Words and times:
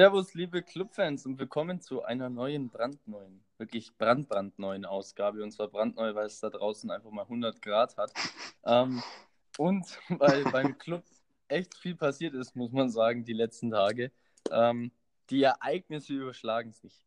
Servus, 0.00 0.32
liebe 0.32 0.62
Clubfans 0.62 1.26
und 1.26 1.38
willkommen 1.38 1.82
zu 1.82 2.02
einer 2.02 2.30
neuen, 2.30 2.70
brandneuen, 2.70 3.44
wirklich 3.58 3.92
brandbrandneuen 3.98 4.86
Ausgabe. 4.86 5.42
Und 5.42 5.50
zwar 5.50 5.68
brandneu, 5.68 6.14
weil 6.14 6.24
es 6.24 6.40
da 6.40 6.48
draußen 6.48 6.90
einfach 6.90 7.10
mal 7.10 7.24
100 7.24 7.60
Grad 7.60 7.98
hat. 7.98 8.10
Ähm, 8.64 9.02
und 9.58 9.84
weil 10.08 10.44
beim 10.44 10.78
Club 10.78 11.04
echt 11.48 11.76
viel 11.76 11.96
passiert 11.96 12.32
ist, 12.32 12.56
muss 12.56 12.72
man 12.72 12.88
sagen, 12.88 13.26
die 13.26 13.34
letzten 13.34 13.72
Tage. 13.72 14.10
Ähm, 14.50 14.90
die 15.28 15.42
Ereignisse 15.42 16.14
überschlagen 16.14 16.72
sich. 16.72 17.04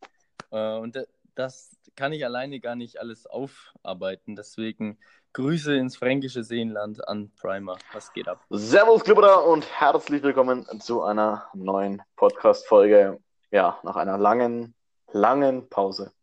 Äh, 0.51 0.78
und 0.78 0.96
das 1.33 1.75
kann 1.96 2.14
ich 2.14 2.23
alleine 2.23 2.60
gar 2.60 2.75
nicht 2.75 3.00
alles 3.00 3.25
aufarbeiten. 3.25 4.36
Deswegen 4.36 5.00
Grüße 5.36 5.75
ins 5.75 5.97
fränkische 5.97 6.43
Seenland 6.43 7.07
an 7.07 7.31
Primer. 7.41 7.75
Was 7.91 8.13
geht 8.13 8.27
ab? 8.27 8.46
Servus, 8.51 9.04
Klubber 9.04 9.47
und 9.47 9.65
herzlich 9.79 10.21
willkommen 10.21 10.64
zu 10.79 11.01
einer 11.01 11.47
neuen 11.56 12.04
Podcast-Folge. 12.18 13.19
Ja, 13.50 13.79
nach 13.82 13.96
einer 13.96 14.19
langen, 14.19 14.75
langen 15.11 15.68
Pause. 15.69 16.14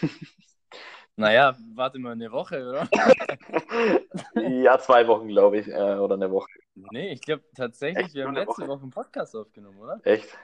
Naja, 1.18 1.56
warte 1.74 1.98
mal 1.98 2.12
eine 2.12 2.30
Woche, 2.30 2.62
oder? 2.68 2.86
ja, 4.62 4.78
zwei 4.78 5.08
Wochen, 5.08 5.28
glaube 5.28 5.56
ich, 5.56 5.66
äh, 5.66 5.94
oder 5.94 6.14
eine 6.16 6.30
Woche. 6.30 6.50
Nee, 6.74 7.12
ich 7.12 7.22
glaube 7.22 7.42
tatsächlich, 7.54 8.04
Echt? 8.04 8.14
wir 8.14 8.26
haben 8.26 8.34
letzte 8.34 8.60
Woche? 8.60 8.68
Woche 8.68 8.82
einen 8.82 8.90
Podcast 8.90 9.34
aufgenommen, 9.34 9.78
oder? 9.78 9.98
Echt? 10.04 10.36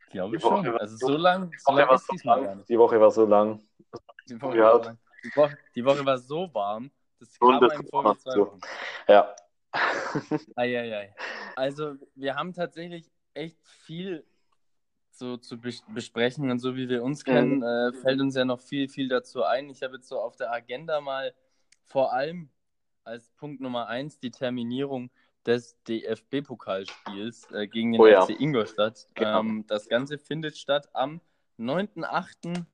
Ich 0.00 0.06
glaube 0.06 0.40
schon. 0.40 0.66
Also 0.78 0.96
so 0.96 1.16
lang, 1.16 1.52
so 1.58 1.76
lang 1.76 1.86
gar 2.24 2.54
nicht. 2.56 2.68
Die 2.68 2.76
Woche 2.76 3.00
war 3.00 3.12
so 3.12 3.24
lang. 3.24 3.60
Die 4.28 4.42
Woche, 4.42 4.58
war, 4.58 4.84
lang. 4.84 4.98
Die, 5.22 5.36
Woche, 5.36 5.58
die 5.76 5.84
Woche 5.84 6.04
war 6.04 6.18
so 6.18 6.52
warm, 6.52 6.90
das 7.18 7.38
kam 7.38 7.62
einem 7.62 7.86
vor 7.86 8.04
wie 8.04 8.18
zwei 8.18 8.38
Wochen. 8.38 8.60
Ja. 9.08 9.34
Eieiei. 10.56 11.14
Also, 11.56 11.94
wir 12.14 12.36
haben 12.36 12.52
tatsächlich 12.52 13.10
echt 13.34 13.58
viel 13.66 14.24
so 15.10 15.36
zu 15.36 15.58
besprechen 15.58 16.50
und 16.50 16.60
so 16.60 16.76
wie 16.76 16.88
wir 16.88 17.02
uns 17.02 17.24
kennen, 17.24 17.58
mhm. 17.58 17.62
äh, 17.64 17.92
fällt 17.92 18.20
uns 18.20 18.36
ja 18.36 18.44
noch 18.44 18.60
viel, 18.60 18.88
viel 18.88 19.08
dazu 19.08 19.42
ein. 19.42 19.68
Ich 19.68 19.82
habe 19.82 19.96
jetzt 19.96 20.08
so 20.08 20.20
auf 20.20 20.36
der 20.36 20.52
Agenda 20.52 21.00
mal 21.00 21.34
vor 21.84 22.12
allem 22.12 22.50
als 23.04 23.30
Punkt 23.30 23.60
Nummer 23.60 23.88
eins 23.88 24.18
die 24.18 24.30
Terminierung 24.30 25.10
des 25.44 25.76
DFB-Pokalspiels 25.84 27.50
äh, 27.52 27.66
gegen 27.66 27.92
den 27.92 28.00
oh, 28.00 28.06
ja. 28.06 28.24
FC 28.24 28.38
Ingolstadt. 28.38 29.08
Genau. 29.14 29.40
Ähm, 29.40 29.64
das 29.66 29.88
Ganze 29.88 30.18
findet 30.18 30.56
statt 30.56 30.88
am 30.92 31.20
9.8. 31.58 32.64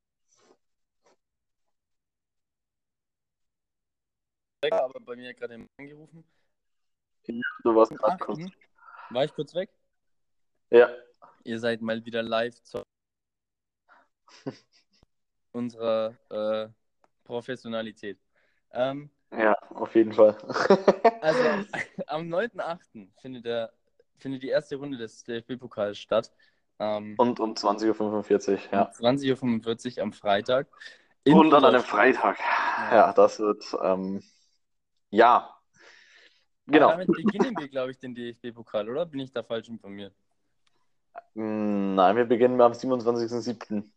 aber 4.73 5.01
bei 5.01 5.17
mir 5.17 5.35
gerade 5.35 5.67
angerufen. 5.79 6.25
Ja, 7.27 7.43
du 7.63 7.75
warst 7.75 7.97
gerade 7.97 8.19
kurz. 8.19 8.41
War 9.11 9.25
ich 9.25 9.33
kurz 9.35 9.55
weg? 9.55 9.71
Ja. 10.71 10.91
Ihr 11.45 11.59
seid 11.59 11.83
mal 11.83 12.05
wieder 12.05 12.23
live 12.23 12.61
zu 12.63 12.83
unserer 15.53 16.15
äh, 16.31 16.69
Professionalität. 17.25 18.19
Ähm, 18.73 19.11
ja, 19.31 19.57
auf 19.71 19.95
jeden 19.95 20.13
Fall. 20.13 20.37
also 21.21 21.41
am 22.07 22.23
9.8. 22.29 23.09
findet, 23.21 23.71
findet 24.17 24.43
die 24.43 24.49
erste 24.49 24.77
Runde 24.77 24.99
des 24.99 25.25
DFB-Pokals 25.25 25.99
statt. 25.99 26.33
Ähm, 26.79 27.15
Und 27.19 27.41
um 27.41 27.55
20.45 27.55 28.51
Uhr, 28.53 28.59
ja. 28.73 28.83
Um 28.99 29.07
20.45 29.07 29.97
Uhr 29.97 30.03
am 30.03 30.13
Freitag. 30.13 30.69
Und 31.27 31.55
an 31.55 31.65
einem 31.65 31.83
Freitag. 31.83 32.39
Ja, 32.91 32.97
ja 32.97 33.13
das 33.13 33.39
wird 33.39 33.65
ähm, 33.83 34.23
ja. 35.15 35.51
Genau. 36.67 36.91
Aber 36.91 37.05
damit 37.05 37.09
beginnen 37.09 37.57
wir, 37.59 37.69
glaube 37.69 37.91
ich, 37.91 37.99
den 37.99 38.15
DFB-Pokal, 38.15 38.89
oder? 38.89 39.07
Bin 39.07 39.21
ich 39.21 39.33
da 39.33 39.43
falsch 39.43 39.69
informiert? 39.69 40.15
Hm, 41.35 41.95
nein, 41.95 42.17
wir 42.17 42.25
beginnen 42.25 42.61
am 42.61 42.73
27.07. 42.73 43.55
Nein, 43.71 43.91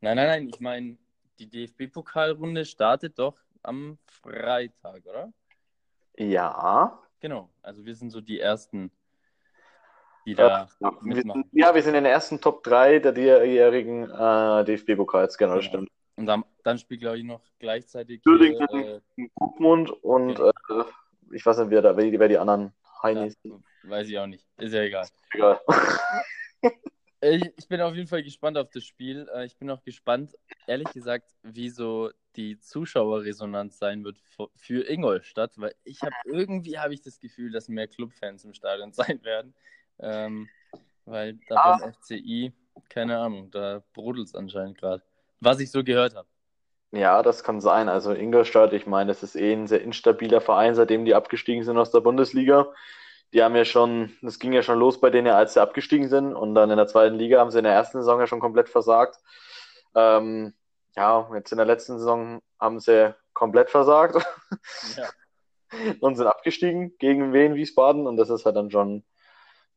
nein, 0.00 0.16
nein. 0.16 0.48
Ich 0.48 0.60
meine, 0.60 0.96
die 1.38 1.48
DFB-Pokalrunde 1.48 2.64
startet 2.64 3.18
doch 3.18 3.38
am 3.62 3.98
Freitag, 4.06 5.06
oder? 5.06 5.32
Ja. 6.16 6.98
Genau. 7.20 7.50
Also 7.62 7.84
wir 7.84 7.94
sind 7.94 8.10
so 8.10 8.20
die 8.20 8.40
ersten, 8.40 8.90
die 10.26 10.34
da 10.34 10.68
ja, 10.78 10.92
mitmachen. 11.00 11.44
Wir, 11.52 11.66
ja, 11.66 11.74
wir 11.74 11.82
sind 11.82 11.94
in 11.94 12.04
den 12.04 12.12
ersten 12.12 12.40
Top 12.40 12.62
3 12.62 13.00
der 13.00 13.12
diesjährigen 13.12 14.04
äh, 14.04 14.64
DFB-Pokals, 14.64 15.36
genau, 15.36 15.56
das 15.56 15.64
genau. 15.64 15.84
stimmt. 15.84 15.90
Und 16.20 16.26
dann, 16.26 16.44
dann 16.64 16.76
spielt, 16.76 17.00
glaube 17.00 17.16
ich, 17.16 17.24
noch 17.24 17.40
gleichzeitig. 17.58 18.20
Thüringen, 18.20 18.60
äh, 18.60 19.00
Gutmund 19.36 19.90
und 20.02 20.34
genau. 20.34 20.50
äh, 20.50 20.84
ich 21.32 21.46
weiß 21.46 21.56
nicht, 21.60 21.70
wer, 21.70 21.80
da, 21.80 21.96
wer, 21.96 22.10
die, 22.10 22.18
wer 22.18 22.28
die 22.28 22.36
anderen 22.36 22.74
Heinis 23.02 23.38
ja, 23.42 23.54
Weiß 23.84 24.06
ich 24.06 24.18
auch 24.18 24.26
nicht. 24.26 24.46
Ist 24.58 24.74
ja 24.74 24.82
egal. 24.82 25.08
Egal. 25.32 25.60
ich, 27.22 27.50
ich, 27.56 27.68
bin 27.68 27.80
auf 27.80 27.94
jeden 27.94 28.06
Fall 28.06 28.22
gespannt 28.22 28.58
auf 28.58 28.68
das 28.68 28.84
Spiel. 28.84 29.30
Äh, 29.34 29.46
ich 29.46 29.56
bin 29.56 29.70
auch 29.70 29.82
gespannt, 29.82 30.36
ehrlich 30.66 30.92
gesagt, 30.92 31.30
wie 31.42 31.70
so 31.70 32.10
die 32.36 32.60
Zuschauerresonanz 32.60 33.78
sein 33.78 34.04
wird 34.04 34.18
für 34.56 34.86
Ingolstadt, 34.90 35.52
weil 35.56 35.74
ich 35.84 36.02
habe 36.02 36.14
irgendwie 36.26 36.78
habe 36.78 36.92
ich 36.92 37.00
das 37.00 37.18
Gefühl, 37.18 37.50
dass 37.50 37.70
mehr 37.70 37.88
Clubfans 37.88 38.44
im 38.44 38.52
Stadion 38.52 38.92
sein 38.92 39.24
werden. 39.24 39.54
Ähm, 40.00 40.50
weil 41.06 41.38
da 41.48 41.54
ah. 41.56 41.78
beim 41.78 41.94
FCI, 41.94 42.52
keine 42.90 43.16
Ahnung, 43.16 43.50
da 43.50 43.82
brodelt 43.94 44.26
es 44.26 44.34
anscheinend 44.34 44.76
gerade 44.76 45.02
was 45.40 45.60
ich 45.60 45.70
so 45.70 45.82
gehört 45.82 46.14
habe. 46.14 46.28
Ja, 46.92 47.22
das 47.22 47.44
kann 47.44 47.60
sein. 47.60 47.88
Also 47.88 48.12
Ingolstadt, 48.12 48.72
ich 48.72 48.86
meine, 48.86 49.12
es 49.12 49.22
ist 49.22 49.36
eh 49.36 49.52
ein 49.52 49.68
sehr 49.68 49.82
instabiler 49.82 50.40
Verein, 50.40 50.74
seitdem 50.74 51.04
die 51.04 51.14
abgestiegen 51.14 51.64
sind 51.64 51.78
aus 51.78 51.92
der 51.92 52.00
Bundesliga. 52.00 52.72
Die 53.32 53.44
haben 53.44 53.54
ja 53.54 53.64
schon, 53.64 54.12
das 54.22 54.40
ging 54.40 54.52
ja 54.52 54.62
schon 54.62 54.78
los 54.78 55.00
bei 55.00 55.10
denen, 55.10 55.28
als 55.28 55.54
sie 55.54 55.62
abgestiegen 55.62 56.08
sind. 56.08 56.34
Und 56.34 56.54
dann 56.56 56.70
in 56.70 56.76
der 56.76 56.88
zweiten 56.88 57.14
Liga 57.14 57.38
haben 57.38 57.52
sie 57.52 57.58
in 57.58 57.64
der 57.64 57.74
ersten 57.74 57.98
Saison 57.98 58.18
ja 58.18 58.26
schon 58.26 58.40
komplett 58.40 58.68
versagt. 58.68 59.20
Ähm, 59.94 60.52
ja, 60.96 61.30
jetzt 61.34 61.52
in 61.52 61.58
der 61.58 61.66
letzten 61.66 61.98
Saison 61.98 62.42
haben 62.58 62.80
sie 62.80 63.14
komplett 63.32 63.70
versagt. 63.70 64.16
Ja. 64.96 65.08
und 66.00 66.16
sind 66.16 66.26
abgestiegen 66.26 66.96
gegen 66.98 67.32
Wien 67.32 67.54
Wiesbaden. 67.54 68.08
Und 68.08 68.16
das 68.16 68.30
ist 68.30 68.44
halt 68.44 68.56
dann 68.56 68.72
schon, 68.72 69.04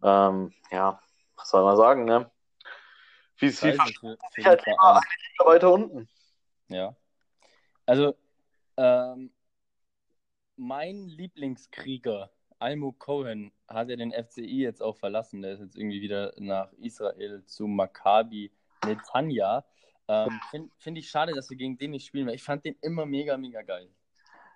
ähm, 0.02 0.52
ja, 0.72 1.00
was 1.38 1.50
soll 1.50 1.64
man 1.64 1.78
sagen, 1.78 2.06
ne? 2.06 2.32
Wie 3.38 3.48
es 3.48 3.60
FIFA 3.60 3.86
sich 3.86 4.46
halt 4.46 4.64
immer 4.66 5.02
weiter 5.46 5.72
unten. 5.72 6.08
Ja. 6.70 6.96
Also, 7.86 8.16
ähm, 8.78 9.32
mein 10.56 11.08
Lieblingskrieger, 11.08 12.32
Almo 12.60 12.92
Cohen, 12.94 13.52
hat 13.68 13.90
ja 13.90 13.96
den 13.96 14.12
FCI 14.12 14.62
jetzt 14.62 14.82
auch 14.82 14.98
verlassen. 14.98 15.42
Der 15.42 15.54
ist 15.54 15.60
jetzt 15.60 15.78
irgendwie 15.78 16.02
wieder 16.02 16.34
nach 16.38 16.72
Israel 16.74 17.44
zu 17.46 17.68
Maccabi 17.68 18.52
Netanya. 18.86 19.66
Ähm, 20.08 20.40
Finde 20.52 20.70
find 20.78 20.98
ich 20.98 21.10
schade, 21.10 21.34
dass 21.34 21.50
wir 21.50 21.58
gegen 21.58 21.78
den 21.78 21.92
nicht 21.92 22.06
spielen, 22.06 22.28
weil 22.28 22.36
ich 22.36 22.44
fand 22.44 22.66
den 22.66 22.76
immer 22.82 23.06
mega, 23.06 23.38
mega 23.38 23.62
geil. 23.62 23.90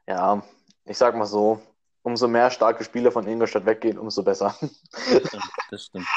Ja, 0.08 0.44
ich 0.86 0.98
sag 0.98 1.16
mal 1.16 1.26
so, 1.26 1.62
umso 2.08 2.30
mehr 2.30 2.50
starke 2.50 2.86
Spieler 2.86 3.12
von 3.12 3.28
Ingolstadt 3.28 3.66
weggehen, 3.66 4.00
umso 4.00 4.24
besser. 4.24 4.56
Das 4.62 5.28
stimmt, 5.28 5.44
das 5.70 5.86
stimmt. 5.86 6.08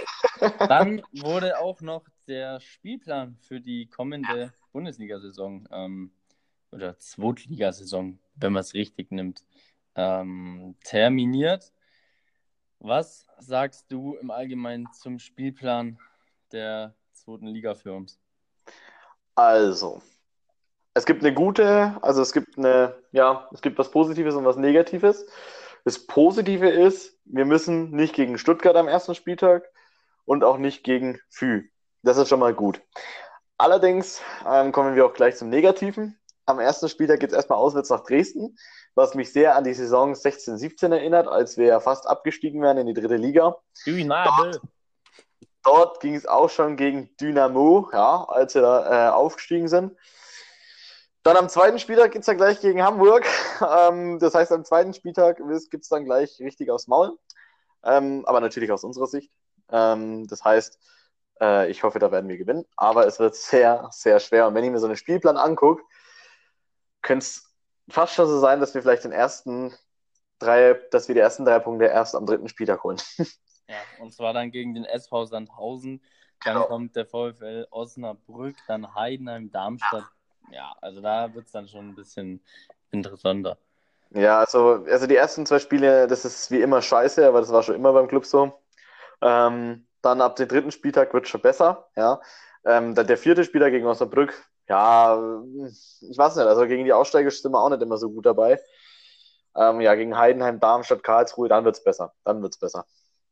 Dann 0.68 1.02
wurde 1.20 1.58
auch 1.58 1.80
noch 1.80 2.04
der 2.28 2.60
Spielplan 2.60 3.36
für 3.40 3.60
die 3.60 3.88
kommende 3.88 4.52
Bundesliga-Saison 4.72 5.66
ähm, 5.72 6.12
oder 6.70 6.96
Zweitligasaison, 6.96 8.20
wenn 8.36 8.52
man 8.52 8.60
es 8.60 8.74
richtig 8.74 9.10
nimmt, 9.10 9.42
ähm, 9.96 10.76
terminiert. 10.84 11.72
Was 12.78 13.26
sagst 13.40 13.90
du 13.90 14.14
im 14.14 14.30
Allgemeinen 14.30 14.86
zum 14.92 15.18
Spielplan 15.18 15.98
der 16.52 16.94
zweiten 17.10 17.48
Liga 17.48 17.74
für 17.74 17.94
uns? 17.94 18.20
Also, 19.34 20.00
es 20.94 21.04
gibt 21.04 21.24
eine 21.24 21.34
gute, 21.34 21.98
also 22.00 22.22
es 22.22 22.32
gibt 22.32 22.56
eine, 22.56 22.94
ja, 23.10 23.48
es 23.52 23.60
gibt 23.60 23.76
was 23.76 23.90
Positives 23.90 24.36
und 24.36 24.44
was 24.44 24.56
Negatives. 24.56 25.26
Das 25.84 26.06
Positive 26.06 26.68
ist, 26.68 27.18
wir 27.24 27.44
müssen 27.44 27.90
nicht 27.90 28.14
gegen 28.14 28.38
Stuttgart 28.38 28.76
am 28.76 28.88
ersten 28.88 29.14
Spieltag 29.14 29.64
und 30.24 30.44
auch 30.44 30.58
nicht 30.58 30.84
gegen 30.84 31.18
Fü. 31.28 31.68
Das 32.02 32.16
ist 32.16 32.28
schon 32.28 32.40
mal 32.40 32.54
gut. 32.54 32.80
Allerdings 33.58 34.22
ähm, 34.46 34.72
kommen 34.72 34.94
wir 34.94 35.06
auch 35.06 35.12
gleich 35.12 35.36
zum 35.36 35.48
Negativen. 35.48 36.18
Am 36.46 36.58
ersten 36.58 36.88
Spieltag 36.88 37.20
geht 37.20 37.30
es 37.30 37.36
erstmal 37.36 37.58
auswärts 37.58 37.90
nach 37.90 38.04
Dresden, 38.04 38.56
was 38.94 39.14
mich 39.14 39.32
sehr 39.32 39.54
an 39.54 39.64
die 39.64 39.74
Saison 39.74 40.14
16-17 40.14 40.92
erinnert, 40.92 41.28
als 41.28 41.56
wir 41.58 41.66
ja 41.66 41.80
fast 41.80 42.08
abgestiegen 42.08 42.62
wären 42.62 42.78
in 42.78 42.86
die 42.86 42.94
dritte 42.94 43.16
Liga. 43.16 43.56
Dort, 44.36 44.60
dort 45.62 46.00
ging 46.00 46.14
es 46.14 46.26
auch 46.26 46.48
schon 46.48 46.76
gegen 46.76 47.14
Dynamo, 47.20 47.90
ja, 47.92 48.24
als 48.24 48.54
wir 48.54 48.62
da 48.62 49.08
äh, 49.08 49.12
aufgestiegen 49.12 49.68
sind. 49.68 49.96
Dann 51.22 51.36
am 51.36 51.48
zweiten 51.48 51.78
Spieltag 51.78 52.12
geht 52.12 52.20
es 52.20 52.26
dann 52.26 52.36
gleich 52.36 52.60
gegen 52.60 52.82
Hamburg. 52.82 53.26
Ähm, 53.62 54.18
das 54.18 54.34
heißt, 54.34 54.52
am 54.52 54.64
zweiten 54.64 54.94
Spieltag 54.94 55.36
gibt 55.70 55.82
es 55.82 55.90
dann 55.90 56.06
gleich 56.06 56.40
richtig 56.40 56.70
aufs 56.70 56.86
Maul. 56.86 57.18
Ähm, 57.84 58.24
aber 58.24 58.40
natürlich 58.40 58.72
aus 58.72 58.84
unserer 58.84 59.06
Sicht. 59.06 59.30
Ähm, 59.70 60.26
das 60.28 60.42
heißt, 60.42 60.78
äh, 61.42 61.70
ich 61.70 61.82
hoffe, 61.82 61.98
da 61.98 62.10
werden 62.10 62.26
wir 62.30 62.38
gewinnen. 62.38 62.64
Aber 62.74 63.06
es 63.06 63.18
wird 63.18 63.34
sehr, 63.34 63.86
sehr 63.92 64.18
schwer. 64.18 64.46
Und 64.48 64.54
wenn 64.54 64.64
ich 64.64 64.70
mir 64.70 64.78
so 64.78 64.86
einen 64.86 64.96
Spielplan 64.96 65.36
angucke, 65.36 65.82
könnte 67.02 67.24
es 67.24 67.52
fast 67.90 68.14
schon 68.14 68.28
so 68.28 68.40
sein, 68.40 68.60
dass 68.60 68.72
wir 68.74 68.80
vielleicht 68.80 69.04
den 69.04 69.12
ersten 69.12 69.74
drei, 70.38 70.80
dass 70.90 71.08
wir 71.08 71.14
die 71.14 71.20
ersten 71.20 71.44
drei 71.44 71.58
Punkte 71.58 71.84
erst 71.84 72.14
am 72.14 72.24
dritten 72.24 72.48
Spieltag 72.48 72.82
holen. 72.82 72.96
Ja, 73.68 73.76
und 74.00 74.14
zwar 74.14 74.32
dann 74.32 74.50
gegen 74.50 74.72
den 74.72 74.86
SV 74.86 75.26
Sandhausen 75.26 76.02
dann 76.44 76.54
Genau. 76.54 76.66
kommt 76.66 76.96
der 76.96 77.06
VfL 77.06 77.66
Osnabrück, 77.70 78.56
dann 78.66 78.94
Heidenheim, 78.94 79.50
Darmstadt. 79.50 80.02
Ja, 80.02 80.10
also 80.80 81.00
da 81.00 81.32
wird 81.34 81.46
es 81.46 81.52
dann 81.52 81.68
schon 81.68 81.88
ein 81.88 81.94
bisschen 81.94 82.40
interessanter. 82.90 83.58
Ja, 84.12 84.40
also, 84.40 84.84
also 84.90 85.06
die 85.06 85.16
ersten 85.16 85.46
zwei 85.46 85.60
Spiele, 85.60 86.08
das 86.08 86.24
ist 86.24 86.50
wie 86.50 86.60
immer 86.60 86.82
scheiße, 86.82 87.26
aber 87.26 87.40
das 87.40 87.52
war 87.52 87.62
schon 87.62 87.76
immer 87.76 87.92
beim 87.92 88.08
Club 88.08 88.26
so. 88.26 88.52
Ähm, 89.22 89.86
dann 90.02 90.20
ab 90.20 90.36
dem 90.36 90.48
dritten 90.48 90.72
Spieltag 90.72 91.14
wird 91.14 91.24
es 91.24 91.30
schon 91.30 91.42
besser, 91.42 91.88
ja. 91.96 92.20
Ähm, 92.64 92.94
dann 92.94 93.06
der 93.06 93.18
vierte 93.18 93.44
Spieltag 93.44 93.70
gegen 93.70 93.86
Osnabrück, 93.86 94.34
ja, 94.68 95.16
ich 95.66 96.16
weiß 96.16 96.36
nicht, 96.36 96.46
also 96.46 96.66
gegen 96.66 96.84
die 96.84 96.92
Aussteiger 96.92 97.30
sind 97.30 97.52
wir 97.52 97.60
auch 97.60 97.70
nicht 97.70 97.82
immer 97.82 97.98
so 97.98 98.10
gut 98.10 98.26
dabei. 98.26 98.60
Ähm, 99.56 99.80
ja, 99.80 99.94
gegen 99.96 100.16
Heidenheim, 100.16 100.60
Darmstadt, 100.60 101.02
Karlsruhe, 101.02 101.48
dann 101.48 101.64
wird's 101.64 101.82
besser. 101.82 102.14
Dann 102.24 102.40
wird's 102.40 102.58
besser. 102.58 102.86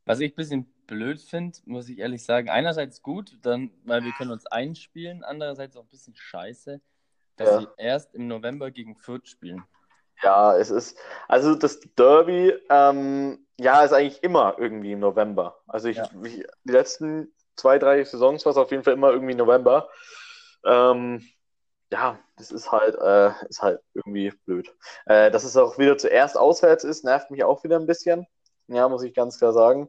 Was 0.05 0.21
ich 0.21 0.33
ein 0.33 0.37
bisschen 0.37 0.75
blöd 0.87 1.21
finde, 1.21 1.57
muss 1.67 1.89
ich 1.89 1.99
ehrlich 1.99 2.25
sagen, 2.25 2.49
einerseits 2.49 3.03
gut, 3.03 3.39
dann, 3.43 3.71
weil 3.85 4.03
wir 4.03 4.13
können 4.13 4.31
uns 4.33 4.47
einspielen, 4.47 5.23
andererseits 5.23 5.77
auch 5.77 5.83
ein 5.83 5.89
bisschen 5.89 6.17
scheiße, 6.17 6.81
dass 7.39 7.49
Ja. 7.51 7.61
sie 7.61 7.69
erst 7.77 8.15
im 8.15 8.29
November 8.29 8.71
gegen 8.71 8.97
Fürth 8.97 9.29
spielen. 9.29 9.65
Ja, 10.23 10.57
es 10.57 10.71
ist, 10.71 10.99
also 11.29 11.55
das 11.55 11.81
Derby, 11.97 12.53
ähm, 12.71 13.47
ja, 13.59 13.83
ist 13.85 13.93
eigentlich 13.93 14.23
immer 14.23 14.57
irgendwie 14.59 14.93
im 14.93 15.01
November. 15.01 15.61
Also 15.67 15.89
ich, 15.89 15.97
Ja. 15.97 16.11
ich 16.25 16.45
die 16.65 16.73
letzten 16.73 17.33
zwei, 17.57 17.79
drei 17.79 18.05
Saisons 18.05 18.45
war 18.45 18.51
es 18.53 18.57
auf 18.59 18.71
jeden 18.71 18.83
Fall 18.85 18.95
immer 18.95 19.11
irgendwie 19.13 19.35
November. 19.35 19.89
Ähm, 20.65 21.25
ja, 21.93 22.19
das 22.37 22.51
ist 22.51 22.71
halt, 22.73 22.97
äh, 22.97 23.33
ist 23.49 23.63
halt 23.63 23.81
irgendwie 23.95 24.31
blöd. 24.45 24.75
Äh, 25.07 25.31
dass 25.31 25.45
es 25.45 25.57
auch 25.57 25.79
wieder 25.79 25.97
zuerst 25.99 26.37
auswärts 26.37 26.85
ist, 26.85 27.05
nervt 27.05 27.31
mich 27.31 27.45
auch 27.45 27.65
wieder 27.65 27.79
ein 27.79 27.87
bisschen. 27.87 28.27
Ja, 28.67 28.89
muss 28.89 29.03
ich 29.05 29.15
ganz 29.15 29.39
klar 29.39 29.53
sagen. 29.53 29.89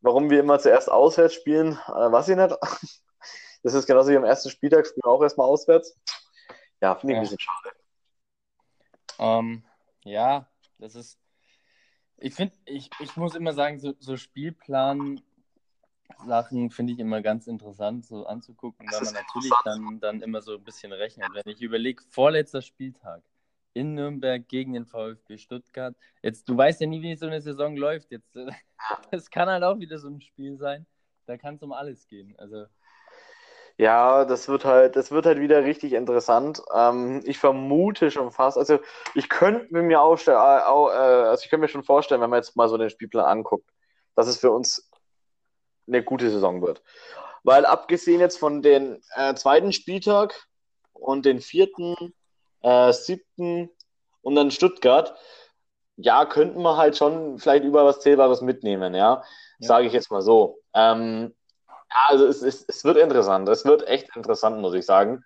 Warum 0.00 0.30
wir 0.30 0.40
immer 0.40 0.58
zuerst 0.60 0.90
auswärts 0.90 1.34
spielen, 1.34 1.72
äh, 1.88 2.12
weiß 2.12 2.28
ich 2.28 2.36
nicht. 2.36 2.56
Das 3.64 3.74
ist 3.74 3.86
genauso 3.86 4.10
wie 4.12 4.16
am 4.16 4.24
ersten 4.24 4.50
Spieltag, 4.50 4.86
spielen 4.86 5.02
wir 5.04 5.10
auch 5.10 5.22
erstmal 5.22 5.48
auswärts. 5.48 5.98
Ja, 6.80 6.94
finde 6.94 7.14
ich 7.14 7.18
ein 7.18 7.24
Ja. 7.24 7.30
bisschen 7.30 7.40
schade. 7.40 7.70
Ähm, 9.18 9.62
ja, 10.04 10.48
das 10.78 10.94
ist. 10.94 11.18
Ich 12.18 12.34
finde, 12.34 12.54
ich, 12.64 12.90
ich 13.00 13.16
muss 13.16 13.34
immer 13.36 13.52
sagen, 13.52 13.78
so, 13.78 13.94
so 14.00 14.16
Spielplan-Sachen 14.16 15.22
finde 16.70 16.92
ich 16.92 16.98
immer 16.98 17.22
ganz 17.22 17.46
interessant, 17.46 18.06
so 18.06 18.26
anzugucken, 18.26 18.86
Das 18.86 19.00
weil 19.00 19.04
man 19.06 19.14
natürlich 19.14 19.52
dann, 19.64 20.00
dann 20.00 20.22
immer 20.22 20.42
so 20.42 20.54
ein 20.54 20.64
bisschen 20.64 20.92
rechnet. 20.92 21.28
Wenn 21.32 21.52
ich 21.52 21.62
überlege, 21.62 22.02
vorletzter 22.10 22.60
Spieltag 22.60 23.22
in 23.74 23.94
Nürnberg 23.94 24.48
gegen 24.48 24.72
den 24.72 24.86
VfB 24.86 25.38
Stuttgart. 25.38 25.94
Jetzt, 26.22 26.48
du 26.48 26.56
weißt 26.56 26.80
ja 26.80 26.88
nie, 26.88 27.02
wie 27.02 27.14
so 27.14 27.26
eine 27.26 27.40
Saison 27.40 27.76
läuft. 27.76 28.10
Jetzt, 28.10 28.36
das 29.12 29.30
kann 29.30 29.48
halt 29.48 29.62
auch 29.62 29.78
wieder 29.78 29.98
so 29.98 30.08
ein 30.08 30.20
Spiel 30.20 30.56
sein. 30.56 30.86
Da 31.26 31.36
kann 31.36 31.54
es 31.54 31.62
um 31.62 31.72
alles 31.72 32.08
gehen. 32.08 32.34
Also, 32.38 32.66
Ja, 33.78 34.24
das 34.24 34.48
wird 34.48 34.64
halt, 34.64 34.96
das 34.96 35.12
wird 35.12 35.24
halt 35.24 35.38
wieder 35.38 35.62
richtig 35.62 35.92
interessant. 35.92 36.60
Ähm, 36.74 37.22
ich 37.24 37.38
vermute 37.38 38.10
schon 38.10 38.32
fast, 38.32 38.58
also 38.58 38.80
ich 39.14 39.28
könnte 39.28 39.72
mir 39.82 40.00
aufstellen, 40.00 40.36
äh, 40.36 40.40
also 40.40 41.44
ich 41.44 41.48
könnte 41.48 41.62
mir 41.62 41.68
schon 41.68 41.84
vorstellen, 41.84 42.20
wenn 42.20 42.28
man 42.28 42.40
jetzt 42.40 42.56
mal 42.56 42.68
so 42.68 42.76
den 42.76 42.90
Spielplan 42.90 43.24
anguckt, 43.24 43.70
dass 44.16 44.26
es 44.26 44.38
für 44.38 44.50
uns 44.50 44.90
eine 45.86 46.02
gute 46.02 46.28
Saison 46.28 46.60
wird. 46.60 46.82
Weil 47.44 47.64
abgesehen 47.66 48.18
jetzt 48.18 48.36
von 48.36 48.62
den 48.62 49.00
äh, 49.14 49.34
zweiten 49.34 49.72
Spieltag 49.72 50.48
und 50.92 51.24
den 51.24 51.40
vierten, 51.40 51.94
äh, 52.62 52.92
siebten 52.92 53.70
und 54.22 54.34
dann 54.34 54.50
Stuttgart, 54.50 55.14
ja, 55.94 56.26
könnten 56.26 56.62
wir 56.62 56.76
halt 56.76 56.96
schon 56.96 57.38
vielleicht 57.38 57.62
über 57.64 57.84
was 57.84 58.00
Zählbares 58.00 58.40
mitnehmen, 58.40 58.94
ja. 58.94 59.22
Ja. 59.60 59.68
Sage 59.68 59.86
ich 59.86 59.92
jetzt 59.92 60.10
mal 60.10 60.22
so. 60.22 60.58
Ähm, 60.74 61.32
ja, 61.90 62.02
also 62.08 62.26
es, 62.26 62.42
es, 62.42 62.64
es 62.68 62.84
wird 62.84 62.96
interessant. 62.98 63.48
Es 63.48 63.64
wird 63.64 63.86
echt 63.86 64.14
interessant, 64.16 64.60
muss 64.60 64.74
ich 64.74 64.84
sagen. 64.84 65.24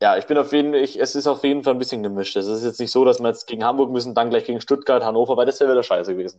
Ja, 0.00 0.16
ich 0.16 0.26
bin 0.26 0.38
auf 0.38 0.52
jeden 0.52 0.72
Fall, 0.72 0.82
es 0.82 1.16
ist 1.16 1.26
auf 1.26 1.42
jeden 1.42 1.64
Fall 1.64 1.74
ein 1.74 1.78
bisschen 1.78 2.04
gemischt. 2.04 2.36
Es 2.36 2.46
ist 2.46 2.62
jetzt 2.64 2.78
nicht 2.78 2.92
so, 2.92 3.04
dass 3.04 3.18
wir 3.18 3.28
jetzt 3.28 3.48
gegen 3.48 3.64
Hamburg 3.64 3.90
müssen, 3.90 4.14
dann 4.14 4.30
gleich 4.30 4.44
gegen 4.44 4.60
Stuttgart, 4.60 5.02
Hannover, 5.02 5.36
weil 5.36 5.46
das 5.46 5.58
wäre 5.58 5.72
wieder 5.72 5.82
scheiße 5.82 6.14
gewesen. 6.14 6.38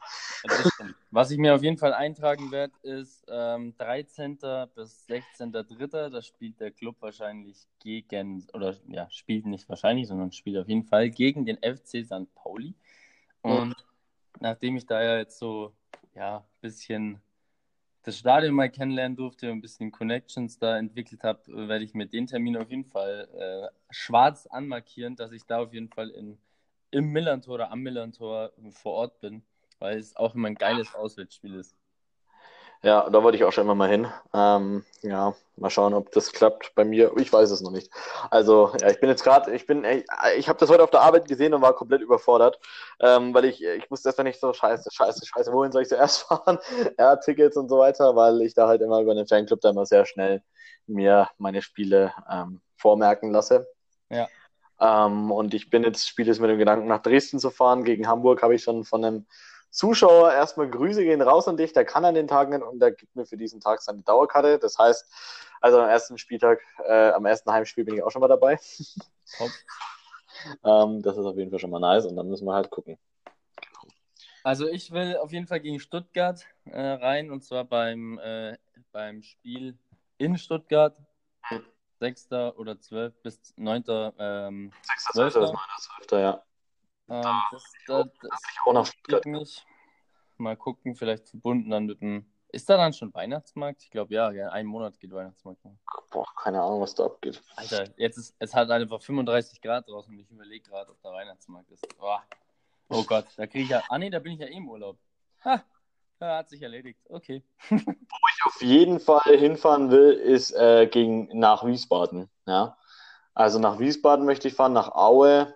Was 1.11 1.29
ich 1.29 1.37
mir 1.37 1.55
auf 1.55 1.61
jeden 1.61 1.77
Fall 1.77 1.93
eintragen 1.93 2.51
werde, 2.51 2.73
ist 2.83 3.25
ähm, 3.27 3.75
13. 3.77 4.37
bis 4.73 5.05
16.3. 5.09 6.09
Da 6.09 6.21
spielt 6.21 6.57
der 6.61 6.71
Club 6.71 6.95
wahrscheinlich 7.01 7.67
gegen, 7.79 8.47
oder 8.53 8.77
ja, 8.87 9.09
spielt 9.09 9.45
nicht 9.45 9.67
wahrscheinlich, 9.67 10.07
sondern 10.07 10.31
spielt 10.31 10.57
auf 10.57 10.69
jeden 10.69 10.85
Fall 10.85 11.09
gegen 11.09 11.45
den 11.45 11.57
FC 11.57 12.05
St. 12.05 12.33
Pauli. 12.35 12.75
Und 13.41 13.75
nachdem 14.39 14.77
ich 14.77 14.85
da 14.85 15.03
ja 15.03 15.17
jetzt 15.17 15.37
so, 15.37 15.73
ja, 16.15 16.37
ein 16.37 16.61
bisschen 16.61 17.21
das 18.09 18.17
Stadion 18.17 18.55
mal 18.55 18.71
kennenlernen 18.71 19.15
durfte 19.15 19.51
und 19.51 19.59
ein 19.59 19.61
bisschen 19.61 19.91
Connections 19.91 20.57
da 20.57 20.77
entwickelt 20.79 21.23
habe, 21.23 21.41
werde 21.67 21.83
ich 21.85 21.93
mir 21.93 22.07
den 22.07 22.25
Termin 22.25 22.57
auf 22.57 22.69
jeden 22.71 22.85
Fall 22.85 23.29
äh, 23.37 23.93
schwarz 23.93 24.47
anmarkieren, 24.47 25.15
dass 25.15 25.31
ich 25.31 25.45
da 25.45 25.59
auf 25.59 25.73
jeden 25.73 25.89
Fall 25.89 26.09
in, 26.09 26.39
im 26.89 27.11
Millantor 27.11 27.55
oder 27.55 27.71
am 27.71 27.81
Millantor 27.81 28.51
vor 28.71 28.93
Ort 28.93 29.19
bin, 29.21 29.43
weil 29.77 29.99
es 29.99 30.15
auch 30.15 30.33
immer 30.33 30.47
ein 30.47 30.55
geiles 30.55 30.95
Auswärtsspiel 30.95 31.53
ist. 31.53 31.75
Ja, 32.81 33.09
da 33.09 33.23
wollte 33.23 33.37
ich 33.37 33.43
auch 33.43 33.51
schon 33.51 33.65
immer 33.65 33.75
mal 33.75 33.89
hin. 33.89 34.07
Ähm, 34.33 34.85
ja, 35.01 35.35
mal 35.57 35.69
schauen, 35.69 35.93
ob 35.93 36.11
das 36.11 36.31
klappt 36.31 36.73
bei 36.75 36.85
mir. 36.85 37.11
Ich 37.17 37.31
weiß 37.31 37.51
es 37.51 37.59
noch 37.61 37.71
nicht. 37.71 37.91
Also, 38.31 38.71
ja, 38.79 38.89
ich 38.89 39.01
bin 39.01 39.09
jetzt 39.09 39.23
gerade, 39.23 39.53
ich 39.53 39.65
bin, 39.65 39.83
ich, 39.83 40.05
ich 40.37 40.47
habe 40.47 40.57
das 40.59 40.69
heute 40.69 40.83
auf 40.83 40.89
der 40.89 41.01
Arbeit 41.01 41.27
gesehen 41.27 41.53
und 41.53 41.61
war 41.61 41.73
komplett 41.73 42.01
überfordert, 42.01 42.57
ähm, 43.01 43.33
weil 43.33 43.45
ich, 43.45 43.61
ich 43.61 43.91
wusste 43.91 44.07
erstmal 44.09 44.23
nicht 44.23 44.39
so, 44.39 44.53
scheiße, 44.53 44.89
scheiße, 44.93 45.25
scheiße, 45.25 45.51
wohin 45.51 45.73
soll 45.73 45.81
ich 45.81 45.89
zuerst 45.89 46.21
fahren? 46.27 46.57
Ja, 46.97 47.17
Tickets 47.17 47.57
und 47.57 47.67
so 47.67 47.79
weiter, 47.79 48.15
weil 48.15 48.41
ich 48.41 48.53
da 48.53 48.67
halt 48.69 48.81
immer 48.81 49.01
über 49.01 49.13
den 49.13 49.27
Fanclub 49.27 49.59
da 49.59 49.71
immer 49.71 49.85
sehr 49.85 50.05
schnell 50.05 50.41
mir 50.87 51.29
meine 51.37 51.61
Spiele 51.61 52.13
ähm, 52.31 52.61
vormerken 52.77 53.31
lasse. 53.31 53.67
Ja. 54.09 54.27
Ähm, 54.79 55.31
und 55.31 55.53
ich 55.53 55.69
bin 55.69 55.83
jetzt, 55.83 56.07
spiele 56.07 56.29
jetzt 56.29 56.39
mit 56.39 56.49
dem 56.49 56.57
Gedanken, 56.57 56.87
nach 56.87 57.01
Dresden 57.01 57.39
zu 57.39 57.51
fahren. 57.51 57.83
Gegen 57.83 58.07
Hamburg 58.07 58.41
habe 58.41 58.55
ich 58.55 58.63
schon 58.63 58.85
von 58.85 59.03
einem 59.03 59.25
Zuschauer 59.69 60.33
erstmal 60.33 60.69
Grüße 60.69 61.03
gehen 61.03 61.21
raus 61.21 61.47
an 61.47 61.57
dich. 61.57 61.73
Der 61.73 61.85
kann 61.85 62.05
an 62.05 62.15
den 62.15 62.27
Tagen 62.27 62.51
nicht 62.51 62.63
und 62.63 62.79
der 62.79 62.91
gibt 62.91 63.15
mir 63.15 63.25
für 63.25 63.37
diesen 63.37 63.61
Tag 63.61 63.81
seine 63.81 64.01
Dauerkarte. 64.01 64.59
Das 64.59 64.77
heißt, 64.77 65.05
also 65.61 65.79
am 65.79 65.89
ersten 65.89 66.17
Spieltag, 66.17 66.61
äh, 66.85 67.09
am 67.11 67.25
ersten 67.25 67.51
Heimspiel 67.51 67.85
bin 67.85 67.95
ich 67.95 68.03
auch 68.03 68.11
schon 68.11 68.21
mal 68.21 68.27
dabei. 68.27 68.59
Ähm, 70.63 71.01
das 71.01 71.17
ist 71.17 71.25
auf 71.25 71.35
jeden 71.35 71.49
Fall 71.49 71.59
schon 71.59 71.69
mal 71.69 71.79
nice 71.79 72.05
und 72.05 72.15
dann 72.15 72.29
müssen 72.29 72.45
wir 72.45 72.53
halt 72.53 72.69
gucken. 72.69 72.97
Also 74.43 74.67
ich 74.67 74.91
will 74.91 75.17
auf 75.17 75.33
jeden 75.33 75.47
Fall 75.47 75.59
gegen 75.59 75.79
Stuttgart 75.79 76.45
äh, 76.65 76.81
rein 76.81 77.29
und 77.29 77.43
zwar 77.43 77.65
beim, 77.65 78.17
äh, 78.19 78.57
beim 78.91 79.21
Spiel 79.21 79.77
in 80.17 80.37
Stuttgart. 80.37 80.97
6. 81.99 82.31
oder 82.55 82.79
12. 82.79 83.13
bis 83.21 83.53
9. 83.57 83.83
Ähm, 84.17 84.71
6.12. 85.13 85.23
bis 85.25 85.49
9.12. 86.09 86.19
ja. 86.19 86.43
Ähm, 87.09 87.41
das, 87.51 87.63
das, 87.87 88.07
das 88.21 88.41
Ich 88.51 88.59
auch 88.65 88.73
nach 88.73 88.85
Stuttgart. 88.85 89.25
mich. 89.25 89.65
Mal 90.37 90.55
gucken, 90.55 90.95
vielleicht 90.95 91.29
verbunden 91.29 91.69
dann 91.69 91.85
mit 91.85 92.01
dem. 92.01 92.25
Ist 92.51 92.69
da 92.69 92.77
dann 92.77 92.93
schon 92.93 93.13
Weihnachtsmarkt? 93.13 93.83
Ich 93.83 93.91
glaube 93.91 94.13
ja, 94.13 94.31
ja, 94.31 94.49
einen 94.49 94.67
Monat 94.67 94.99
geht 94.99 95.11
Weihnachtsmarkt. 95.11 95.61
Boah, 96.09 96.25
keine 96.35 96.61
Ahnung, 96.61 96.81
was 96.81 96.95
da 96.95 97.05
abgeht. 97.05 97.41
Alter, 97.55 97.87
jetzt 97.97 98.17
ist 98.17 98.35
es 98.39 98.55
hat 98.55 98.71
einfach 98.71 99.01
35 99.01 99.61
Grad 99.61 99.87
draußen 99.87 100.11
und 100.11 100.19
ich 100.19 100.31
überlege 100.31 100.67
gerade, 100.67 100.89
ob 100.89 101.01
der 101.01 101.11
Weihnachtsmarkt 101.11 101.69
ist. 101.71 101.85
Boah. 101.97 102.23
Oh 102.89 103.03
Gott, 103.03 103.27
da 103.37 103.45
kriege 103.45 103.65
ich 103.65 103.69
ja. 103.69 103.83
Ah 103.89 103.99
nee, 103.99 104.09
da 104.09 104.17
bin 104.17 104.33
ich 104.33 104.39
ja 104.39 104.47
eh 104.47 104.57
im 104.57 104.67
Urlaub. 104.67 104.97
Ha, 105.45 105.63
ja, 106.19 106.37
hat 106.37 106.49
sich 106.49 106.61
erledigt. 106.61 106.99
Okay. 107.07 107.43
ich 107.69 108.45
auf 108.45 108.61
jeden 108.61 108.99
Fall 108.99 109.37
hinfahren 109.37 109.91
will, 109.91 110.11
ist 110.11 110.51
äh, 110.51 110.87
gegen, 110.87 111.29
nach 111.37 111.65
Wiesbaden. 111.65 112.29
Ja? 112.45 112.77
Also 113.33 113.59
nach 113.59 113.79
Wiesbaden 113.79 114.25
möchte 114.25 114.47
ich 114.47 114.53
fahren, 114.53 114.73
nach 114.73 114.91
Aue, 114.93 115.55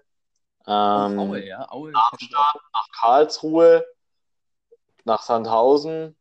ähm, 0.67 1.20
Aue, 1.20 1.46
ja, 1.46 1.70
Aue. 1.72 1.91
Darmstadt, 1.91 2.62
nach 2.74 2.88
Karlsruhe, 3.00 3.86
nach 5.03 5.22
Sandhausen, 5.22 6.15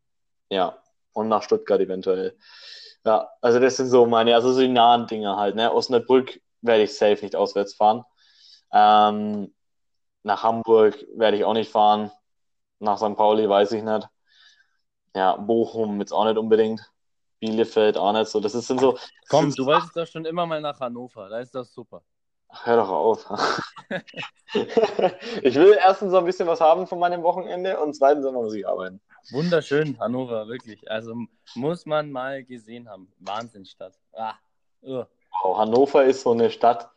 ja, 0.49 0.77
und 1.13 1.29
nach 1.29 1.43
Stuttgart 1.43 1.79
eventuell. 1.79 2.37
Ja, 3.05 3.29
also 3.41 3.59
das 3.59 3.77
sind 3.77 3.89
so 3.89 4.05
meine, 4.05 4.33
also 4.35 4.51
so 4.53 4.61
die 4.61 4.67
nahen 4.67 5.07
Dinge 5.07 5.35
halt. 5.35 5.55
Ne? 5.55 5.73
Osnabrück 5.73 6.39
werde 6.61 6.83
ich 6.83 6.97
safe 6.97 7.23
nicht 7.23 7.35
auswärts 7.35 7.73
fahren. 7.75 8.03
Ähm, 8.71 9.53
nach 10.23 10.43
Hamburg 10.43 11.05
werde 11.15 11.37
ich 11.37 11.43
auch 11.43 11.53
nicht 11.53 11.69
fahren. 11.71 12.11
Nach 12.79 12.97
St. 12.97 13.15
Pauli 13.15 13.47
weiß 13.47 13.73
ich 13.73 13.83
nicht. 13.83 14.07
Ja, 15.15 15.35
Bochum 15.35 15.99
jetzt 15.99 16.11
auch 16.13 16.25
nicht 16.25 16.37
unbedingt. 16.37 16.81
Bielefeld 17.39 17.97
auch 17.97 18.13
nicht 18.13 18.27
so. 18.29 18.39
Das 18.39 18.55
ist- 18.55 18.67
sind 18.67 18.79
so. 18.79 18.97
Komm, 19.29 19.51
sind 19.51 19.59
du 19.59 19.65
wolltest 19.65 19.95
doch 19.95 20.07
schon 20.07 20.25
immer 20.25 20.45
mal 20.45 20.61
nach 20.61 20.79
Hannover. 20.79 21.27
Da 21.29 21.39
ist 21.39 21.53
das 21.53 21.73
super. 21.73 22.01
Hör 22.63 22.77
doch 22.77 22.89
auf. 22.89 23.25
ich 25.41 25.55
will 25.55 25.77
erstens 25.79 26.11
so 26.11 26.17
ein 26.17 26.25
bisschen 26.25 26.47
was 26.47 26.61
haben 26.61 26.87
von 26.87 26.99
meinem 26.99 27.23
Wochenende 27.23 27.79
und 27.79 27.95
zweitens 27.95 28.25
muss 28.31 28.53
ich 28.53 28.67
arbeiten. 28.67 29.01
Wunderschön, 29.31 29.99
Hannover, 29.99 30.47
wirklich. 30.47 30.89
Also 30.89 31.15
muss 31.55 31.85
man 31.85 32.11
mal 32.11 32.43
gesehen 32.43 32.89
haben. 32.89 33.11
Wahnsinnsstadt. 33.19 33.93
Ah, 34.13 34.33
ugh. 34.83 35.07
Wow, 35.41 35.57
Hannover 35.57 36.03
ist 36.03 36.21
so 36.21 36.31
eine 36.31 36.51
Stadt, 36.51 36.91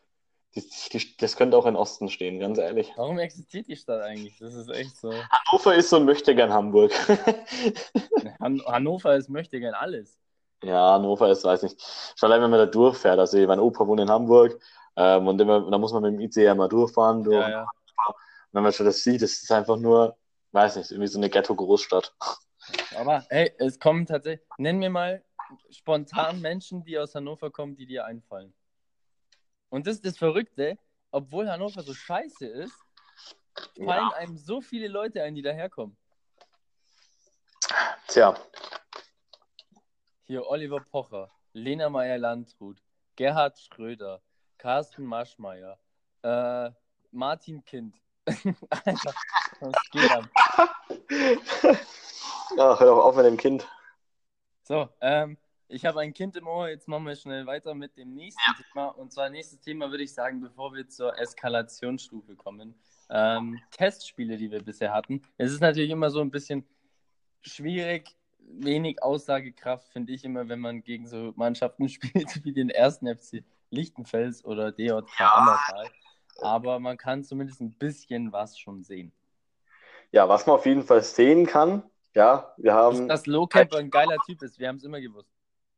die, 0.54 1.16
das 1.18 1.36
könnte 1.36 1.56
auch 1.56 1.66
in 1.66 1.76
Osten 1.76 2.08
stehen, 2.08 2.38
ganz 2.38 2.58
ehrlich. 2.58 2.92
Warum 2.96 3.18
existiert 3.18 3.68
die 3.68 3.76
Stadt 3.76 4.02
eigentlich? 4.02 4.38
Das 4.38 4.54
ist 4.54 4.70
echt 4.70 4.96
so. 4.96 5.10
Hannover 5.10 5.75
ist 5.75 5.90
so 5.90 5.96
ein 5.96 6.04
Möchtegern 6.04 6.52
Hamburg. 6.52 6.92
Han 8.40 8.62
Hannover 8.66 9.16
ist 9.16 9.28
möchte 9.30 9.58
gern 9.58 9.75
alles. 9.75 10.18
Ja, 10.62 10.94
Hannover 10.94 11.30
ist, 11.30 11.44
weiß 11.44 11.62
nicht. 11.62 11.80
Schon 12.16 12.30
allein, 12.30 12.42
wenn 12.42 12.50
man 12.50 12.60
da 12.60 12.66
durchfährt. 12.66 13.18
Also, 13.18 13.38
mein 13.46 13.60
Opa 13.60 13.86
wohnt 13.86 14.00
in 14.00 14.10
Hamburg 14.10 14.58
ähm, 14.97 15.29
und 15.29 15.41
immer, 15.41 15.71
da 15.71 15.79
muss 15.79 15.93
man 15.93 16.03
mit 16.03 16.12
dem 16.15 16.21
ICE 16.21 16.55
mal 16.55 16.69
durchfahren. 16.69 17.23
Durch. 17.23 17.37
Ja, 17.37 17.50
ja. 17.50 17.62
Und 17.62 18.15
wenn 18.53 18.62
man 18.62 18.73
schon 18.73 18.87
das 18.87 19.03
sieht, 19.03 19.23
das 19.23 19.43
ist 19.43 19.53
einfach 19.53 19.76
nur, 19.76 20.17
weiß 20.53 20.76
nicht, 20.76 20.91
irgendwie 20.91 21.09
so 21.09 21.19
eine 21.19 21.29
Ghetto-Großstadt. 21.29 22.15
Aber 22.97 23.25
hey, 23.29 23.53
es 23.59 23.79
kommen 23.79 24.07
tatsächlich. 24.07 24.47
Nenn 24.59 24.79
mir 24.79 24.91
mal 24.91 25.23
spontan 25.71 26.41
Menschen, 26.41 26.83
die 26.85 26.99
aus 26.99 27.15
Hannover 27.15 27.50
kommen, 27.50 27.76
die 27.76 27.87
dir 27.87 28.05
einfallen. 28.05 28.55
Und 29.69 29.87
das 29.87 29.97
ist 29.97 30.07
das 30.07 30.19
Verrückte, 30.19 30.79
obwohl 31.11 31.49
Hannover 31.49 31.83
so 31.83 31.95
scheiße 31.95 32.47
ist, 32.47 32.75
fallen 33.76 34.12
einem 34.15 34.37
so 34.37 34.61
viele 34.61 34.88
Leute 34.88 35.23
ein, 35.23 35.35
die 35.35 35.43
daherkommen. 35.43 35.97
Tja, 38.09 38.37
Hier 40.25 40.47
Oliver 40.47 40.81
Pocher, 40.81 41.31
Lena 41.53 41.88
Meyer-Landrut, 41.88 42.81
Gerhard 43.17 43.59
Schröder, 43.59 44.23
Carsten 44.66 45.04
Maschmeyer, 45.04 45.78
äh, 46.23 46.70
Martin 47.12 47.64
Kind. 47.64 47.94
Alter, 48.26 49.14
was 49.61 49.90
geht 49.92 50.11
ab? 50.11 50.28
Ach, 52.58 52.80
hör 52.80 52.87
doch 52.87 53.04
auf 53.04 53.14
mit 53.14 53.26
dem 53.26 53.37
Kind. 53.37 53.64
So, 54.64 54.88
ähm, 55.00 55.38
ich 55.68 55.87
habe 55.87 56.00
ein 56.00 56.12
Kind 56.12 56.35
im 56.35 56.49
Ohr, 56.49 56.68
jetzt 56.68 56.88
machen 56.88 57.06
wir 57.06 57.14
schnell 57.14 57.46
weiter 57.46 57.76
mit 57.76 57.96
dem 57.96 58.12
nächsten 58.12 58.40
Thema. 58.73 58.88
Und 58.88 59.12
zwar 59.12 59.30
nächstes 59.30 59.61
Thema 59.61 59.88
würde 59.92 60.02
ich 60.02 60.12
sagen, 60.12 60.40
bevor 60.40 60.75
wir 60.75 60.88
zur 60.88 61.16
Eskalationsstufe 61.16 62.35
kommen. 62.35 62.75
Ähm, 63.08 63.61
Testspiele, 63.70 64.37
die 64.37 64.50
wir 64.50 64.64
bisher 64.64 64.92
hatten. 64.92 65.23
Es 65.38 65.52
ist 65.52 65.61
natürlich 65.61 65.90
immer 65.90 66.11
so 66.11 66.20
ein 66.20 66.32
bisschen 66.32 66.66
schwierig, 67.40 68.16
wenig 68.40 69.00
Aussagekraft, 69.00 69.88
finde 69.90 70.12
ich 70.12 70.25
immer, 70.25 70.49
wenn 70.49 70.58
man 70.58 70.82
gegen 70.82 71.06
so 71.06 71.32
Mannschaften 71.37 71.88
spielt 71.88 72.44
wie 72.44 72.52
den 72.52 72.70
ersten 72.70 73.06
FC 73.06 73.44
Lichtenfels 73.76 74.45
oder 74.45 74.73
DJK 74.73 75.21
Ammertal. 75.21 75.87
Aber 76.42 76.80
man 76.80 76.97
kann 76.97 77.23
zumindest 77.25 77.61
ein 77.61 77.73
bisschen 77.73 78.33
was 78.33 78.59
schon 78.59 78.83
sehen. 78.83 79.12
Ja, 80.12 80.28
was 80.28 80.47
man 80.47 80.56
auf 80.56 80.66
jeden 80.66 80.83
Fall 80.83 81.02
sehen 81.02 81.47
kann, 81.47 81.83
ja, 82.14 82.52
wir 82.56 82.75
haben, 82.75 83.09
Dass 83.09 83.26
Lowcamper 83.26 83.78
ein 83.78 83.90
geiler 83.90 84.16
Typ 84.26 84.42
ist, 84.42 84.59
wir 84.59 84.68
haben 84.68 84.76
es 84.76 84.85
immer 84.85 85.00
gewusst. 85.00 85.30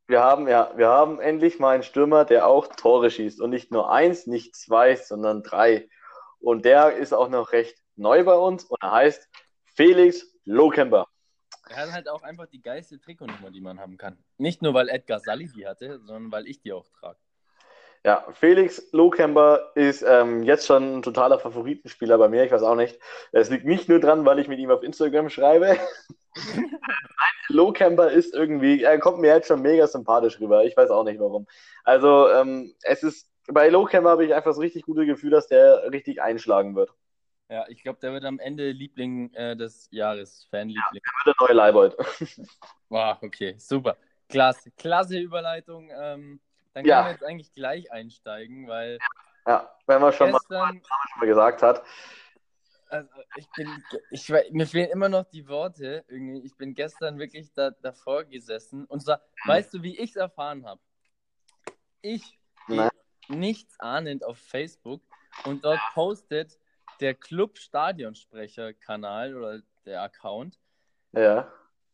wir 0.07 0.23
haben, 0.23 0.49
ja, 0.49 0.73
wir 0.77 0.89
haben 0.89 1.21
endlich 1.21 1.59
mal 1.59 1.75
einen 1.75 1.83
Stürmer, 1.83 2.25
der 2.25 2.47
auch 2.47 2.67
Tore 2.69 3.11
schießt. 3.11 3.41
Und 3.41 3.51
nicht 3.51 3.71
nur 3.73 3.91
eins, 3.91 4.27
nicht 4.27 4.55
zwei, 4.57 4.95
sondern 4.97 5.43
drei. 5.43 5.89
Und 6.41 6.65
der 6.65 6.97
ist 6.97 7.13
auch 7.13 7.29
noch 7.29 7.53
recht 7.53 7.77
neu 7.97 8.25
bei 8.25 8.35
uns 8.35 8.65
und 8.65 8.81
er 8.83 8.93
heißt 8.93 9.29
Felix 9.75 10.25
Lohkemper. 10.45 11.07
Er 11.69 11.77
hat 11.77 11.93
halt 11.93 12.09
auch 12.09 12.23
einfach 12.23 12.47
die 12.47 12.63
geilste 12.63 12.99
Trikotnummer, 13.01 13.51
die 13.51 13.61
man 13.61 13.79
haben 13.79 13.97
kann. 13.99 14.17
Nicht 14.39 14.63
nur, 14.63 14.73
weil 14.75 14.89
Edgar 14.89 15.21
Salli 15.21 15.49
die 15.49 15.67
hatte, 15.67 15.99
sondern 16.01 16.33
weil 16.33 16.47
ich 16.47 16.61
die 16.61 16.73
auch 16.73 16.89
trage. 17.01 17.19
Ja, 18.05 18.25
Felix 18.33 18.89
Lohkemper 18.93 19.73
ist 19.75 20.03
ähm, 20.03 20.43
jetzt 20.43 20.67
schon 20.67 20.99
ein 20.99 21.03
totaler 21.03 21.39
Favoritenspieler 21.39 22.17
bei 22.19 22.29
mir. 22.29 22.45
Ich 22.45 22.53
weiß 22.53 22.63
auch 22.63 22.77
nicht. 22.77 22.99
Es 23.33 23.51
liegt 23.51 23.65
nicht 23.65 23.89
nur 23.89 24.01
dran, 24.01 24.25
weil 24.25 24.39
ich 24.39 24.49
mit 24.49 24.59
ihm 24.59 24.71
auf 24.71 24.83
Instagram 24.83 25.29
schreibe. 25.31 25.77
Lohkemper 27.49 28.11
ist 28.11 28.35
irgendwie, 28.35 28.83
er 28.83 28.99
kommt 28.99 29.19
mir 29.19 29.35
jetzt 29.35 29.49
schon 29.49 29.63
mega 29.63 29.87
sympathisch 29.87 30.39
rüber. 30.41 30.65
Ich 30.65 30.77
weiß 30.77 30.91
auch 30.91 31.05
nicht 31.05 31.19
warum. 31.19 31.47
Also, 31.85 32.31
ähm, 32.31 32.75
es 32.83 33.03
ist, 33.03 33.31
bei 33.49 33.69
Lohkemper 33.69 34.11
habe 34.11 34.25
ich 34.25 34.35
einfach 34.35 34.51
das 34.51 34.59
richtig 34.59 34.83
gute 34.85 35.07
Gefühl, 35.07 35.31
dass 35.31 35.49
der 35.49 35.91
richtig 35.91 36.23
einschlagen 36.23 36.77
wird. 36.77 36.91
Ja, 37.51 37.67
ich 37.69 37.83
glaube, 37.83 37.99
der 38.01 38.13
wird 38.13 38.25
am 38.27 38.39
Ende 38.39 38.71
Liebling 38.73 39.33
äh, 39.33 39.57
des 39.57 39.89
Jahres, 39.91 40.47
Fanliebling. 40.51 41.01
Der 41.25 41.35
neue 41.41 41.55
Leibold. 41.55 41.97
Wow, 42.91 43.17
okay, 43.23 43.55
super. 43.59 43.97
Klasse, 44.29 44.71
klasse 44.73 45.19
Überleitung. 45.19 45.91
Ähm, 45.91 46.41
dann 46.79 46.87
Ja. 46.87 46.97
können 46.97 47.07
wir 47.09 47.13
jetzt 47.13 47.25
eigentlich 47.25 47.53
gleich 47.53 47.91
einsteigen, 47.93 48.69
weil 48.69 48.99
Ja, 49.47 49.75
wenn 49.87 50.01
man 50.01 50.13
schon 50.13 50.31
mal, 50.31 50.39
gestern, 50.39 50.83
schon 50.83 51.21
mal 51.21 51.27
gesagt 51.27 51.63
hat. 51.63 51.83
also 52.89 53.09
ich 53.37 53.49
bin, 53.57 53.85
ich, 54.11 54.29
mir 54.53 54.67
fehlen 54.67 54.91
immer 54.91 55.09
noch 55.09 55.25
die 55.25 55.47
Worte 55.49 56.05
irgendwie. 56.09 56.41
Ich 56.47 56.57
bin 56.57 56.75
gestern 56.75 57.19
wirklich 57.19 57.53
da, 57.55 57.71
davor 57.71 58.25
gesessen 58.25 58.85
und 58.87 59.01
zwar, 59.01 59.21
weißt 59.47 59.75
du, 59.75 59.83
wie 59.83 59.97
ich 59.99 60.11
es 60.11 60.17
erfahren 60.17 60.65
habe? 60.67 60.81
Ich 62.03 62.39
nichts 63.29 63.79
ahnend 63.81 64.25
auf 64.25 64.39
Facebook 64.39 65.03
und 65.45 65.65
dort 65.65 65.81
postet 65.95 66.59
der 67.01 67.15
Club 67.15 67.59
Stadionsprecher-Kanal 67.59 69.35
oder 69.37 69.63
der 69.85 70.03
Account 70.03 70.59
Ja. 71.13 71.51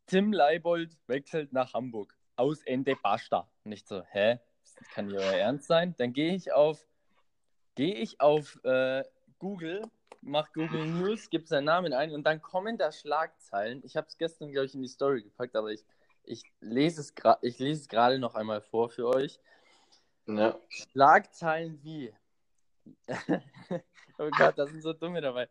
Tim 0.06 0.32
Leibold 0.32 0.98
wechselt 1.06 1.52
nach 1.52 1.72
Hamburg. 1.72 2.14
Aus 2.36 2.62
Ende 2.64 2.94
basta. 3.02 3.48
Nicht 3.64 3.86
so, 3.88 4.02
hä? 4.10 4.38
Das 4.76 4.88
kann 4.90 5.06
nicht 5.06 5.16
euer 5.18 5.32
Ernst 5.32 5.66
sein? 5.66 5.94
Dann 5.98 6.12
gehe 6.12 6.34
ich 6.34 6.52
auf, 6.52 6.86
gehe 7.74 7.94
ich 7.94 8.20
auf 8.20 8.62
äh, 8.64 9.04
Google, 9.38 9.82
mach 10.20 10.52
Google 10.52 10.84
News, 10.86 11.30
gebe 11.30 11.46
seinen 11.46 11.64
Namen 11.64 11.92
ein 11.92 12.12
und 12.12 12.24
dann 12.24 12.40
kommen 12.40 12.78
da 12.78 12.90
Schlagzeilen. 12.92 13.82
Ich 13.84 13.96
habe 13.96 14.06
es 14.08 14.16
gestern, 14.16 14.50
glaube 14.50 14.66
ich, 14.66 14.74
in 14.74 14.82
die 14.82 14.88
Story 14.88 15.22
gepackt, 15.22 15.54
aber 15.56 15.70
ich, 15.72 15.84
ich 16.24 16.42
lese 16.60 17.00
es 17.00 17.14
gra- 17.14 17.38
ich 17.42 17.58
lese 17.58 17.82
es 17.82 17.88
gerade 17.88 18.18
noch 18.18 18.34
einmal 18.34 18.60
vor 18.60 18.88
für 18.88 19.08
euch. 19.08 19.38
ja. 20.26 20.58
Schlagzeilen 20.68 21.78
wie. 21.82 22.12
oh 24.18 24.30
Gott, 24.36 24.58
da 24.58 24.66
sind 24.66 24.82
so 24.82 24.92
dumme 24.92 25.20
dabei. 25.20 25.48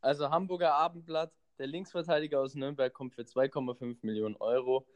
Also 0.00 0.30
Hamburger 0.30 0.74
Abendblatt, 0.74 1.32
der 1.58 1.66
Linksverteidiger 1.66 2.40
aus 2.40 2.54
Nürnberg 2.54 2.92
kommt 2.92 3.14
für 3.14 3.22
2,5 3.22 3.98
Millionen 4.02 4.36
Euro 4.36 4.86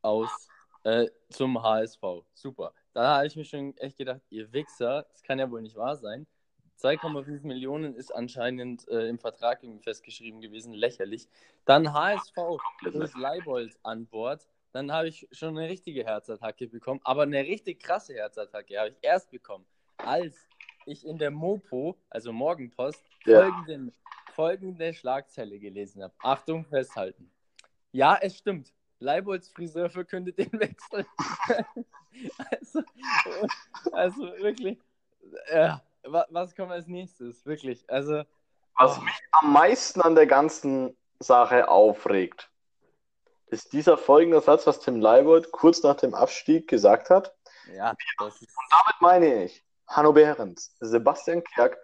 aus 0.00 0.48
äh, 0.84 1.08
zum 1.30 1.62
HSV. 1.62 2.02
Super. 2.32 2.72
Da 2.92 3.16
habe 3.16 3.26
ich 3.26 3.36
mir 3.36 3.44
schon 3.44 3.76
echt 3.78 3.98
gedacht, 3.98 4.20
ihr 4.30 4.52
Wichser, 4.52 5.06
das 5.10 5.22
kann 5.22 5.38
ja 5.38 5.50
wohl 5.50 5.62
nicht 5.62 5.76
wahr 5.76 5.96
sein. 5.96 6.26
2,5 6.80 7.42
Millionen 7.46 7.94
ist 7.94 8.14
anscheinend 8.14 8.86
äh, 8.88 9.08
im 9.08 9.18
Vertrag 9.18 9.62
irgendwie 9.62 9.82
festgeschrieben 9.82 10.40
gewesen, 10.40 10.72
lächerlich. 10.72 11.28
Dann 11.64 11.92
HSV 11.92 12.34
plus 12.78 13.14
Leibold 13.16 13.76
an 13.82 14.06
Bord. 14.06 14.46
Dann 14.72 14.92
habe 14.92 15.08
ich 15.08 15.28
schon 15.30 15.56
eine 15.56 15.68
richtige 15.68 16.04
Herzattacke 16.04 16.66
bekommen, 16.66 17.00
aber 17.04 17.22
eine 17.22 17.40
richtig 17.40 17.80
krasse 17.80 18.14
Herzattacke 18.14 18.78
habe 18.78 18.90
ich 18.90 18.96
erst 19.02 19.30
bekommen, 19.30 19.64
als 19.98 20.36
ich 20.84 21.06
in 21.06 21.16
der 21.16 21.30
Mopo, 21.30 21.96
also 22.10 22.32
Morgenpost, 22.32 23.02
Ja. 23.24 23.40
folgende, 23.40 23.92
folgende 24.32 24.92
Schlagzeile 24.92 25.58
gelesen 25.60 26.02
habe. 26.02 26.12
Achtung, 26.18 26.64
festhalten. 26.64 27.30
Ja, 27.92 28.18
es 28.20 28.36
stimmt. 28.36 28.74
Leibolds 29.04 29.48
Friseur 29.50 29.90
verkündet 29.90 30.38
den 30.38 30.52
Wechsel. 30.54 31.06
also, 32.50 32.82
also 33.92 34.22
wirklich, 34.38 34.78
ja, 35.52 35.82
wa- 36.04 36.26
was 36.30 36.56
kommt 36.56 36.72
als 36.72 36.86
nächstes? 36.86 37.44
Wirklich, 37.46 37.84
also. 37.88 38.24
Was 38.76 38.98
oh. 38.98 39.02
mich 39.02 39.14
am 39.32 39.52
meisten 39.52 40.00
an 40.00 40.16
der 40.16 40.26
ganzen 40.26 40.96
Sache 41.20 41.68
aufregt, 41.68 42.50
ist 43.46 43.72
dieser 43.72 43.96
folgende 43.96 44.40
Satz, 44.40 44.66
was 44.66 44.80
Tim 44.80 45.00
Leibold 45.00 45.52
kurz 45.52 45.82
nach 45.82 45.96
dem 45.96 46.14
Abstieg 46.14 46.66
gesagt 46.66 47.10
hat. 47.10 47.32
Ja, 47.72 47.94
ist. 48.26 48.56
Damit 48.70 49.00
meine 49.00 49.44
ich, 49.44 49.64
Hanno 49.86 50.12
Behrens, 50.12 50.74
Sebastian 50.80 51.44
Kerk 51.44 51.78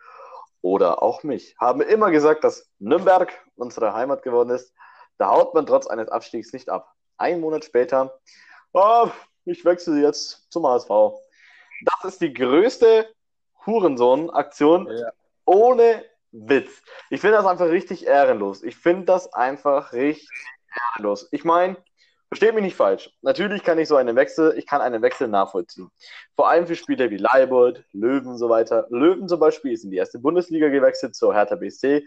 oder 0.63 1.03
auch 1.03 1.23
mich 1.23 1.55
haben 1.59 1.81
immer 1.81 2.11
gesagt, 2.11 2.45
dass 2.45 2.69
Nürnberg 2.79 3.33
unsere 3.57 3.95
Heimat 3.95 4.23
geworden 4.23 4.51
ist. 4.51 4.75
Da 5.17 5.29
haut 5.29 5.55
man 5.55 5.67
trotz 5.67 5.87
eines 5.87 6.09
Abstiegs 6.09 6.53
nicht 6.53 6.69
ab. 6.69 6.95
Ein 7.21 7.41
Monat 7.41 7.65
später, 7.67 8.19
oh, 8.73 9.09
ich 9.45 9.65
wechsle 9.65 10.01
jetzt 10.01 10.51
zum 10.51 10.67
HSV. 10.67 10.89
Das 11.85 12.05
ist 12.13 12.21
die 12.23 12.33
größte 12.33 13.07
Hurensohn-Aktion 13.67 14.89
Ja. 14.91 15.13
ohne 15.45 16.05
Witz. 16.33 16.83
Ich 17.11 17.21
finde 17.21 17.37
das 17.37 17.47
einfach 17.47 17.69
richtig 17.69 18.07
ehrenlos. 18.07 18.63
Ich 18.63 18.77
finde 18.77 19.05
das 19.05 19.33
einfach 19.35 19.93
richtig 19.93 20.31
ehrenlos. 20.95 21.29
Ich 21.31 21.45
meine, 21.45 21.77
versteht 22.29 22.55
mich 22.55 22.65
nicht 22.65 22.77
falsch. 22.77 23.11
Natürlich 23.21 23.65
kann 23.65 23.79
ich 23.79 23.89
so 23.89 23.97
einen 23.97 24.17
Wechsel, 24.17 24.57
ich 24.57 24.67
kann 24.67 24.81
einen 24.81 25.03
Wechsel 25.03 25.29
nachvollziehen. 25.29 25.91
Vor 26.37 26.49
allem 26.49 26.67
für 26.67 26.77
Spieler 26.77 27.11
wie 27.11 27.17
Leibold, 27.19 27.85
Löwen 27.93 28.29
und 28.29 28.39
so 28.39 28.49
weiter. 28.49 28.87
Löwen 28.91 29.29
zum 29.29 29.41
Beispiel 29.41 29.73
ist 29.73 29.85
in 29.85 29.91
die 29.91 29.97
erste 29.99 30.19
Bundesliga 30.19 30.69
gewechselt 30.69 31.15
zur 31.17 31.35
Hertha 31.35 31.57
BSC. 31.57 32.07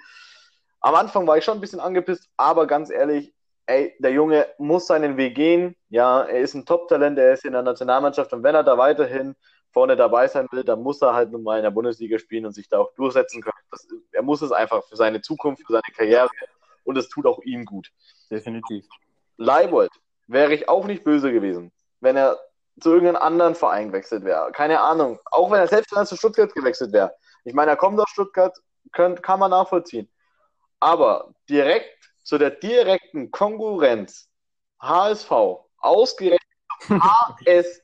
Am 0.79 0.96
Anfang 0.96 1.27
war 1.27 1.38
ich 1.38 1.43
schon 1.46 1.58
ein 1.58 1.62
bisschen 1.62 1.79
angepisst, 1.79 2.29
aber 2.38 2.65
ganz 2.65 2.89
ehrlich, 2.89 3.34
ey, 3.65 3.96
der 4.00 4.12
Junge 4.12 4.48
muss 4.58 4.88
seinen 4.88 5.17
Weg 5.17 5.36
gehen. 5.36 5.75
Ja, 5.89 6.24
er 6.24 6.39
ist 6.39 6.53
ein 6.53 6.65
Top-Talent, 6.65 7.17
er 7.17 7.34
ist 7.34 7.46
in 7.46 7.53
der 7.53 7.62
Nationalmannschaft 7.62 8.34
und 8.34 8.43
wenn 8.43 8.55
er 8.55 8.63
da 8.63 8.77
weiterhin 8.77 9.36
vorne 9.72 9.96
dabei 9.96 10.27
sein 10.27 10.48
will, 10.51 10.63
dann 10.63 10.82
muss 10.82 11.01
er 11.01 11.13
halt 11.13 11.32
nun 11.32 11.43
mal 11.43 11.58
in 11.58 11.63
der 11.63 11.72
Bundesliga 11.72 12.20
spielen 12.20 12.46
und 12.46 12.53
sich 12.53 12.70
da 12.70 12.79
auch 12.79 12.93
durchsetzen 12.93 13.41
können. 13.41 13.58
Das, 13.72 13.88
er 14.12 14.22
muss 14.22 14.41
es 14.41 14.51
einfach 14.51 14.84
für 14.88 14.96
seine 14.96 15.22
Zukunft, 15.22 15.65
für 15.65 15.74
seine 15.74 15.82
Karriere 15.96 16.29
und 16.84 16.98
es 16.98 17.10
tut 17.10 17.25
auch 17.25 17.39
ihm 17.43 17.65
gut. 17.65 17.89
Definitiv. 18.29 18.86
Leibold 19.38 19.91
wäre 20.27 20.53
ich 20.53 20.70
auch 20.70 20.86
nicht 20.86 21.03
böse 21.03 21.32
gewesen, 21.32 21.72
wenn 22.01 22.15
er 22.15 22.39
zu 22.79 22.91
irgendeinem 22.91 23.22
anderen 23.22 23.55
Verein 23.55 23.88
gewechselt 23.89 24.24
wäre. 24.24 24.51
Keine 24.51 24.79
Ahnung. 24.79 25.20
Auch 25.25 25.51
wenn 25.51 25.60
er 25.60 25.67
selbst 25.67 25.91
er 25.93 26.05
zu 26.05 26.15
Stuttgart 26.15 26.53
gewechselt 26.53 26.91
wäre. 26.91 27.13
Ich 27.43 27.53
meine, 27.53 27.72
er 27.72 27.77
kommt 27.77 28.00
aus 28.00 28.10
Stuttgart, 28.10 28.55
könnt, 28.91 29.22
kann 29.22 29.39
man 29.39 29.51
nachvollziehen. 29.51 30.10
Aber 30.79 31.34
direkt 31.50 32.12
zu 32.24 32.38
der 32.38 32.51
direkten 32.51 33.32
Konkurrenz 33.32 34.30
HSV, 34.82 35.32
ausgerechnet 35.77 36.42
HSV. 36.89 37.82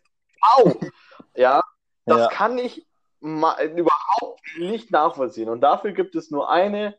Ja, 1.35 1.61
das 2.05 2.19
Ja. 2.19 2.27
kann 2.29 2.57
ich 2.57 2.87
überhaupt 3.21 4.41
nicht 4.57 4.91
nachvollziehen. 4.91 5.49
Und 5.49 5.61
dafür 5.61 5.91
gibt 5.91 6.15
es 6.15 6.31
nur 6.31 6.49
eine, 6.49 6.97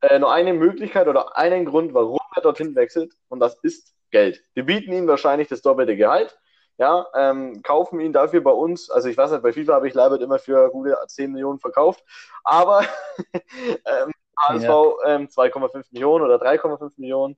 äh, 0.00 0.18
nur 0.18 0.32
eine 0.32 0.52
Möglichkeit 0.54 1.06
oder 1.08 1.36
einen 1.36 1.64
Grund, 1.64 1.94
warum 1.94 2.18
er 2.34 2.42
dorthin 2.42 2.74
wechselt. 2.74 3.14
Und 3.28 3.40
das 3.40 3.56
ist 3.62 3.94
Geld. 4.10 4.42
Wir 4.54 4.64
bieten 4.66 4.92
ihm 4.92 5.06
wahrscheinlich 5.06 5.48
das 5.48 5.62
doppelte 5.62 5.96
Gehalt. 5.96 6.38
Ja, 6.78 7.06
ähm, 7.14 7.62
kaufen 7.62 8.00
ihn 8.00 8.12
dafür 8.12 8.40
bei 8.40 8.50
uns. 8.50 8.90
Also 8.90 9.08
ich 9.08 9.16
weiß 9.16 9.30
nicht, 9.30 9.42
bei 9.42 9.52
FIFA 9.52 9.74
habe 9.74 9.88
ich 9.88 9.94
Leibert 9.94 10.22
immer 10.22 10.38
für 10.38 10.70
gute 10.70 10.96
10 11.06 11.30
Millionen 11.30 11.60
verkauft. 11.60 12.02
Aber 12.44 12.84
ähm, 13.34 14.12
HSV 14.42 14.96
ähm, 15.06 15.28
2,5 15.28 15.86
Millionen 15.92 16.24
oder 16.24 16.38
3,5 16.38 16.92
Millionen. 16.98 17.36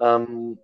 Ähm, 0.00 0.58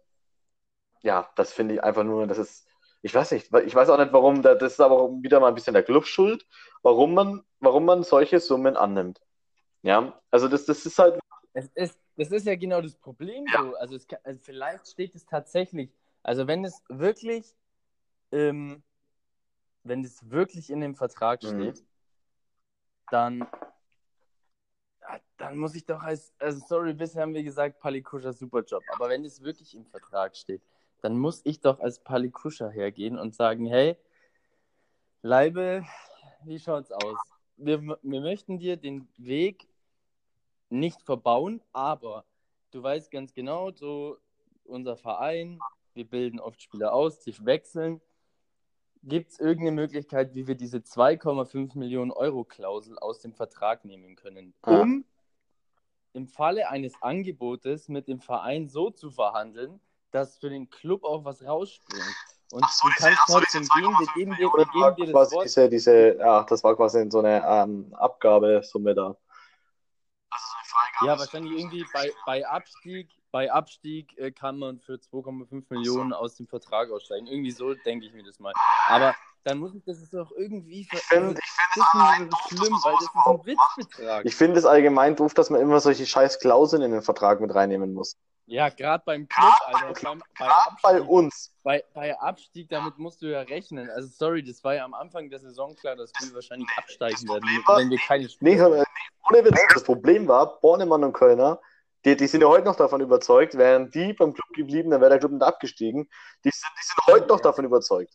ja, 1.03 1.29
das 1.37 1.53
finde 1.53 1.75
ich 1.75 1.83
einfach 1.85 2.05
nur, 2.05 2.26
das 2.26 2.38
ist, 2.38 2.67
ich 3.03 3.14
weiß 3.14 3.33
nicht, 3.33 3.53
ich 3.67 3.75
weiß 3.75 3.91
auch 3.91 3.99
nicht, 3.99 4.12
warum, 4.12 4.43
da- 4.43 4.55
das 4.55 4.75
ist 4.75 4.81
aber 4.81 5.11
wieder 5.23 5.41
mal 5.41 5.49
ein 5.49 5.55
bisschen 5.55 5.75
der 5.75 5.83
Club 5.83 6.07
schuld, 6.07 6.47
warum 6.83 7.14
man, 7.14 7.43
warum 7.61 7.85
man 7.85 8.03
solche 8.03 8.41
Summen 8.41 8.76
annimmt. 8.76 9.21
Ja, 9.83 10.19
also 10.31 10.49
das, 10.49 10.64
das 10.64 10.87
ist 10.87 10.99
halt, 10.99 11.19
Es 11.53 11.69
ist, 11.75 11.99
das 12.17 12.31
ist 12.31 12.47
ja 12.47 12.57
genau 12.57 12.81
das 12.81 12.95
Problem. 12.97 13.45
So. 13.47 13.75
Also, 13.76 13.99
kann, 14.09 14.19
also 14.25 14.41
vielleicht 14.43 14.88
steht 14.88 15.14
es 15.14 15.26
tatsächlich, 15.26 15.91
also 16.23 16.47
wenn 16.47 16.64
es 16.64 16.83
wirklich, 16.88 17.55
ähm, 18.33 18.83
wenn 19.83 20.03
es 20.03 20.31
wirklich 20.31 20.71
in 20.71 20.81
dem 20.81 20.95
Vertrag 20.95 21.43
Mhm. 21.43 21.49
steht, 21.50 21.85
dann, 23.11 23.41
ja, 23.41 23.74
dann 25.37 25.58
muss 25.58 25.75
ich 25.75 25.84
doch 25.84 26.02
als, 26.02 26.32
also 26.38 26.64
sorry, 26.66 26.94
bisher 26.94 27.23
haben 27.23 27.34
wir 27.34 27.42
gesagt, 27.42 27.80
Palikuscha 27.80 28.32
super 28.32 28.62
Job, 28.62 28.82
aber 28.92 29.08
wenn 29.08 29.25
es 29.25 29.42
wirklich 29.42 29.75
im 29.75 29.84
Vertrag 29.87 30.37
steht, 30.37 30.62
dann 31.02 31.18
muss 31.18 31.42
ich 31.44 31.61
doch 31.61 31.80
als 31.80 31.99
Palikuscha 31.99 32.68
hergehen 32.68 33.18
und 33.18 33.34
sagen, 33.34 33.66
hey, 33.66 33.96
Leibe, 35.23 35.84
wie 36.44 36.58
schaut's 36.58 36.92
aus? 36.92 37.18
Wir, 37.56 37.80
wir 37.80 38.20
möchten 38.20 38.58
dir 38.58 38.76
den 38.76 39.08
Weg 39.16 39.68
nicht 40.70 41.02
verbauen, 41.02 41.62
aber 41.73 42.25
du 42.70 42.82
weißt 42.82 43.11
ganz 43.11 43.32
genau, 43.32 43.70
so 43.70 44.18
unser 44.64 44.96
Verein, 44.96 45.58
wir 45.94 46.08
bilden 46.08 46.40
oft 46.40 46.61
Spieler 46.61 46.92
aus, 46.92 47.20
die 47.20 47.34
wechseln. 47.44 48.00
Gibt 49.06 49.32
es 49.32 49.38
irgendeine 49.40 49.73
Möglichkeit, 49.73 50.34
wie 50.34 50.46
wir 50.46 50.54
diese 50.54 50.78
2,5 50.78 51.76
Millionen 51.78 52.11
Euro 52.11 52.44
Klausel 52.44 52.99
aus 52.99 53.20
dem 53.20 53.34
Vertrag 53.34 53.84
nehmen 53.84 54.16
können, 54.16 54.54
Ja. 54.66 54.80
um 54.80 55.04
im 56.14 56.26
Falle 56.26 56.68
eines 56.70 56.94
Angebotes 57.02 57.88
mit 57.88 58.08
dem 58.08 58.20
Verein 58.20 58.68
so 58.68 58.90
zu 58.90 59.11
verhandeln, 59.11 59.80
dass 60.11 60.38
für 60.38 60.49
den 60.49 60.70
Club 60.70 61.04
auch 61.04 61.25
was 61.25 61.44
rausspringt. 61.44 62.04
Und 62.52 62.62
Ach 62.64 62.70
so, 62.73 62.88
du 62.88 62.94
kannst 62.96 63.18
ach 63.20 63.26
trotzdem 63.26 63.62
gehen, 63.62 63.90
wir 63.90 64.06
geben 64.14 64.37
dir, 64.37 64.49
wir 64.49 64.66
geben 64.94 65.06
dir 65.08 65.12
das 65.12 65.32
Wort. 65.32 65.44
diese, 65.44 65.68
diese, 65.68 66.16
ja, 66.18 66.44
das 66.44 66.62
war 66.62 66.76
quasi 66.76 67.04
so 67.11 67.18
eine 67.18 67.42
ähm, 67.46 67.92
Abgabesumme 67.94 68.94
da. 68.94 69.16
Ja, 71.06 71.18
wahrscheinlich 71.18 71.52
irgendwie 71.58 71.84
bei, 71.92 72.11
bei 72.26 72.46
Abstieg, 72.46 73.08
bei 73.30 73.50
Abstieg 73.52 74.16
äh, 74.18 74.30
kann 74.30 74.58
man 74.58 74.80
für 74.80 74.94
2,5 74.94 75.64
Millionen 75.70 76.12
aus 76.12 76.37
dem 76.37 76.46
Vertrag 76.46 76.90
aussteigen. 76.90 77.26
Irgendwie 77.26 77.50
so 77.50 77.75
denke 77.75 78.06
ich 78.06 78.12
mir 78.12 78.23
das 78.23 78.38
mal. 78.38 78.52
Aber 78.88 79.14
dann 79.44 79.58
muss 79.58 79.75
ich 79.75 79.84
das 79.84 79.99
ist 79.99 80.14
doch 80.14 80.32
irgendwie 80.32 80.80
Ich 80.80 80.88
finde, 81.02 81.26
also, 81.26 81.38
ich 81.38 81.76
das 81.76 81.92
doof, 81.92 82.28
dass 82.30 82.58
schlimm, 82.58 82.78
weil 82.82 82.94
das 82.94 83.02
ist 83.02 83.26
ein. 83.26 83.46
Witzbetrag. 83.46 84.25
Ich 84.25 84.37
finde 84.37 84.58
es 84.58 84.64
allgemein 84.64 85.16
doof, 85.16 85.34
dass 85.34 85.50
man 85.50 85.61
immer 85.61 85.80
solche 85.80 86.06
scheiß 86.06 86.40
Klauseln 86.40 86.82
in 86.82 86.92
den 86.92 87.02
Vertrag 87.02 87.40
mit 87.40 87.54
reinnehmen 87.54 87.92
muss. 87.92 88.16
Ja, 88.47 88.69
gerade 88.69 89.03
beim 89.07 89.27
Club, 89.27 89.53
Alter, 89.67 90.01
beim, 90.03 90.23
bei, 90.39 90.45
Gerade 90.47 90.77
bei 90.83 90.89
Abstieg, 90.91 91.09
uns. 91.11 91.53
bei, 91.63 91.85
bei 91.95 92.19
Abstieg, 92.21 92.69
damit 92.69 92.99
musst 92.99 93.23
du 93.23 93.26
ja 93.26 93.41
rechnen. 93.41 93.89
Also 93.91 94.09
sorry, 94.09 94.45
das 94.45 94.63
war 94.63 94.75
ja 94.75 94.85
am 94.85 94.93
Anfang 94.93 95.30
der 95.30 95.39
Saison 95.39 95.75
klar, 95.76 95.97
dass 95.97 96.13
wir 96.21 96.35
wahrscheinlich 96.35 96.69
absteigen 96.76 97.26
werden, 97.28 97.43
war- 97.67 97.78
wenn 97.78 97.91
wir 97.91 97.99
keine 97.99 98.28
Spiele 98.28 98.50
nee, 98.57 98.83
ohne 99.30 99.45
Witz. 99.45 99.61
Das 99.73 99.83
Problem 99.83 100.28
war, 100.28 100.61
Bornemann 100.61 101.04
und 101.04 101.15
Kölner, 101.15 101.59
die, 102.04 102.17
die 102.17 102.26
sind 102.26 102.43
ja 102.43 102.49
heute 102.49 102.67
noch 102.67 102.76
davon 102.76 103.00
überzeugt, 103.00 103.57
wären 103.57 103.91
die 103.91 104.13
beim 104.13 104.35
Club 104.35 104.49
geblieben, 104.54 104.91
dann 104.91 105.00
wäre 105.00 105.11
der 105.11 105.19
Club 105.21 105.33
nicht 105.33 105.43
abgestiegen. 105.43 106.11
Die 106.45 106.50
sind, 106.50 106.69
die 106.78 106.85
sind 106.87 107.07
heute 107.07 107.26
noch 107.28 107.41
davon 107.41 107.65
überzeugt. 107.65 108.13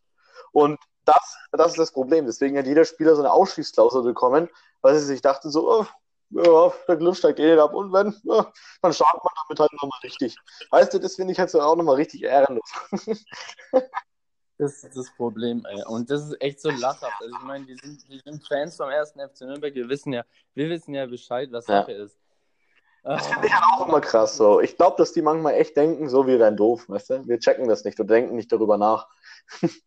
Und 0.52 0.80
das, 1.06 1.38
das 1.52 1.72
ist 1.72 1.80
das 1.80 1.92
Problem. 1.92 2.28
Deswegen 2.28 2.56
hat 2.56 2.68
jeder 2.68 2.86
Spieler 2.86 3.15
so 3.15 3.24
eine 3.24 3.32
Ausschließklausel 3.32 4.04
bekommen, 4.04 4.48
weil 4.82 4.94
sie 5.00 5.06
sich 5.06 5.22
dachten 5.22 5.50
so, 5.50 5.72
oh, 5.72 5.86
ja, 6.32 6.74
der 6.88 6.98
Club 6.98 7.15
steigt 7.15 7.39
eh 7.39 7.52
nicht 7.52 7.60
ab 7.60 7.74
und 7.74 7.92
wenn, 7.92 8.15
ja, 8.24 8.52
dann 8.82 8.94
startet 8.94 9.24
man 9.24 9.34
damit 9.48 9.60
halt 9.60 9.74
nochmal 9.74 10.00
richtig. 10.04 10.36
Weißt 10.70 10.94
du, 10.94 11.00
das 11.00 11.15
finde 11.15 11.34
ich 11.34 11.39
halt 11.39 11.50
so 11.50 11.62
auch 11.62 11.76
nochmal 11.76 11.96
richtig 11.96 12.24
ehrenlos. 12.24 12.70
Das 14.62 14.84
ist 14.84 14.94
das 14.94 15.10
Problem, 15.15 15.65
ey. 15.70 15.86
Und 15.86 16.10
das 16.10 16.28
ist 16.28 16.42
echt 16.42 16.60
so 16.60 16.70
lachhaft. 16.70 17.15
Also 17.22 17.34
ich 17.34 17.44
meine, 17.44 17.65
wir 17.65 17.78
sind, 17.78 18.04
wir 18.10 18.20
sind 18.20 18.46
Fans 18.46 18.76
vom 18.76 18.89
ersten 18.89 19.22
FC 19.22 19.44
Nürnberg, 19.44 19.74
wir 19.74 19.88
wissen 19.88 20.12
ja, 20.12 20.26
wir 20.54 20.70
wissen 20.70 20.94
ja 20.94 21.06
Bescheid, 21.06 21.48
was 21.54 21.65
Ja. 21.68 21.80
Sache 21.80 21.94
ist. 21.94 22.20
Das 23.04 23.26
finde 23.28 23.48
ich 23.48 23.54
halt 23.54 23.63
auch 23.63 23.88
immer 23.88 24.02
krass 24.02 24.36
so. 24.36 24.60
Ich 24.60 24.76
glaube, 24.76 24.98
dass 24.98 25.13
die 25.13 25.22
manchmal 25.22 25.54
echt 25.54 25.78
denken, 25.78 26.10
so 26.10 26.28
wir 26.28 26.39
wären 26.39 26.58
doof, 26.58 26.89
weißt 26.89 27.10
du? 27.10 27.28
Wir 27.30 27.39
checken 27.39 27.70
das 27.70 27.86
nicht 27.86 28.02
und 28.02 28.10
denken 28.10 28.36
nicht 28.36 28.52
darüber 28.52 28.78
nach. 28.78 29.08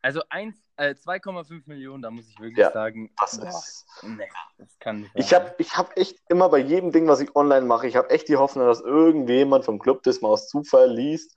Also 0.00 0.22
eins, 0.30 0.67
äh, 0.78 0.94
2,5 0.94 1.66
Millionen, 1.66 2.02
da 2.02 2.10
muss 2.10 2.28
ich 2.28 2.38
wirklich 2.38 2.58
Ja, 2.58 2.70
sagen, 2.72 3.10
Das 3.20 3.38
boah, 3.38 3.48
ist. 3.48 3.86
nee, 4.02 4.28
das 4.58 4.78
kann 4.78 5.00
nicht 5.00 5.12
Ich 5.16 5.34
habe 5.34 5.54
ich 5.58 5.76
hab 5.76 5.96
echt 5.96 6.18
immer 6.28 6.48
bei 6.48 6.58
jedem 6.58 6.92
Ding, 6.92 7.08
was 7.08 7.20
ich 7.20 7.34
online 7.36 7.66
mache, 7.66 7.86
ich 7.86 7.96
habe 7.96 8.10
echt 8.10 8.28
die 8.28 8.36
Hoffnung, 8.36 8.66
dass 8.66 8.80
irgendjemand 8.80 9.64
vom 9.64 9.78
Club 9.78 10.02
das 10.04 10.20
mal 10.20 10.28
aus 10.28 10.48
Zufall 10.48 10.90
liest 10.90 11.36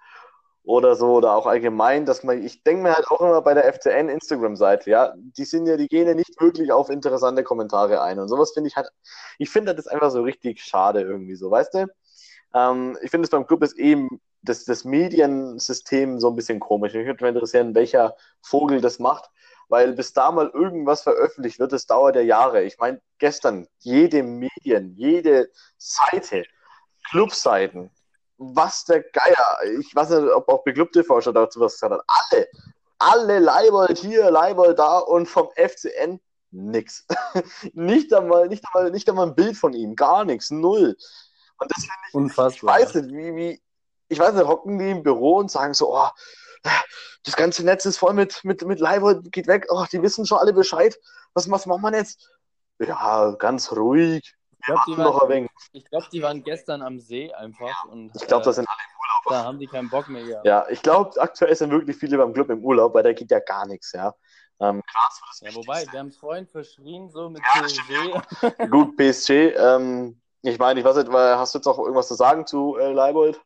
oder 0.64 0.96
so 0.96 1.16
oder 1.16 1.34
auch 1.36 1.48
allgemein, 1.48 2.06
dass 2.06 2.24
man, 2.24 2.44
ich 2.44 2.64
denke 2.64 2.84
mir 2.84 2.96
halt 2.96 3.08
auch 3.08 3.20
immer 3.20 3.42
bei 3.42 3.56
der 3.56 3.66
FCN 3.66 4.10
Instagram-Seite, 4.10 4.92
ja, 4.92 5.14
die 5.18 5.46
sind 5.46 5.66
ja, 5.66 5.76
die 5.76 5.88
gehen 5.88 6.08
ja 6.08 6.14
nicht 6.14 6.40
wirklich 6.40 6.72
auf 6.72 6.90
interessante 6.90 7.44
Kommentare 7.44 8.02
ein 8.02 8.20
und 8.20 8.28
sowas 8.28 8.52
finde 8.54 8.68
ich 8.68 8.76
halt, 8.76 8.90
ich 9.40 9.50
finde 9.50 9.74
das 9.74 9.88
einfach 9.88 10.12
so 10.12 10.22
richtig 10.22 10.62
schade 10.62 11.02
irgendwie 11.02 11.36
so, 11.36 11.50
weißt 11.50 11.74
du? 11.74 11.88
Ähm, 12.54 12.98
ich 13.02 13.10
finde 13.10 13.26
es 13.26 13.32
beim 13.32 13.48
Club 13.48 13.64
ist 13.64 13.78
eben 13.78 14.22
das, 14.42 14.66
das 14.66 14.84
Mediensystem 14.84 16.20
so 16.20 16.30
ein 16.30 16.36
bisschen 16.36 16.60
komisch. 16.60 16.94
Mich 16.94 17.06
würde 17.06 17.24
mal 17.24 17.30
interessieren, 17.30 17.76
welcher 17.76 18.16
Vogel 18.42 18.82
das 18.82 19.00
macht, 19.00 19.30
weil 19.70 19.94
bis 19.94 20.14
da 20.14 20.32
mal 20.32 20.50
irgendwas 20.50 21.02
veröffentlicht 21.02 21.60
wird, 21.60 21.72
das 21.72 21.86
dauert 21.86 22.16
ja 22.16 22.22
Jahre. 22.22 22.64
Ich 22.64 22.78
meine, 22.78 23.02
gestern 23.20 23.68
jede 23.80 24.24
Medien, 24.24 24.96
jede 24.96 25.50
Seite, 25.78 26.46
Clubseiten, 27.10 27.92
was 28.38 28.86
der 28.86 29.02
Geier, 29.02 29.58
ich 29.80 29.96
weiß 29.96 30.10
nicht, 30.10 30.32
ob 30.32 30.50
auch 30.50 30.64
beglückte 30.64 31.04
Forscher 31.04 31.34
dazu 31.34 31.60
was 31.60 31.74
gesagt 31.74 31.94
hat, 31.94 32.04
alle, 32.08 32.48
alle 33.00 33.40
Leibold 33.40 33.98
hier, 34.00 34.32
Leibold 34.32 34.80
da 34.80 35.00
und 35.00 35.28
vom 35.28 35.50
FCN 35.56 36.20
nix. 36.52 37.06
nicht 37.74 38.14
einmal, 38.14 38.48
nicht 38.48 38.64
einmal, 38.74 38.92
nicht 38.92 39.10
einmal 39.10 39.28
ein 39.28 39.36
Bild 39.36 39.58
von 39.58 39.74
ihm, 39.74 39.96
gar 39.96 40.26
nichts, 40.26 40.52
null. 40.52 40.98
Und 41.60 41.72
das 41.72 41.84
finde 41.84 41.96
ich, 42.04 42.10
ich 42.10 42.16
Unfassbar. 42.16 42.80
weiß 42.80 42.96
nicht, 42.96 43.12
wie, 43.12 43.36
wie, 43.36 43.62
ich 44.12 44.20
weiß 44.20 44.34
nicht, 44.34 44.48
hocken 44.48 44.78
die 44.78 44.92
im 44.92 45.04
Büro 45.04 45.38
und 45.38 45.50
sagen 45.50 45.74
so, 45.74 45.96
oh, 45.96 46.10
das 47.24 47.36
ganze 47.36 47.64
Netz 47.64 47.86
ist 47.86 47.98
voll 47.98 48.14
mit, 48.14 48.44
mit, 48.44 48.62
mit 48.64 48.80
Leibold, 48.80 49.32
geht 49.32 49.48
weg, 49.48 49.68
oh, 49.70 49.86
die 49.92 50.02
wissen 50.02 50.26
schon 50.26 50.38
alle 50.38 50.54
Bescheid. 50.54 50.98
Was, 51.34 51.50
was 51.50 51.66
machen 51.66 51.82
wir 51.82 51.96
jetzt? 51.96 52.30
Ja, 52.80 53.32
ganz 53.38 53.72
ruhig. 53.72 54.22
Ich 54.60 54.66
glaube, 54.66 54.82
die, 54.88 54.98
waren- 54.98 55.50
glaub, 55.90 56.10
die 56.10 56.22
waren 56.22 56.44
gestern 56.44 56.82
am 56.82 57.00
See 57.00 57.34
einfach 57.34 57.86
und 57.86 58.12
Ich 58.16 58.28
glaube, 58.28 58.42
äh, 58.42 58.46
das 58.46 58.56
sind 58.58 58.68
da 59.26 59.46
haben 59.46 59.60
die 59.60 59.68
keinen 59.68 59.90
Bock 59.90 60.10
mehr 60.10 60.26
gehabt. 60.26 60.46
Ja, 60.46 60.68
ich 60.70 60.82
glaube, 60.82 61.20
aktuell 61.22 61.56
sind 61.56 61.72
wirklich 61.72 61.96
viele 61.96 62.18
beim 62.18 62.34
Club 62.34 62.50
im 62.50 62.64
Urlaub, 62.66 62.94
weil 62.94 63.04
da 63.04 63.14
geht 63.14 63.32
ja 63.32 63.40
gar 63.40 63.66
nichts, 63.66 63.94
ja. 63.94 64.14
Ähm, 64.60 64.82
Ja, 65.42 65.56
wobei, 65.56 65.90
wir 65.92 66.00
haben 66.00 66.08
es 66.08 66.18
vorhin 66.18 66.48
verschrien, 66.48 67.10
so 67.10 67.30
mit 67.30 67.42
Ja, 67.56 67.62
PSG. 67.62 68.68
gut, 68.70 68.98
PSG, 68.98 69.30
ähm, 69.56 70.22
ich 70.42 70.58
meine, 70.60 70.80
ich 70.80 70.86
weiß 70.86 70.98
nicht, 70.98 71.12
hast 71.12 71.54
du 71.54 71.60
jetzt 71.60 71.66
noch 71.66 71.80
irgendwas 71.80 72.08
zu 72.08 72.16
sagen 72.16 72.46
zu 72.46 72.78
äh, 72.78 72.92
Leibold? 72.92 73.40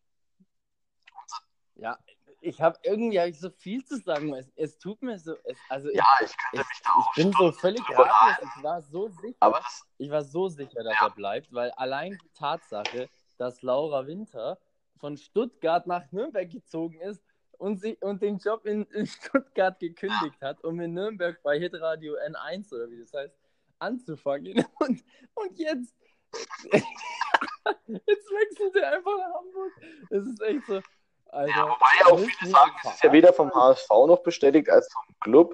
Ja, 1.76 1.98
ich 2.42 2.62
habe 2.62 2.78
irgendwie 2.84 3.20
hab 3.20 3.28
ich 3.28 3.40
so 3.40 3.50
viel 3.50 3.84
zu 3.84 3.98
sagen. 3.98 4.34
Es, 4.34 4.52
es 4.56 4.78
tut 4.78 5.02
mir 5.02 5.18
so, 5.18 5.36
es, 5.44 5.58
also 5.70 5.90
ich, 5.90 5.96
Ja, 5.96 6.06
ich 6.22 6.32
ich, 6.32 6.38
könnte 6.52 6.68
mich 6.68 6.82
da 6.84 6.90
ich 6.90 7.06
auch 7.06 7.14
bin 7.16 7.32
so 7.32 7.52
völlig 7.52 7.82
ratlos. 7.90 8.50
Ich 8.58 8.64
war 8.64 8.82
so 8.82 9.08
sicher, 9.08 9.52
das, 9.52 9.88
ich 9.98 10.12
war 10.12 10.24
so 10.24 10.50
sicher, 10.50 10.84
dass 10.84 10.96
er 11.02 11.10
bleibt, 11.10 11.54
weil 11.54 11.72
allein 11.72 12.18
die 12.24 12.30
Tatsache, 12.38 13.10
dass 13.38 13.62
Laura 13.62 14.06
Winter 14.06 14.60
von 14.98 15.18
Stuttgart 15.18 15.88
nach 15.88 16.12
Nürnberg 16.12 16.50
gezogen 16.50 17.00
ist 17.02 17.22
und, 17.58 17.80
sie, 17.80 17.98
und 18.02 18.22
den 18.22 18.38
Job 18.38 18.66
in, 18.66 18.84
in 18.86 19.08
Stuttgart 19.08 19.80
gekündigt 19.80 20.42
hat, 20.42 20.64
um 20.64 20.80
in 20.80 20.94
Nürnberg 20.94 21.42
bei 21.42 21.60
Hitradio 21.60 22.16
N1 22.16 22.74
oder 22.74 22.90
wie 22.90 23.00
das 23.00 23.14
heißt, 23.14 23.36
anzufangen. 23.80 24.66
Und, 24.80 25.04
und 25.34 25.60
jetzt, 25.60 25.94
jetzt 26.72 28.32
wechselt 28.32 28.76
er 28.78 28.94
einfach 28.94 29.18
nach 29.18 29.34
Hamburg. 29.34 29.74
Das 30.10 30.26
ist 30.26 30.42
echt 30.42 30.66
so. 30.66 30.82
Alter, 31.30 31.52
Ja, 31.56 31.64
wobei 31.64 31.88
ja 32.00 32.06
auch 32.08 32.20
viele 32.20 32.52
sagen, 32.52 32.72
es 32.84 32.94
ist 32.96 33.04
ja 33.04 33.12
weder 33.12 33.34
vom 33.34 33.54
HSV 33.54 33.90
noch 33.90 34.24
bestätigt 34.24 34.70
als 34.70 34.92
vom 34.92 35.16
Club, 35.22 35.54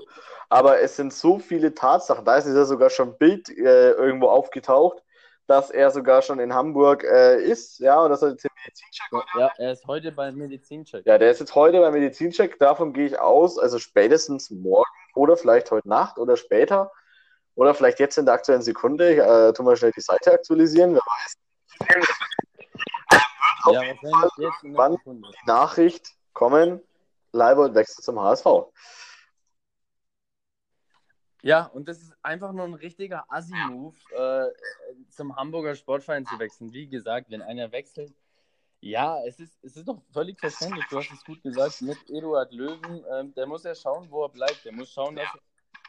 aber 0.50 0.80
es 0.80 0.96
sind 0.96 1.14
so 1.14 1.40
viele 1.40 1.74
Tatsachen. 1.74 2.26
Da 2.26 2.38
ist 2.38 2.48
ja 2.48 2.66
sogar 2.66 2.90
schon 2.90 3.10
ein 3.10 3.18
Bild 3.18 3.50
äh, 3.50 3.92
irgendwo 3.92 4.28
aufgetaucht, 4.28 5.02
dass 5.48 5.70
er 5.70 5.92
sogar 5.92 6.22
schon 6.22 6.40
in 6.40 6.54
Hamburg 6.54 7.04
äh, 7.04 7.42
ist, 7.42 7.80
ja, 7.80 8.02
und 8.02 8.10
dass 8.10 8.22
er 8.22 8.32
jetzt 8.32 8.44
den 8.44 8.52
Medizincheck 8.64 9.26
Ja, 9.38 9.52
er 9.58 9.72
ist 9.72 9.86
heute 9.88 10.12
beim 10.12 10.36
Medizincheck. 10.36 11.06
Ja, 11.06 11.18
der 11.18 11.32
ist 11.32 11.40
jetzt 11.40 11.56
heute 11.56 11.80
beim 11.80 11.94
Medizincheck, 11.94 12.60
davon 12.60 12.94
gehe 12.94 13.08
ich 13.08 13.20
aus, 13.20 13.58
also 13.58 13.80
spätestens 13.80 14.50
morgen 14.50 14.90
oder 15.16 15.36
vielleicht 15.36 15.72
heute 15.72 15.90
Nacht 15.90 16.18
oder 16.18 16.38
später 16.38 16.92
oder 17.56 17.74
vielleicht 17.74 18.00
jetzt 18.00 18.18
in 18.18 18.26
der 18.26 18.36
aktuellen 18.36 18.62
Sekunde. 18.62 19.12
Ich, 19.12 19.20
äh, 19.20 19.54
tu 19.54 19.64
mal 19.64 19.76
schnell 19.76 19.92
die 19.92 20.02
Seite 20.02 20.32
aktualisieren, 20.32 20.94
wer 20.94 21.02
weiß. 21.02 21.38
Auf 23.64 23.74
ja, 23.74 23.84
jeden 23.84 24.00
Fall 24.00 24.30
irgendwann 24.38 24.98
die 25.06 25.46
Nachricht 25.46 26.16
kommen, 26.34 26.82
Leibold 27.32 27.76
wechselt 27.76 28.04
zum 28.04 28.20
HSV. 28.20 28.46
Ja, 31.44 31.66
und 31.66 31.88
das 31.88 32.02
ist 32.02 32.14
einfach 32.22 32.52
nur 32.52 32.66
ein 32.66 32.76
richtiger 32.76 33.26
Assi-Move, 33.30 33.96
äh, 34.16 35.10
zum 35.10 35.36
Hamburger 35.36 35.76
Sportverein 35.76 36.26
zu 36.26 36.38
wechseln. 36.38 36.72
Wie 36.72 36.88
gesagt, 36.88 37.32
wenn 37.32 37.42
einer 37.42 37.72
wechselt, 37.72 38.14
ja, 38.80 39.24
es 39.26 39.40
ist, 39.40 39.58
es 39.64 39.76
ist 39.78 39.88
doch 39.88 40.02
völlig 40.12 40.40
verständlich. 40.40 40.86
Du 40.90 40.98
hast 40.98 41.12
es 41.12 41.24
gut 41.24 41.42
gesagt, 41.42 41.82
mit 41.82 41.98
Eduard 42.10 42.52
Löwen, 42.52 43.04
äh, 43.06 43.26
der 43.36 43.48
muss 43.48 43.64
ja 43.64 43.74
schauen, 43.74 44.10
wo 44.10 44.24
er 44.24 44.30
bleibt. 44.30 44.64
Der 44.66 44.72
muss 44.72 44.92
schauen, 44.92 45.16
dass, 45.16 45.30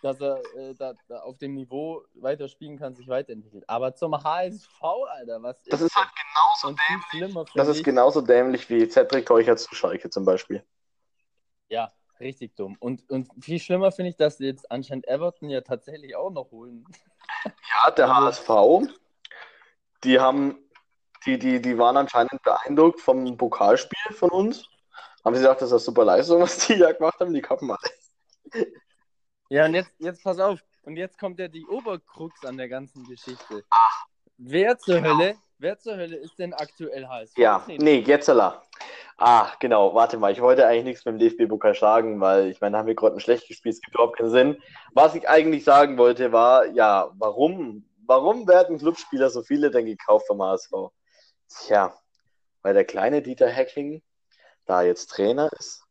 dass 0.03 0.21
er 0.21 0.39
äh, 0.57 0.75
da, 0.75 0.95
da 1.09 1.21
auf 1.21 1.39
dem 1.39 1.55
Niveau 1.55 2.03
weiterspielen 2.15 2.79
kann, 2.79 2.95
sich 2.95 3.09
weiterentwickelt. 3.09 3.65
Aber 3.69 3.95
zum 3.95 4.23
HSV, 4.23 4.83
Alter, 4.83 5.43
was 5.43 5.63
das 5.65 5.81
ist, 5.81 5.87
ist 5.87 5.97
halt 5.97 6.09
genauso 6.15 6.77
dämlich. 7.13 7.53
Das 7.55 7.69
ist 7.69 7.85
genauso 7.85 8.21
dämlich 8.21 8.69
wie 8.69 8.89
Cedric 8.89 9.27
Teucher 9.27 9.57
zu 9.57 9.75
Schalke 9.75 10.11
zum 10.11 10.25
Beispiel. 10.25 10.65
Ja, 11.69 11.93
Richtig 12.23 12.55
dumm. 12.55 12.77
Und, 12.79 13.09
und 13.11 13.29
viel 13.41 13.59
schlimmer 13.59 13.91
finde 13.91 14.11
ich, 14.11 14.17
dass 14.17 14.39
sie 14.39 14.47
jetzt 14.47 14.71
anscheinend 14.71 15.09
Everton 15.09 15.51
ja 15.51 15.61
tatsächlich 15.61 16.15
auch 16.15 16.31
noch 16.31 16.53
holen. 16.53 16.87
Ja, 17.45 17.91
der 17.91 18.15
HSV, 18.15 18.49
die 20.05 20.21
haben, 20.21 20.57
die, 21.27 21.39
die, 21.39 21.61
die 21.61 21.77
waren 21.79 21.97
anscheinend 21.97 22.41
beeindruckt 22.43 23.01
vom 23.01 23.37
Pokalspiel 23.37 24.15
von 24.15 24.31
uns. 24.31 24.65
Haben 25.25 25.35
sie 25.35 25.41
gesagt, 25.41 25.63
das 25.63 25.73
ist 25.73 25.85
super 25.85 26.05
Leistung, 26.05 26.41
was 26.41 26.59
die 26.59 26.79
da 26.79 26.93
gemacht 26.93 27.19
haben, 27.19 27.35
die 27.35 27.43
kappen 27.43 27.71
alle. 27.71 28.67
Ja, 29.53 29.67
und 29.67 29.75
jetzt, 29.75 29.93
jetzt 29.99 30.25
pass 30.25 30.39
auf. 30.39 30.65
Und 30.85 30.97
jetzt 30.97 31.19
kommt 31.19 31.39
ja 31.39 31.47
die 31.47 31.67
Oberkrux 31.67 32.43
an 32.47 32.57
der 32.57 32.71
ganzen 32.71 33.05
Geschichte. 33.05 33.63
Ach, 33.69 34.07
wer 34.39 34.79
zur 34.79 34.95
genau. 34.95 35.19
Hölle, 35.19 35.35
wer 35.59 35.79
zur 35.79 35.95
Hölle 35.95 36.17
ist 36.17 36.39
denn 36.39 36.55
aktuell 36.55 37.07
HSV? 37.07 37.37
Ja, 37.37 37.63
nee, 37.67 38.01
Getzeler. 38.01 38.63
Ah, 39.19 39.53
genau, 39.61 39.95
warte 39.95 40.17
mal, 40.17 40.33
ich 40.33 40.41
wollte 40.41 40.67
eigentlich 40.67 40.85
nichts 40.85 41.05
mit 41.05 41.17
dem 41.17 41.19
DFB-Pokal 41.19 41.75
sagen, 41.75 42.19
weil 42.19 42.49
ich 42.49 42.63
meine, 42.63 42.73
da 42.73 42.79
haben 42.79 42.87
wir 42.87 42.95
gerade 42.95 43.21
schlecht 43.21 43.47
gespielt, 43.47 43.75
es 43.75 43.83
gibt 43.83 43.95
überhaupt 43.95 44.17
keinen 44.17 44.31
Sinn. 44.31 44.63
Was 44.95 45.15
ich 45.15 45.29
eigentlich 45.29 45.65
sagen 45.65 45.99
wollte, 45.99 46.33
war, 46.33 46.65
ja, 46.69 47.11
warum, 47.19 47.85
warum 48.07 48.49
werden 48.49 48.79
Clubspieler 48.79 49.29
so 49.29 49.43
viele 49.43 49.71
denn 49.71 49.85
gekauft 49.85 50.29
vom 50.29 50.43
HSV? 50.43 50.73
Tja, 51.51 51.95
weil 52.63 52.73
der 52.73 52.87
kleine 52.87 53.21
Dieter 53.21 53.55
Hacking 53.55 54.03
da 54.65 54.81
jetzt 54.81 55.11
Trainer 55.11 55.53
ist 55.59 55.85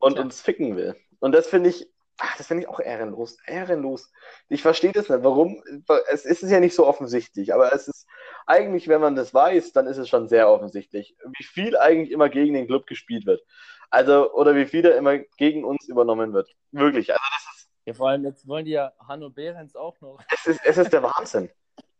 und 0.00 0.16
ja. 0.16 0.22
uns 0.22 0.40
ficken 0.40 0.74
will. 0.74 0.96
Und 1.20 1.30
das 1.30 1.46
finde 1.46 1.70
ich, 1.70 1.91
ach, 2.22 2.36
das 2.36 2.46
finde 2.46 2.62
ich 2.62 2.68
auch 2.68 2.78
ehrenlos, 2.78 3.36
ehrenlos. 3.46 4.12
Ich 4.48 4.62
verstehe 4.62 4.92
das 4.92 5.08
nicht, 5.08 5.24
warum, 5.24 5.62
es 6.10 6.24
ist 6.24 6.42
ja 6.42 6.60
nicht 6.60 6.74
so 6.74 6.86
offensichtlich, 6.86 7.52
aber 7.52 7.72
es 7.72 7.88
ist, 7.88 8.06
eigentlich, 8.46 8.86
wenn 8.88 9.00
man 9.00 9.16
das 9.16 9.34
weiß, 9.34 9.72
dann 9.72 9.88
ist 9.88 9.98
es 9.98 10.08
schon 10.08 10.28
sehr 10.28 10.48
offensichtlich, 10.48 11.16
wie 11.24 11.44
viel 11.44 11.76
eigentlich 11.76 12.12
immer 12.12 12.28
gegen 12.28 12.54
den 12.54 12.66
Club 12.68 12.86
gespielt 12.86 13.26
wird. 13.26 13.42
Also, 13.90 14.32
oder 14.32 14.54
wie 14.54 14.66
viel 14.66 14.82
da 14.82 14.90
immer 14.90 15.18
gegen 15.36 15.64
uns 15.64 15.88
übernommen 15.88 16.32
wird. 16.32 16.48
Wirklich. 16.70 17.12
Also 17.12 17.22
das 17.34 17.56
ist, 17.56 17.70
ja, 17.84 17.92
vor 17.92 18.08
allem 18.08 18.24
jetzt 18.24 18.46
wollen 18.46 18.64
die 18.64 18.70
ja 18.70 18.92
Hanno 19.06 19.28
Behrens 19.28 19.74
auch 19.74 20.00
noch. 20.00 20.18
Es 20.32 20.46
ist, 20.46 20.60
es 20.64 20.78
ist 20.78 20.92
der 20.92 21.02
Wahnsinn. 21.02 21.50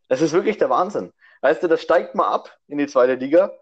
Es 0.09 0.23
ist 0.23 0.33
wirklich 0.33 0.57
der 0.57 0.71
Wahnsinn. 0.71 1.13
Weißt 1.41 1.63
du, 1.63 1.69
das 1.69 1.83
steigt 1.83 2.15
mal 2.15 2.29
ab 2.29 2.57
in 2.69 2.79
die 2.79 2.87
zweite 2.87 3.15
Liga, 3.15 3.53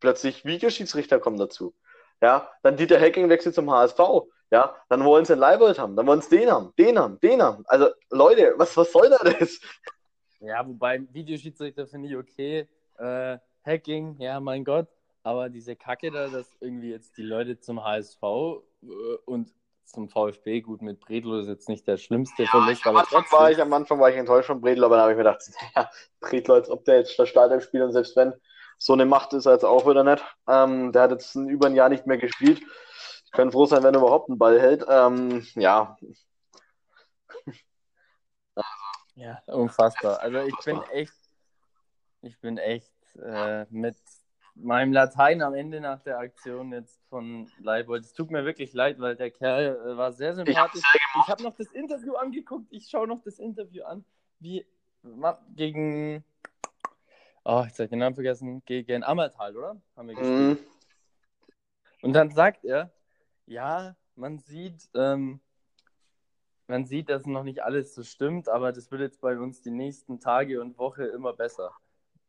plötzlich 0.00 0.44
Videoschiedsrichter 0.44 1.20
kommen 1.20 1.38
dazu. 1.38 1.74
Ja, 2.22 2.50
dann 2.62 2.76
Dieter 2.76 2.98
Hecking 2.98 3.28
wechselt 3.28 3.54
zum 3.54 3.70
HSV. 3.70 3.98
Ja, 4.50 4.76
dann 4.88 5.04
wollen 5.04 5.24
sie 5.24 5.34
Leibold 5.34 5.78
haben, 5.78 5.96
dann 5.96 6.06
wollen 6.06 6.20
sie 6.20 6.38
den 6.38 6.50
haben, 6.50 6.72
den 6.78 6.98
haben, 6.98 7.18
den 7.20 7.42
haben. 7.42 7.64
Also, 7.66 7.88
Leute, 8.10 8.54
was, 8.56 8.76
was 8.76 8.92
soll 8.92 9.10
da 9.10 9.18
das? 9.18 9.60
Ja, 10.40 10.66
wobei 10.66 11.02
Videoschiedsrichter 11.12 11.86
finde 11.86 12.08
ich 12.08 12.16
okay. 12.16 12.68
Äh, 12.98 13.38
Hacking, 13.64 14.16
ja, 14.20 14.38
mein 14.38 14.64
Gott. 14.64 14.86
Aber 15.22 15.48
diese 15.48 15.74
Kacke 15.74 16.12
da, 16.12 16.28
dass 16.28 16.48
irgendwie 16.60 16.90
jetzt 16.90 17.16
die 17.16 17.22
Leute 17.22 17.58
zum 17.58 17.82
HSV 17.82 18.22
äh, 18.22 18.86
und 19.24 19.52
zum 19.84 20.08
VfB, 20.08 20.60
gut, 20.60 20.82
mit 20.82 21.00
Bredlo 21.00 21.38
ist 21.38 21.48
jetzt 21.48 21.68
nicht 21.68 21.86
der 21.86 21.96
schlimmste 21.96 22.44
ja, 22.44 22.48
Verlust, 22.48 22.86
aber 22.86 23.04
trotzdem. 23.04 23.38
War 23.38 23.50
ich, 23.50 23.60
am 23.60 23.72
Anfang 23.72 23.98
war 23.98 24.10
ich 24.10 24.16
enttäuscht 24.16 24.46
von 24.46 24.60
Bredlo, 24.60 24.86
aber 24.86 24.96
dann 24.96 25.02
habe 25.02 25.12
ich 25.12 25.18
mir 25.18 25.24
gedacht, 25.24 25.42
ja, 25.76 25.90
Bredlo, 26.20 26.54
als 26.54 26.70
ob 26.70 26.84
der 26.84 26.98
jetzt 26.98 27.18
das 27.18 27.28
Stadion 27.28 27.60
spielt 27.60 27.84
und 27.84 27.92
selbst 27.92 28.16
wenn 28.16 28.34
so 28.78 28.92
eine 28.92 29.06
Macht 29.06 29.32
ist, 29.32 29.46
als 29.46 29.64
auch 29.64 29.88
wieder 29.88 30.04
nicht. 30.04 30.24
Ähm, 30.48 30.92
der 30.92 31.02
hat 31.02 31.10
jetzt 31.12 31.34
über 31.34 31.66
ein 31.66 31.74
Jahr 31.74 31.88
nicht 31.88 32.06
mehr 32.06 32.18
gespielt. 32.18 32.60
Kann 33.36 33.52
froh 33.52 33.66
sein, 33.66 33.82
wenn 33.82 33.94
er 33.94 34.00
überhaupt 34.00 34.30
einen 34.30 34.38
Ball 34.38 34.58
hält. 34.58 34.84
Ähm, 34.88 35.46
ja, 35.54 35.96
ja, 39.14 39.42
unfassbar. 39.46 40.20
Also 40.20 40.38
ich 40.40 40.56
bin 40.64 40.80
echt, 40.92 41.12
ich 42.22 42.40
bin 42.40 42.56
echt 42.56 42.92
äh, 43.22 43.66
mit 43.70 43.96
meinem 44.54 44.92
Latein 44.92 45.42
am 45.42 45.54
Ende 45.54 45.80
nach 45.80 46.02
der 46.02 46.18
Aktion 46.18 46.72
jetzt 46.72 46.98
von 47.10 47.50
Leibold. 47.58 48.04
Es 48.04 48.14
tut 48.14 48.30
mir 48.30 48.44
wirklich 48.46 48.72
leid, 48.72 48.98
weil 49.00 49.16
der 49.16 49.30
Kerl 49.30 49.76
äh, 49.86 49.96
war 49.96 50.12
sehr 50.12 50.34
sympathisch. 50.34 50.82
Ich, 50.94 51.22
ich 51.22 51.28
habe 51.28 51.42
noch 51.42 51.54
das 51.56 51.70
Interview 51.72 52.14
angeguckt. 52.14 52.66
Ich 52.70 52.88
schaue 52.88 53.06
noch 53.06 53.22
das 53.22 53.38
Interview 53.38 53.84
an, 53.84 54.04
wie 54.40 54.66
gegen, 55.54 56.24
oh, 57.44 57.62
jetzt 57.64 57.78
habe 57.78 57.84
ich 57.84 57.90
den 57.90 57.98
Namen 57.98 58.14
vergessen, 58.14 58.62
gegen 58.64 59.04
Ammertal, 59.04 59.56
oder? 59.56 59.80
Haben 59.94 60.08
wir 60.08 60.14
gespielt. 60.14 60.58
Mhm. 60.58 60.58
Und 62.02 62.12
dann 62.12 62.30
sagt 62.30 62.64
er, 62.64 62.90
ja, 63.46 63.96
man 64.14 64.38
sieht, 64.38 64.88
ähm, 64.94 65.40
man 66.66 66.84
sieht, 66.84 67.08
dass 67.08 67.26
noch 67.26 67.44
nicht 67.44 67.62
alles 67.62 67.94
so 67.94 68.02
stimmt, 68.02 68.48
aber 68.48 68.72
das 68.72 68.90
wird 68.90 69.00
jetzt 69.00 69.20
bei 69.20 69.38
uns 69.38 69.62
die 69.62 69.70
nächsten 69.70 70.20
Tage 70.20 70.60
und 70.60 70.78
Woche 70.78 71.04
immer 71.04 71.32
besser. 71.32 71.72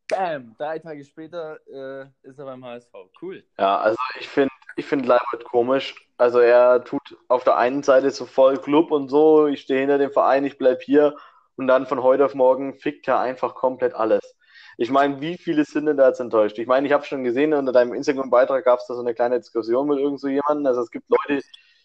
Bam! 0.08 0.54
Drei 0.56 0.78
Tage 0.78 1.04
später 1.04 1.58
äh, 1.66 2.06
ist 2.22 2.38
er 2.38 2.46
beim 2.46 2.64
HSV. 2.64 2.92
Cool. 3.20 3.44
Ja, 3.58 3.78
also 3.78 3.98
ich 4.18 4.28
finde 4.28 4.50
ich 4.76 4.86
find 4.86 5.06
Leibold 5.06 5.44
komisch. 5.44 5.94
Also 6.16 6.38
er 6.38 6.84
tut 6.84 7.16
auf 7.28 7.44
der 7.44 7.56
einen 7.56 7.82
Seite 7.82 8.10
so 8.10 8.24
voll 8.24 8.58
Club 8.58 8.90
und 8.90 9.08
so, 9.08 9.46
ich 9.46 9.62
stehe 9.62 9.80
hinter 9.80 9.98
dem 9.98 10.12
Verein, 10.12 10.44
ich 10.44 10.56
bleib 10.56 10.82
hier 10.82 11.16
und 11.56 11.66
dann 11.66 11.86
von 11.86 12.02
heute 12.02 12.24
auf 12.24 12.34
morgen 12.34 12.74
fickt 12.74 13.08
er 13.08 13.18
einfach 13.18 13.54
komplett 13.54 13.94
alles. 13.94 14.37
Ich 14.80 14.90
meine, 14.90 15.20
wie 15.20 15.36
viele 15.36 15.64
sind 15.64 15.86
denn 15.86 15.96
da 15.96 16.06
jetzt 16.06 16.20
enttäuscht? 16.20 16.56
Ich 16.56 16.68
meine, 16.68 16.86
ich 16.86 16.92
habe 16.92 17.04
schon 17.04 17.24
gesehen, 17.24 17.52
unter 17.52 17.72
deinem 17.72 17.94
Instagram-Beitrag 17.94 18.64
gab 18.64 18.78
es 18.78 18.86
da 18.86 18.94
so 18.94 19.00
eine 19.00 19.12
kleine 19.12 19.40
Diskussion 19.40 19.88
mit 19.88 19.98
irgend 19.98 20.20
so 20.20 20.28
jemandem. 20.28 20.66
Also 20.66 20.82
es 20.82 20.90
gibt 20.92 21.10
Leute, 21.10 21.42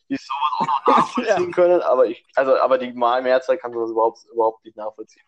die 0.09 0.15
sowas 0.15 0.51
auch 0.59 0.67
noch 0.67 0.87
nachvollziehen 0.97 1.51
können, 1.51 1.81
aber 1.81 2.05
ich, 2.05 2.23
also, 2.35 2.55
aber 2.55 2.77
die 2.77 2.93
Mehrzahl 2.93 3.57
kann 3.57 3.73
sowas 3.73 3.89
überhaupt, 3.89 4.19
überhaupt 4.31 4.63
nicht 4.63 4.77
nachvollziehen. 4.77 5.23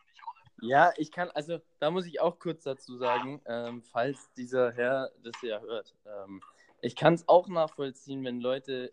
Ja, 0.62 0.94
ich 0.98 1.12
kann, 1.12 1.32
also 1.32 1.58
da 1.80 1.90
muss 1.90 2.06
ich 2.06 2.22
auch 2.22 2.38
kurz 2.38 2.64
dazu 2.64 2.98
sagen, 2.98 3.42
ähm, 3.48 3.82
falls 3.82 4.32
dieser 4.38 4.72
Herr 4.72 5.10
das 5.24 5.34
ja 5.42 5.60
hört. 5.60 5.96
Ähm, 6.06 6.42
ich 6.82 6.96
kann 6.96 7.16
es 7.16 7.28
auch 7.28 7.48
nachvollziehen, 7.48 8.24
wenn 8.24 8.42
Leute 8.42 8.92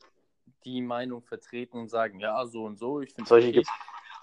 die 0.64 0.80
Meinung 0.80 1.22
vertreten 1.22 1.78
und 1.78 1.90
sagen, 1.90 2.20
ja, 2.20 2.46
so 2.46 2.64
und 2.64 2.78
so, 2.78 3.02
ich 3.02 3.12
finde 3.12 3.28
solche 3.28 3.52
gibt 3.52 3.68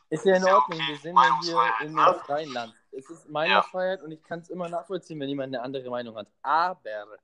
Ist 0.10 0.26
ja 0.26 0.36
in 0.36 0.44
Ordnung, 0.44 0.80
wir 0.80 0.98
sind 0.98 1.16
ja 1.16 1.40
hier 1.42 1.88
in 1.88 1.98
einem 1.98 2.16
freien 2.22 2.52
Land. 2.52 2.74
Es 2.92 3.10
ist 3.10 3.30
Meinungsfreiheit 3.30 4.00
ja. 4.00 4.06
und 4.06 4.12
ich 4.12 4.24
kann 4.24 4.40
es 4.40 4.50
immer 4.50 4.68
nachvollziehen, 4.68 5.20
wenn 5.20 5.30
jemand 5.30 5.54
eine 5.54 5.62
andere 5.64 5.90
Meinung 5.90 6.16
hat. 6.16 6.28
Aber 6.42 7.18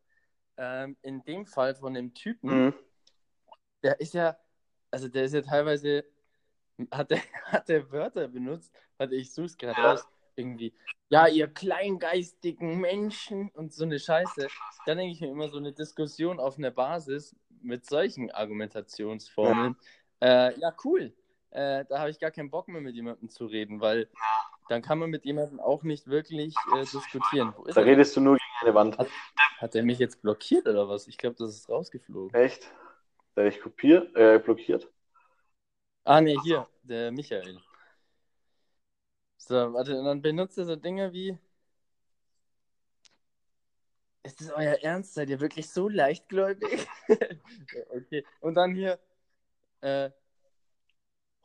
ähm, 0.58 0.96
in 1.02 1.24
dem 1.24 1.46
Fall 1.46 1.74
von 1.76 1.94
dem 1.96 2.14
Typen, 2.14 2.66
mhm 2.66 2.74
der 3.86 4.00
ist 4.00 4.16
ja, 4.16 4.36
also 4.90 5.08
der 5.08 5.26
ist 5.26 5.34
ja 5.34 5.42
teilweise, 5.42 6.04
hat 6.92 7.12
der, 7.12 7.20
hat 7.46 7.70
der 7.70 7.92
Wörter 7.92 8.28
benutzt, 8.28 8.74
warte, 8.98 9.16
ich 9.16 9.32
such's 9.32 9.58
gerade 9.58 9.80
ja. 9.80 9.92
raus, 9.92 10.08
irgendwie, 10.36 10.74
ja, 11.10 11.28
ihr 11.28 11.48
kleingeistigen 11.48 12.80
Menschen 12.80 13.50
und 13.52 13.74
so 13.74 13.86
eine 13.86 14.00
Scheiße. 14.00 14.48
Dann 14.86 14.98
denke 14.98 15.14
ich 15.14 15.22
mir 15.22 15.30
immer 15.30 15.48
so 15.50 15.58
eine 15.58 15.72
Diskussion 15.72 16.40
auf 16.40 16.58
einer 16.58 16.72
Basis 16.72 17.36
mit 17.62 17.86
solchen 17.86 18.32
Argumentationsformeln. 18.32 19.78
Ja, 20.22 20.50
äh, 20.50 20.60
ja 20.60 20.76
cool. 20.84 21.14
Äh, 21.56 21.86
da 21.86 22.00
habe 22.00 22.10
ich 22.10 22.20
gar 22.20 22.32
keinen 22.32 22.50
Bock 22.50 22.68
mehr 22.68 22.82
mit 22.82 22.96
jemandem 22.96 23.30
zu 23.30 23.46
reden, 23.46 23.80
weil 23.80 24.10
dann 24.68 24.82
kann 24.82 25.00
man 25.00 25.10
mit 25.10 25.24
jemandem 25.24 25.62
auch 25.62 25.84
nicht 25.84 26.08
wirklich 26.08 26.54
äh, 26.76 26.82
diskutieren. 26.82 27.56
da 27.74 27.80
er? 27.80 27.86
redest 27.86 28.14
du 28.18 28.20
nur 28.20 28.36
gegen 28.36 28.68
eine 28.68 28.76
Wand. 28.76 28.98
Hat, 28.98 29.08
hat 29.60 29.74
er 29.74 29.84
mich 29.84 29.98
jetzt 30.00 30.22
blockiert 30.22 30.68
oder 30.68 30.90
was? 30.90 31.08
Ich 31.08 31.18
glaube, 31.18 31.38
das 31.40 31.52
ist 31.52 31.70
rausgeflogen. 31.70 32.38
Echt? 32.38 32.70
Der 33.38 33.46
dich 33.46 33.62
kopiert, 33.62 34.14
äh, 34.18 34.38
blockiert. 34.40 34.92
Ah, 36.04 36.20
ne, 36.20 36.36
hier, 36.44 36.68
der 36.84 37.14
Michael. 37.14 37.58
So, 39.38 39.56
warte, 39.56 39.98
und 39.98 40.04
dann 40.04 40.22
benutzt 40.22 40.58
er 40.58 40.66
so 40.66 40.76
Dinge 40.76 41.14
wie. 41.14 41.38
Ist 44.24 44.42
das 44.42 44.52
euer 44.52 44.76
Ernst? 44.82 45.14
Seid 45.14 45.30
ihr 45.30 45.40
wirklich 45.40 45.70
so 45.70 45.88
leichtgläubig? 45.88 46.86
okay. 47.96 48.26
Und 48.42 48.56
dann 48.56 48.76
hier. 48.76 49.00
Äh, 49.80 50.10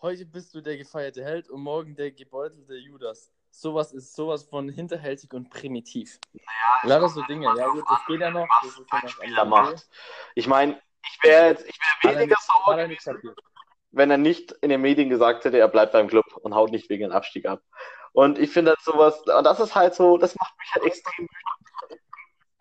heute 0.03 0.27
bist 0.27 0.55
du 0.55 0.61
der 0.61 0.77
gefeierte 0.77 1.25
Held 1.25 1.51
und 1.51 1.61
morgen 1.61 1.95
der 1.95 2.11
gebeutelte 2.11 2.75
Judas. 2.77 3.33
sowas 3.51 3.93
ist 3.93 4.15
sowas 4.15 4.45
von 4.45 4.69
hinterhältig 4.69 5.33
und 5.33 5.51
primitiv. 5.51 6.19
Naja, 6.33 6.99
Lauter 6.99 7.09
so 7.09 7.23
Dinge. 7.23 7.53
Ja, 7.57 7.69
gut, 7.69 7.85
das 7.89 7.99
geht 8.07 8.21
ja 8.21 8.31
noch. 8.31 8.47
Das 8.63 8.79
ist 8.79 8.93
ja 8.93 9.09
Spieler 9.09 9.45
macht. 9.45 9.89
Ich 10.35 10.47
meine, 10.47 10.81
ich 11.05 11.19
wäre 11.23 11.49
jetzt, 11.49 11.67
ich 11.69 11.79
wäre 12.03 12.17
weniger 12.17 12.37
sauer, 12.41 12.89
wenn 13.93 14.11
er 14.11 14.19
nicht 14.19 14.53
in 14.61 14.71
den 14.71 14.81
Medien 14.81 15.09
gesagt 15.11 15.45
hätte, 15.45 15.59
er 15.59 15.69
bleibt 15.69 15.93
beim 15.93 16.07
Club 16.07 16.25
und 16.43 16.55
haut 16.55 16.71
nicht 16.71 16.89
wegen 16.91 17.09
dem 17.09 17.13
Abstieg 17.13 17.47
ab. 17.47 17.63
Und 18.13 18.39
ich 18.39 18.51
finde 18.51 18.73
halt 18.73 18.81
sowas, 18.83 19.21
und 19.23 19.45
das 19.45 19.61
ist 19.61 19.75
halt 19.75 19.95
so, 19.95 20.17
das 20.17 20.37
macht 20.37 20.57
mich 20.59 20.75
halt 20.75 20.85
extrem 20.85 21.25
wütend. 21.25 22.01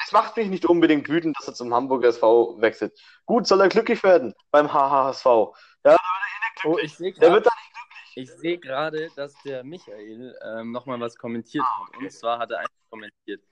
Es 0.03 0.11
macht 0.11 0.37
mich 0.37 0.47
nicht 0.47 0.65
unbedingt 0.65 1.07
wütend, 1.07 1.37
dass 1.37 1.49
er 1.49 1.53
zum 1.53 1.73
Hamburger 1.73 2.07
SV 2.07 2.59
wechselt. 2.61 2.99
Gut, 3.25 3.45
soll 3.45 3.61
er 3.61 3.69
glücklich 3.69 4.01
werden 4.03 4.33
beim 4.49 4.73
HHSV. 4.73 5.53
Ja, 5.85 5.97
oh, 6.65 6.77
ich 6.77 6.95
sehe 6.95 7.13
der 7.13 7.43
Ich 8.15 8.31
sehe 8.31 8.57
gerade, 8.57 9.09
dass 9.15 9.33
der 9.43 9.63
Michael 9.63 10.37
ähm, 10.43 10.71
nochmal 10.71 10.99
was 10.99 11.15
kommentiert 11.17 11.63
ah, 11.65 11.81
okay. 11.81 11.95
hat. 11.95 12.03
Und 12.03 12.11
zwar 12.11 12.39
hat 12.39 12.51
er 12.51 12.59
einfach 12.59 12.89
kommentiert. 12.89 13.43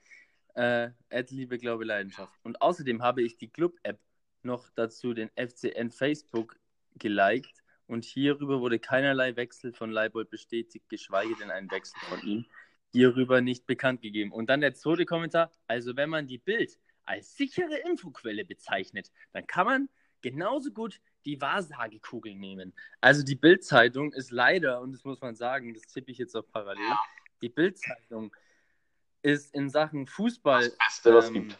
Äh, 0.54 0.90
Ed 1.08 1.30
Liebe, 1.30 1.58
Glaube, 1.58 1.84
Leidenschaft. 1.84 2.32
Und 2.42 2.60
außerdem 2.60 3.02
habe 3.02 3.22
ich 3.22 3.38
die 3.38 3.48
Club-App 3.48 3.98
noch 4.42 4.68
dazu 4.74 5.14
den 5.14 5.30
FCN 5.36 5.90
Facebook 5.90 6.58
geliked 6.96 7.62
und 7.86 8.04
hierüber 8.04 8.60
wurde 8.60 8.78
keinerlei 8.78 9.36
Wechsel 9.36 9.72
von 9.72 9.90
Leibold 9.90 10.30
bestätigt, 10.30 10.88
geschweige 10.88 11.34
denn 11.36 11.50
ein 11.50 11.70
Wechsel 11.70 11.98
von 12.08 12.20
ihm 12.22 12.46
hierüber 12.90 13.40
nicht 13.40 13.66
bekannt 13.66 14.02
gegeben. 14.02 14.32
Und 14.32 14.48
dann 14.48 14.60
der 14.60 14.74
zweite 14.74 15.06
Kommentar, 15.06 15.50
also 15.66 15.96
wenn 15.96 16.10
man 16.10 16.26
die 16.26 16.38
Bild 16.38 16.78
als 17.04 17.36
sichere 17.36 17.78
Infoquelle 17.88 18.44
bezeichnet, 18.44 19.10
dann 19.32 19.46
kann 19.46 19.66
man 19.66 19.88
genauso 20.22 20.70
gut 20.70 21.00
die 21.24 21.40
Wahrsagekugel 21.40 22.34
nehmen. 22.34 22.72
Also 23.00 23.22
die 23.22 23.36
Bild-Zeitung 23.36 24.12
ist 24.12 24.30
leider, 24.30 24.80
und 24.80 24.92
das 24.92 25.04
muss 25.04 25.20
man 25.20 25.34
sagen, 25.34 25.74
das 25.74 25.82
tippe 25.84 26.10
ich 26.10 26.18
jetzt 26.18 26.34
auch 26.34 26.46
parallel, 26.52 26.92
die 27.42 27.48
Bild-Zeitung 27.48 28.34
ist 29.22 29.54
in 29.54 29.68
Sachen 29.68 30.06
Fußball 30.06 30.64
das 30.64 30.78
Beste, 30.78 31.14
was 31.14 31.28
ähm, 31.28 31.34
gibt 31.34 31.58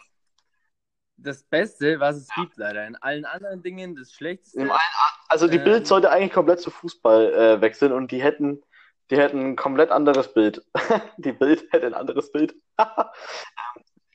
das 1.18 1.42
Beste, 1.42 2.00
was 2.00 2.16
es 2.16 2.28
gibt, 2.34 2.56
leider. 2.56 2.86
In 2.86 2.96
allen 2.96 3.24
anderen 3.24 3.62
Dingen 3.62 3.96
das 3.96 4.12
Schlechteste. 4.12 4.70
also 5.28 5.48
die 5.48 5.56
ähm, 5.56 5.64
Bild 5.64 5.86
sollte 5.86 6.10
eigentlich 6.10 6.32
komplett 6.32 6.60
zu 6.60 6.70
Fußball 6.70 7.34
äh, 7.34 7.60
wechseln 7.60 7.92
und 7.92 8.12
die 8.12 8.22
hätten, 8.22 8.62
die 9.10 9.18
hätten 9.18 9.40
ein 9.40 9.56
komplett 9.56 9.90
anderes 9.90 10.32
Bild. 10.32 10.64
die 11.18 11.32
Bild 11.32 11.66
hätte 11.72 11.86
ein 11.86 11.94
anderes 11.94 12.32
Bild. 12.32 12.54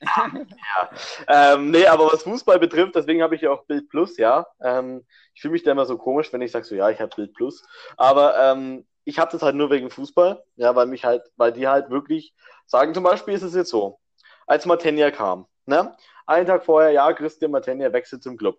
ja. 0.00 0.90
Ähm, 1.28 1.70
nee, 1.70 1.86
aber 1.86 2.12
was 2.12 2.22
Fußball 2.24 2.58
betrifft, 2.58 2.94
deswegen 2.94 3.22
habe 3.22 3.34
ich 3.34 3.42
ja 3.42 3.50
auch 3.50 3.64
Bild 3.64 3.88
Plus, 3.88 4.16
ja. 4.16 4.46
Ähm, 4.60 5.04
ich 5.34 5.40
fühle 5.40 5.52
mich 5.52 5.62
da 5.62 5.72
immer 5.72 5.86
so 5.86 5.96
komisch, 5.96 6.32
wenn 6.32 6.42
ich 6.42 6.52
sage 6.52 6.64
so, 6.64 6.74
ja, 6.74 6.90
ich 6.90 7.00
habe 7.00 7.14
Bild 7.14 7.34
Plus. 7.34 7.64
Aber 7.96 8.36
ähm, 8.38 8.86
ich 9.04 9.18
habe 9.18 9.32
das 9.32 9.42
halt 9.42 9.54
nur 9.54 9.70
wegen 9.70 9.90
Fußball, 9.90 10.42
ja, 10.56 10.74
weil 10.74 10.86
mich 10.86 11.04
halt, 11.04 11.22
weil 11.36 11.52
die 11.52 11.68
halt 11.68 11.90
wirklich 11.90 12.34
sagen, 12.66 12.94
zum 12.94 13.04
Beispiel 13.04 13.34
ist 13.34 13.42
es 13.42 13.54
jetzt 13.54 13.70
so, 13.70 14.00
als 14.46 14.66
Martenia 14.66 15.10
kam, 15.10 15.46
ne? 15.66 15.96
Einen 16.26 16.46
Tag 16.46 16.64
vorher, 16.64 16.90
ja, 16.90 17.12
Christian 17.12 17.50
Martenia 17.50 17.92
wechselt 17.92 18.22
zum 18.22 18.36
Club. 18.36 18.58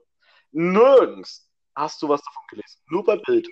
Nirgends 0.51 1.49
hast 1.75 2.01
du 2.01 2.09
was 2.09 2.21
davon 2.21 2.43
gelesen. 2.49 2.79
Nur 2.87 3.03
bei 3.03 3.17
Bild. 3.17 3.47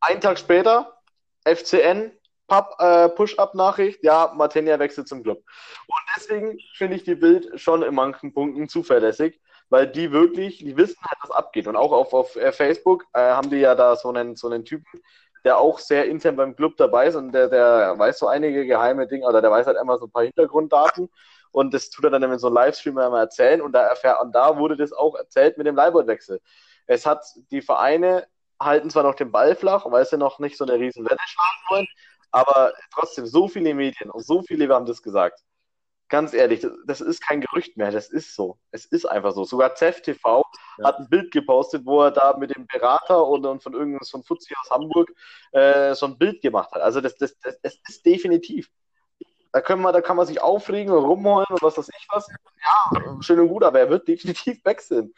Einen 0.00 0.20
Tag 0.20 0.38
später, 0.38 1.00
FCN, 1.44 2.15
äh, 2.48 3.08
Push-Up-Nachricht, 3.08 4.02
ja, 4.02 4.32
Martenia 4.34 4.78
wechselt 4.78 5.08
zum 5.08 5.22
Club. 5.22 5.38
Und 5.86 5.98
deswegen 6.16 6.58
finde 6.74 6.96
ich 6.96 7.04
die 7.04 7.14
Bild 7.14 7.60
schon 7.60 7.82
in 7.82 7.94
manchen 7.94 8.32
Punkten 8.32 8.68
zuverlässig, 8.68 9.40
weil 9.68 9.86
die 9.86 10.12
wirklich, 10.12 10.58
die 10.58 10.76
wissen 10.76 10.98
halt, 11.02 11.18
was 11.22 11.30
abgeht. 11.30 11.66
Und 11.66 11.76
auch 11.76 11.92
auf, 11.92 12.12
auf 12.12 12.36
äh, 12.36 12.52
Facebook 12.52 13.04
äh, 13.12 13.20
haben 13.20 13.50
die 13.50 13.58
ja 13.58 13.74
da 13.74 13.96
so 13.96 14.08
einen, 14.08 14.36
so 14.36 14.48
einen 14.48 14.64
Typen, 14.64 15.00
der 15.44 15.58
auch 15.58 15.78
sehr 15.78 16.06
intern 16.06 16.36
beim 16.36 16.56
Club 16.56 16.76
dabei 16.76 17.06
ist 17.06 17.14
und 17.14 17.32
der, 17.32 17.48
der 17.48 17.98
weiß 17.98 18.18
so 18.18 18.26
einige 18.26 18.66
geheime 18.66 19.06
Dinge, 19.06 19.26
oder 19.26 19.40
der 19.40 19.50
weiß 19.50 19.66
halt 19.66 19.78
immer 19.80 19.96
so 19.98 20.06
ein 20.06 20.10
paar 20.10 20.24
Hintergrunddaten 20.24 21.08
und 21.52 21.72
das 21.72 21.88
tut 21.88 22.04
er 22.04 22.10
dann 22.10 22.22
in 22.24 22.38
so 22.38 22.48
einem 22.48 22.56
Livestream 22.56 22.98
immer 22.98 23.20
erzählen 23.20 23.62
und 23.62 23.72
da 23.72 23.82
erfährt, 23.82 24.20
und 24.20 24.34
da 24.34 24.58
wurde 24.58 24.76
das 24.76 24.92
auch 24.92 25.14
erzählt 25.14 25.56
mit 25.56 25.66
dem 25.66 25.76
Leiboldwechsel. 25.76 26.40
Es 26.86 27.06
hat 27.06 27.24
die 27.50 27.62
Vereine 27.62 28.26
halten 28.60 28.90
zwar 28.90 29.04
noch 29.04 29.14
den 29.14 29.30
Ball 29.30 29.54
flach, 29.54 29.84
weil 29.88 30.04
sie 30.04 30.16
noch 30.16 30.38
nicht 30.38 30.56
so 30.56 30.64
eine 30.64 30.74
riesen 30.74 31.04
Welle 31.04 31.18
schlagen 31.26 31.64
wollen, 31.70 31.86
aber 32.36 32.74
trotzdem 32.92 33.24
so 33.24 33.48
viele 33.48 33.72
Medien 33.72 34.10
und 34.10 34.22
so 34.22 34.42
viele 34.42 34.68
haben 34.68 34.84
das 34.84 35.02
gesagt. 35.02 35.40
Ganz 36.08 36.34
ehrlich, 36.34 36.60
das, 36.60 36.72
das 36.86 37.00
ist 37.00 37.20
kein 37.20 37.40
Gerücht 37.40 37.78
mehr, 37.78 37.90
das 37.90 38.10
ist 38.10 38.34
so. 38.34 38.58
Es 38.70 38.84
ist 38.84 39.06
einfach 39.06 39.32
so. 39.32 39.44
Sogar 39.44 39.74
ZEF 39.74 40.02
TV 40.02 40.44
ja. 40.76 40.84
hat 40.84 40.98
ein 40.98 41.08
Bild 41.08 41.32
gepostet, 41.32 41.86
wo 41.86 42.02
er 42.02 42.10
da 42.10 42.36
mit 42.36 42.54
dem 42.54 42.66
Berater 42.66 43.26
und, 43.26 43.46
und 43.46 43.62
von 43.62 43.72
irgendeinem 43.72 44.04
so 44.04 44.20
Fuzzi 44.22 44.54
aus 44.60 44.70
Hamburg 44.70 45.10
äh, 45.52 45.94
so 45.94 46.06
ein 46.06 46.18
Bild 46.18 46.42
gemacht 46.42 46.70
hat. 46.72 46.82
Also 46.82 47.00
das, 47.00 47.16
das, 47.16 47.36
das, 47.40 47.58
das 47.62 47.78
ist 47.88 48.04
definitiv. 48.04 48.70
Da, 49.50 49.62
können 49.62 49.80
wir, 49.80 49.90
da 49.90 50.02
kann 50.02 50.16
man 50.16 50.26
sich 50.26 50.40
aufregen 50.40 50.92
und 50.92 51.04
rumholen 51.04 51.46
und 51.48 51.62
was 51.62 51.78
weiß 51.78 51.88
ich 51.88 52.06
was. 52.10 52.28
Ja, 52.62 53.16
schön 53.22 53.40
und 53.40 53.48
gut, 53.48 53.64
aber 53.64 53.80
er 53.80 53.88
wird 53.88 54.06
definitiv 54.06 54.62
wechseln. 54.62 55.14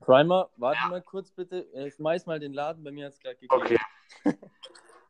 Primer, 0.00 0.50
warte 0.56 0.80
ja. 0.82 0.88
mal 0.88 1.02
kurz 1.02 1.30
bitte. 1.30 1.68
Ich 1.72 1.94
schmeiß 1.94 2.26
mal 2.26 2.40
den 2.40 2.52
Laden, 2.52 2.82
bei 2.82 2.90
mir 2.90 3.06
hat 3.06 3.12
es 3.12 3.20
gerade 3.20 3.36
gegeben. 3.36 3.54
Okay. 3.54 3.78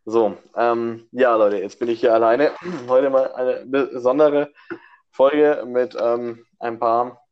So, 0.05 0.37
ähm, 0.57 1.09
ja, 1.13 1.37
Leute, 1.37 1.59
jetzt 1.59 1.79
bin 1.79 1.89
ich 1.89 2.01
hier 2.01 2.13
alleine. 2.13 2.53
Heute 2.89 3.09
mal 3.09 3.33
eine 3.35 3.65
besondere 3.67 4.53
Folge 5.11 5.65
mit 5.65 5.97
ähm, 5.99 6.45
ein 6.59 6.81
paar 6.81 7.25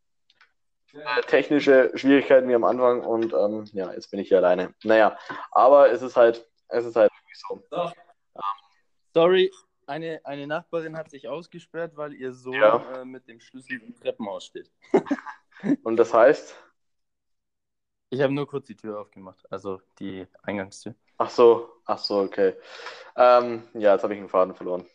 äh, 0.92 1.20
technische 1.22 1.90
Schwierigkeiten 1.96 2.48
wie 2.48 2.54
am 2.54 2.62
Anfang 2.62 3.00
und 3.00 3.32
ähm, 3.32 3.64
ja, 3.72 3.92
jetzt 3.92 4.10
bin 4.12 4.20
ich 4.20 4.28
hier 4.28 4.38
alleine. 4.38 4.72
Naja, 4.84 5.18
aber 5.50 5.90
es 5.90 6.02
ist 6.02 6.16
halt, 6.16 6.48
es 6.68 6.84
ist 6.84 6.94
halt 6.94 7.10
so. 7.32 7.60
so. 7.70 7.90
Sorry, 9.14 9.50
eine, 9.86 10.20
eine 10.22 10.46
Nachbarin 10.46 10.96
hat 10.96 11.10
sich 11.10 11.26
ausgesperrt, 11.26 11.96
weil 11.96 12.12
ihr 12.12 12.32
Sohn 12.32 12.54
ja. 12.54 13.00
äh, 13.00 13.04
mit 13.04 13.26
dem 13.26 13.40
Schlüssel 13.40 13.82
im 13.82 13.96
Treppenhaus 13.96 14.44
steht. 14.44 14.70
Und 15.82 15.96
das 15.96 16.14
heißt? 16.14 16.54
Ich 18.10 18.20
habe 18.20 18.32
nur 18.32 18.46
kurz 18.46 18.66
die 18.66 18.76
Tür 18.76 19.00
aufgemacht, 19.00 19.44
also 19.50 19.80
die 19.98 20.26
Eingangstür. 20.42 20.94
Ach 21.20 21.28
so, 21.28 21.68
ach 21.84 21.98
so, 21.98 22.20
okay. 22.20 22.54
Ähm, 23.14 23.68
ja, 23.74 23.92
jetzt 23.92 24.02
habe 24.02 24.14
ich 24.14 24.20
einen 24.20 24.30
Faden 24.30 24.54
verloren. 24.54 24.86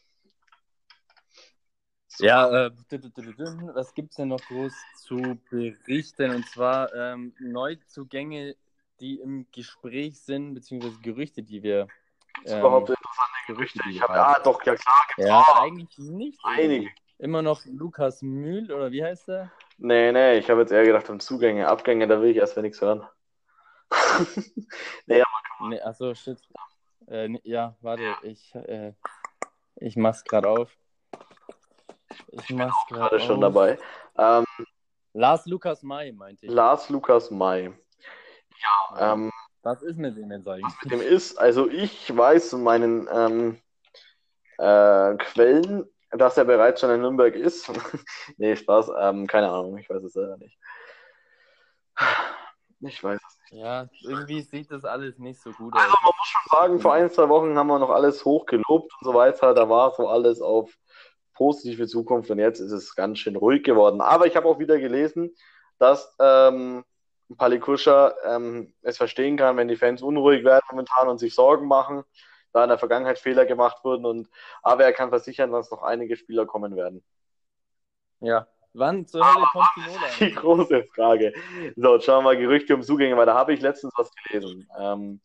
So. 2.07 2.25
Ja, 2.25 2.65
äh, 2.65 2.71
was 2.71 3.93
gibt 3.93 4.09
es 4.09 4.15
denn 4.15 4.29
noch 4.29 4.41
groß 4.41 4.73
zu 5.03 5.37
berichten? 5.51 6.31
Und 6.31 6.47
zwar 6.47 6.91
ähm, 6.95 7.35
Neuzugänge, 7.39 8.55
die 8.99 9.19
im 9.19 9.45
Gespräch 9.51 10.19
sind, 10.19 10.55
beziehungsweise 10.55 10.99
Gerüchte, 10.99 11.43
die 11.43 11.61
wir 11.61 11.87
ähm, 12.43 12.59
überhaupt 12.59 12.89
interessante 12.89 13.29
Gerüchte. 13.45 13.79
Ich 13.87 14.01
habe 14.01 14.13
ja 14.13 14.39
doch, 14.43 14.63
ja 14.63 14.75
klar. 14.75 15.05
Ja, 15.17 15.41
auch. 15.41 15.61
eigentlich 15.61 15.99
nicht. 15.99 16.39
Einige. 16.43 16.89
Immer 17.19 17.43
noch 17.43 17.63
Lukas 17.65 18.23
Mühl, 18.23 18.71
oder 18.71 18.91
wie 18.91 19.03
heißt 19.03 19.27
der? 19.27 19.51
Nee, 19.77 20.11
nee, 20.11 20.39
ich 20.39 20.49
habe 20.49 20.61
jetzt 20.61 20.71
eher 20.71 20.85
gedacht 20.85 21.07
um 21.11 21.19
Zugänge, 21.19 21.67
Abgänge, 21.67 22.07
da 22.07 22.19
will 22.19 22.31
ich 22.31 22.37
erst 22.37 22.57
nichts 22.57 22.81
hören. 22.81 23.07
nee, 25.05 25.21
aber 25.21 25.69
nee, 25.69 25.81
achso, 25.81 26.13
shit. 26.13 26.39
Äh, 27.07 27.27
nee, 27.29 27.41
ja, 27.43 27.75
warte, 27.81 28.03
ja. 28.03 28.17
ich, 28.23 28.53
äh, 28.55 28.93
ich 29.75 29.95
mach's 29.95 30.23
gerade 30.23 30.49
auf. 30.49 30.75
Ich, 32.29 32.49
ich 32.49 32.55
mach's 32.55 32.85
gerade 32.87 33.19
schon 33.19 33.41
dabei. 33.41 33.77
Ähm, 34.17 34.45
Lars 35.13 35.45
Lukas 35.45 35.83
Mai, 35.83 36.11
meinte 36.11 36.45
ich. 36.45 36.51
Lars 36.51 36.89
Lukas 36.89 37.31
Mai. 37.31 37.73
Ja, 38.61 39.13
ähm, 39.13 39.31
was 39.63 39.81
ist 39.81 39.97
mit 39.97 40.17
dem 40.17 40.31
jetzt 40.31 40.47
eigentlich? 40.47 40.65
Was 40.65 40.83
mit 40.83 40.91
dem 40.91 41.01
ist, 41.01 41.37
also 41.37 41.69
ich 41.69 42.15
weiß 42.15 42.53
in 42.53 42.63
meinen 42.63 43.07
ähm, 43.11 43.61
äh, 44.57 45.15
Quellen, 45.17 45.85
dass 46.11 46.37
er 46.37 46.45
bereits 46.45 46.81
schon 46.81 46.91
in 46.91 47.01
Nürnberg 47.01 47.35
ist. 47.35 47.71
nee, 48.37 48.55
Spaß, 48.55 48.91
ähm, 48.99 49.27
keine 49.27 49.49
Ahnung, 49.49 49.77
ich 49.77 49.89
weiß 49.89 50.03
es 50.03 50.13
selber 50.13 50.37
nicht. 50.37 50.57
Ich 52.81 53.03
weiß 53.03 53.19
es. 53.25 53.34
Ja, 53.51 53.87
irgendwie 54.01 54.41
sieht 54.41 54.71
das 54.71 54.85
alles 54.85 55.17
nicht 55.19 55.39
so 55.41 55.51
gut 55.51 55.73
also, 55.73 55.87
aus. 55.87 55.93
Also 55.93 55.97
man 56.03 56.13
muss 56.17 56.27
schon 56.27 56.41
sagen, 56.51 56.79
vor 56.79 56.93
ein, 56.93 57.09
zwei 57.09 57.29
Wochen 57.29 57.57
haben 57.57 57.67
wir 57.67 57.79
noch 57.79 57.89
alles 57.91 58.25
hochgelobt 58.25 58.91
und 58.99 59.03
so 59.03 59.13
weiter. 59.13 59.53
Da 59.53 59.69
war 59.69 59.91
so 59.91 60.07
alles 60.07 60.41
auf 60.41 60.75
positive 61.33 61.87
Zukunft 61.87 62.31
und 62.31 62.39
jetzt 62.39 62.59
ist 62.59 62.71
es 62.71 62.95
ganz 62.95 63.19
schön 63.19 63.35
ruhig 63.35 63.63
geworden. 63.63 64.01
Aber 64.01 64.25
ich 64.25 64.35
habe 64.35 64.47
auch 64.47 64.59
wieder 64.59 64.79
gelesen, 64.79 65.35
dass 65.77 66.15
ähm, 66.19 66.83
Palikuscha 67.37 68.13
ähm, 68.25 68.73
es 68.81 68.97
verstehen 68.97 69.37
kann, 69.37 69.57
wenn 69.57 69.67
die 69.67 69.75
Fans 69.75 70.01
unruhig 70.01 70.43
werden 70.43 70.63
momentan 70.69 71.09
und 71.09 71.19
sich 71.19 71.35
Sorgen 71.35 71.67
machen, 71.67 72.03
da 72.53 72.63
in 72.63 72.69
der 72.69 72.79
Vergangenheit 72.79 73.19
Fehler 73.19 73.45
gemacht 73.45 73.83
wurden. 73.83 74.05
Und, 74.05 74.29
aber 74.63 74.85
er 74.85 74.93
kann 74.93 75.09
versichern, 75.09 75.51
dass 75.51 75.71
noch 75.71 75.83
einige 75.83 76.15
Spieler 76.15 76.45
kommen 76.45 76.75
werden. 76.75 77.03
Ja, 78.21 78.47
wann 78.75 79.07
zur 79.07 79.25
Hölle 79.25 79.45
kommt 79.51 79.67
Pinola? 79.73 80.07
Die 80.19 80.31
große 80.35 80.83
Frage. 80.95 81.33
So, 81.75 81.95
jetzt 81.95 82.05
schauen 82.05 82.23
wir 82.23 82.33
mal 82.33 82.37
Gerüchte 82.37 82.75
um 82.75 82.83
Zugänge, 82.83 83.17
weil 83.17 83.25
da 83.25 83.33
habe 83.33 83.53
ich 83.53 83.61
letztens 83.61 83.93
was 83.97 84.11
gelesen. 84.23 84.67
Ähm, 84.79 85.21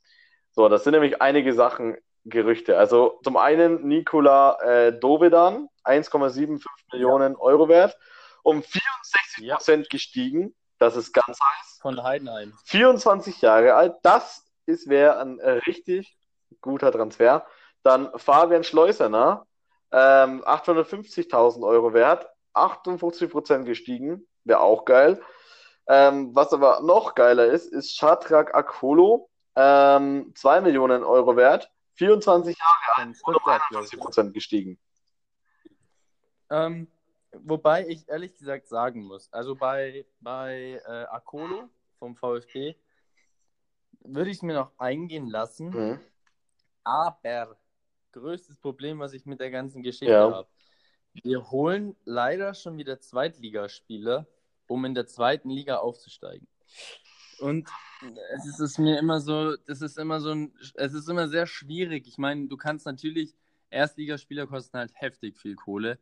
so, 0.52 0.68
das 0.68 0.84
sind 0.84 0.92
nämlich 0.92 1.20
einige 1.20 1.52
Sachen, 1.54 1.96
Gerüchte. 2.24 2.76
Also 2.76 3.18
zum 3.24 3.38
einen 3.38 3.88
Nikola 3.88 4.58
äh, 4.60 4.92
Dovedan, 4.92 5.68
1,75 5.84 6.62
Millionen 6.92 7.34
Euro 7.36 7.68
wert, 7.68 7.96
um 8.42 8.62
64 8.62 9.48
Prozent 9.48 9.84
ja. 9.86 9.88
gestiegen 9.90 10.54
das 10.80 10.96
ist 10.96 11.12
ganz 11.12 11.38
heiß. 11.38 11.78
Von 11.82 12.02
Heidenheim. 12.02 12.54
24 12.64 13.42
Jahre 13.42 13.74
alt. 13.74 13.96
Das 14.02 14.46
wäre 14.66 15.18
ein 15.18 15.38
äh, 15.38 15.50
richtig 15.66 16.16
guter 16.62 16.90
Transfer. 16.90 17.46
Dann 17.82 18.10
Fabian 18.16 18.64
Schleusener, 18.64 19.46
ähm, 19.92 20.42
850.000 20.42 21.66
Euro 21.66 21.92
wert, 21.92 22.26
58% 22.54 23.64
gestiegen, 23.64 24.26
wäre 24.44 24.60
auch 24.60 24.84
geil. 24.84 25.20
Ähm, 25.86 26.34
was 26.34 26.52
aber 26.52 26.80
noch 26.82 27.14
geiler 27.14 27.46
ist, 27.46 27.72
ist 27.72 27.96
Shadrach 27.96 28.52
Akolo, 28.52 29.28
ähm, 29.56 30.32
2 30.36 30.60
Millionen 30.60 31.02
Euro 31.02 31.36
wert, 31.36 31.70
24 31.94 32.56
Jahre 32.56 33.08
alt, 33.08 33.16
Von 33.18 33.34
und 33.34 33.40
um 33.40 33.40
Stuttgart, 33.42 33.62
glaub 33.70 33.84
ich. 33.84 33.90
51% 33.90 34.32
gestiegen. 34.32 34.78
Ähm, 36.50 36.88
wobei 37.32 37.86
ich 37.86 38.08
ehrlich 38.08 38.36
gesagt 38.36 38.68
sagen 38.68 39.04
muss, 39.04 39.32
also 39.32 39.54
bei, 39.54 40.06
bei 40.20 40.80
äh, 40.86 41.04
Akolo 41.10 41.68
vom 41.98 42.16
VfB 42.16 42.76
würde 44.04 44.30
ich 44.30 44.38
es 44.38 44.42
mir 44.42 44.54
noch 44.54 44.72
eingehen 44.78 45.28
lassen, 45.28 45.70
Mhm. 45.70 46.00
aber 46.84 47.56
größtes 48.12 48.56
Problem, 48.58 48.98
was 48.98 49.12
ich 49.12 49.26
mit 49.26 49.40
der 49.40 49.50
ganzen 49.50 49.82
Geschichte 49.82 50.12
Ja. 50.12 50.30
habe, 50.30 50.48
wir 51.14 51.50
holen 51.50 51.96
leider 52.04 52.54
schon 52.54 52.78
wieder 52.78 53.00
Zweitligaspieler, 53.00 54.26
um 54.66 54.84
in 54.84 54.94
der 54.94 55.06
zweiten 55.06 55.50
Liga 55.50 55.78
aufzusteigen. 55.78 56.46
Und 57.40 57.68
es 58.34 58.60
ist, 58.60 58.78
mir 58.78 58.98
immer 58.98 59.20
so, 59.20 59.56
das 59.56 59.80
ist 59.80 59.98
immer 59.98 60.20
so 60.20 60.30
ein, 60.30 60.54
es 60.74 60.92
ist 60.92 61.08
immer 61.08 61.28
sehr 61.28 61.46
schwierig. 61.46 62.06
Ich 62.06 62.18
meine, 62.18 62.48
du 62.48 62.56
kannst 62.56 62.86
natürlich, 62.86 63.34
Erstligaspieler 63.70 64.46
kosten 64.46 64.78
halt 64.78 64.92
heftig 64.94 65.38
viel 65.38 65.54
Kohle 65.54 65.98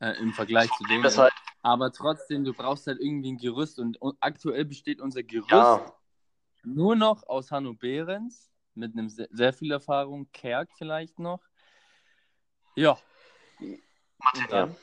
äh, 0.00 0.18
im 0.18 0.32
Vergleich 0.32 0.70
zu 0.76 0.84
denen. 0.84 1.02
Das 1.02 1.18
halt, 1.18 1.32
Aber 1.62 1.92
trotzdem, 1.92 2.44
du 2.44 2.52
brauchst 2.52 2.86
halt 2.86 3.00
irgendwie 3.00 3.32
ein 3.32 3.38
Gerüst 3.38 3.78
und, 3.78 4.00
und 4.00 4.16
aktuell 4.20 4.64
besteht 4.64 5.00
unser 5.00 5.22
Gerüst 5.22 5.50
ja, 5.50 5.92
nur 6.64 6.96
noch 6.96 7.26
aus 7.28 7.50
Hanno 7.50 7.74
Behrens 7.74 8.50
mit 8.74 8.94
einem 8.94 9.08
sehr, 9.08 9.28
sehr 9.30 9.52
viel 9.52 9.70
Erfahrung, 9.72 10.30
Kerk 10.32 10.70
vielleicht 10.76 11.18
noch. 11.18 11.40
Ja. 12.74 12.98
Und 14.34 14.52
dann? 14.52 14.76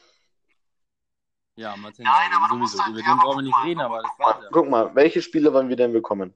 Ja, 1.56 1.76
Martin, 1.76 2.06
Nein, 2.06 2.32
aber 2.34 2.47
sowieso. 2.50 2.58
musst 2.60 2.76
Über 2.76 2.84
halt- 2.84 2.97
den 2.97 3.06
ja, 3.06 3.15
brauchen 3.15 3.38
wir 3.39 3.43
nicht 3.43 3.63
reden, 3.65 3.82
aber 3.82 4.02
das 4.04 4.12
war's 4.19 4.43
ja. 4.43 4.50
guck 4.52 4.69
mal, 4.69 4.93
welche 4.93 5.21
Spieler 5.21 5.52
wollen 5.54 5.69
wir 5.69 5.76
denn 5.76 5.91
bekommen? 5.91 6.34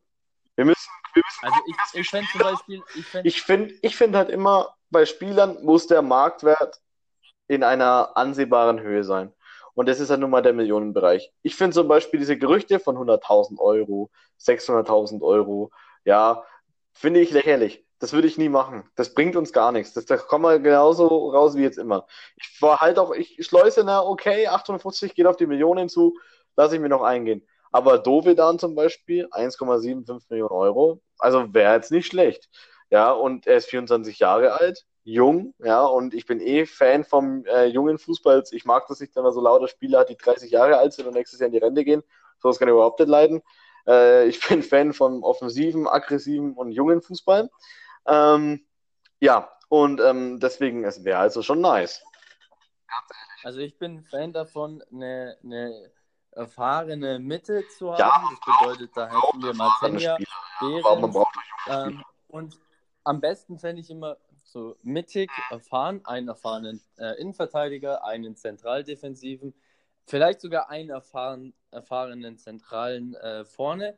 Wir 0.55 0.65
müssen, 0.65 0.89
wir 1.13 1.21
müssen 1.25 1.45
Also 1.45 1.57
gucken, 1.57 1.75
ich, 1.93 1.99
ich 1.99 2.09
fände 2.09 2.31
zum 2.31 2.41
Beispiel, 2.41 2.83
ich 2.95 3.05
fände, 3.07 3.27
Ich 3.29 3.41
finde 3.43 3.75
ich 3.81 3.95
find 3.95 4.15
halt 4.15 4.29
immer, 4.29 4.75
bei 4.89 5.05
Spielern 5.05 5.63
muss 5.63 5.85
der 5.87 6.01
Marktwert 6.01 6.81
in 7.47 7.63
einer 7.63 8.15
ansehbaren 8.17 8.79
Höhe 8.79 9.03
sein. 9.03 9.31
Und 9.73 9.87
das 9.87 9.99
ist 9.99 10.09
halt 10.09 10.19
nun 10.19 10.29
mal 10.31 10.41
der 10.41 10.53
Millionenbereich. 10.53 11.31
Ich 11.43 11.55
finde 11.55 11.75
zum 11.75 11.87
Beispiel 11.87 12.19
diese 12.19 12.37
Gerüchte 12.37 12.79
von 12.79 12.97
100.000 12.97 13.59
Euro, 13.59 14.09
600.000 14.39 15.21
Euro, 15.21 15.71
ja, 16.03 16.43
finde 16.93 17.21
ich 17.21 17.31
lächerlich. 17.31 17.85
Das 18.01 18.13
würde 18.13 18.27
ich 18.27 18.39
nie 18.39 18.49
machen. 18.49 18.83
Das 18.95 19.13
bringt 19.13 19.35
uns 19.35 19.53
gar 19.53 19.71
nichts. 19.71 19.93
Das, 19.93 20.05
da 20.07 20.17
kommen 20.17 20.45
wir 20.45 20.57
genauso 20.57 21.05
raus 21.29 21.55
wie 21.55 21.61
jetzt 21.61 21.77
immer. 21.77 22.07
Ich 22.35 22.59
war 22.59 22.79
halt 22.79 22.97
auch, 22.97 23.13
ich 23.13 23.37
schleuse, 23.45 23.83
na, 23.85 24.01
okay, 24.01 24.47
850 24.47 25.13
geht 25.13 25.27
auf 25.27 25.37
die 25.37 25.45
Millionen 25.45 25.87
zu, 25.87 26.17
lasse 26.55 26.75
ich 26.75 26.81
mir 26.81 26.89
noch 26.89 27.03
eingehen. 27.03 27.47
Aber 27.71 27.99
Dovedan 27.99 28.57
zum 28.57 28.73
Beispiel, 28.73 29.27
1,75 29.27 30.23
Millionen 30.31 30.51
Euro, 30.51 30.99
also 31.19 31.53
wäre 31.53 31.75
jetzt 31.75 31.91
nicht 31.91 32.07
schlecht. 32.07 32.49
Ja, 32.89 33.11
und 33.11 33.45
er 33.45 33.57
ist 33.57 33.69
24 33.69 34.17
Jahre 34.17 34.53
alt, 34.53 34.83
jung, 35.03 35.53
ja, 35.59 35.85
und 35.85 36.15
ich 36.15 36.25
bin 36.25 36.41
eh 36.41 36.65
Fan 36.65 37.03
vom 37.03 37.45
äh, 37.45 37.65
jungen 37.65 37.99
Fußballs. 37.99 38.51
Ich 38.51 38.65
mag 38.65 38.87
das 38.87 38.99
nicht, 38.99 39.15
wenn 39.15 39.23
man 39.23 39.31
so 39.31 39.41
lauter 39.41 39.67
Spieler 39.67 39.99
hat, 39.99 40.09
die 40.09 40.17
30 40.17 40.49
Jahre 40.49 40.79
alt 40.79 40.93
sind 40.93 41.05
und 41.05 41.13
nächstes 41.13 41.39
Jahr 41.39 41.47
in 41.47 41.53
die 41.53 41.59
Rente 41.59 41.83
gehen. 41.85 42.01
Sowas 42.39 42.57
kann 42.57 42.67
ich 42.67 42.73
überhaupt 42.73 42.99
nicht 42.99 43.09
leiden. 43.09 43.43
Äh, 43.87 44.27
ich 44.27 44.47
bin 44.47 44.63
Fan 44.63 44.91
von 44.91 45.23
offensiven, 45.23 45.87
aggressiven 45.87 46.53
und 46.53 46.71
jungen 46.71 47.03
Fußball. 47.03 47.49
Ähm, 48.05 48.65
ja, 49.19 49.51
und 49.69 50.01
ähm, 50.01 50.39
deswegen, 50.39 50.83
es 50.83 51.03
wäre 51.03 51.19
also 51.19 51.41
schon 51.41 51.61
nice. 51.61 52.03
also 53.43 53.59
ich 53.59 53.77
bin 53.77 54.03
Fan 54.03 54.33
davon, 54.33 54.83
eine, 54.91 55.37
eine 55.43 55.91
erfahrene 56.31 57.19
Mitte 57.19 57.63
zu 57.77 57.91
haben. 57.91 57.99
Ja, 57.99 58.23
das 58.29 58.59
bedeutet, 58.59 58.91
da 58.95 59.07
hätten 59.07 59.41
wir 59.43 59.53
man 59.53 59.71
Behrens. 59.79 60.19
Ähm, 61.67 62.03
und 62.27 62.59
am 63.03 63.19
besten 63.19 63.59
fände 63.59 63.81
ich 63.81 63.89
immer 63.89 64.17
so 64.43 64.75
mittig 64.83 65.29
erfahren, 65.49 66.01
einen 66.05 66.27
erfahrenen 66.27 66.81
äh, 66.97 67.19
Innenverteidiger, 67.21 68.03
einen 68.03 68.35
Zentraldefensiven, 68.35 69.53
vielleicht 70.05 70.41
sogar 70.41 70.69
einen 70.69 70.89
erfahren, 70.89 71.53
erfahrenen 71.71 72.37
Zentralen 72.37 73.15
äh, 73.15 73.45
vorne. 73.45 73.97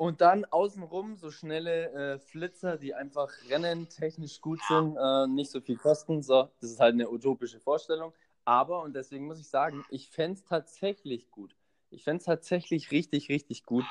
Und 0.00 0.22
dann 0.22 0.46
außenrum 0.46 1.16
so 1.16 1.30
schnelle 1.30 1.92
äh, 1.92 2.18
Flitzer, 2.18 2.78
die 2.78 2.94
einfach 2.94 3.28
rennen, 3.50 3.86
technisch 3.90 4.40
gut 4.40 4.58
sind, 4.66 4.96
äh, 4.96 5.26
nicht 5.26 5.50
so 5.50 5.60
viel 5.60 5.76
kosten. 5.76 6.22
So, 6.22 6.48
das 6.58 6.70
ist 6.70 6.80
halt 6.80 6.94
eine 6.94 7.10
utopische 7.10 7.60
Vorstellung. 7.60 8.14
Aber, 8.46 8.80
und 8.80 8.94
deswegen 8.94 9.26
muss 9.26 9.38
ich 9.38 9.50
sagen, 9.50 9.84
ich 9.90 10.08
fände 10.08 10.38
es 10.38 10.44
tatsächlich 10.46 11.30
gut. 11.30 11.54
Ich 11.90 12.02
fände 12.02 12.20
es 12.20 12.24
tatsächlich 12.24 12.90
richtig, 12.90 13.28
richtig 13.28 13.66
gut, 13.66 13.84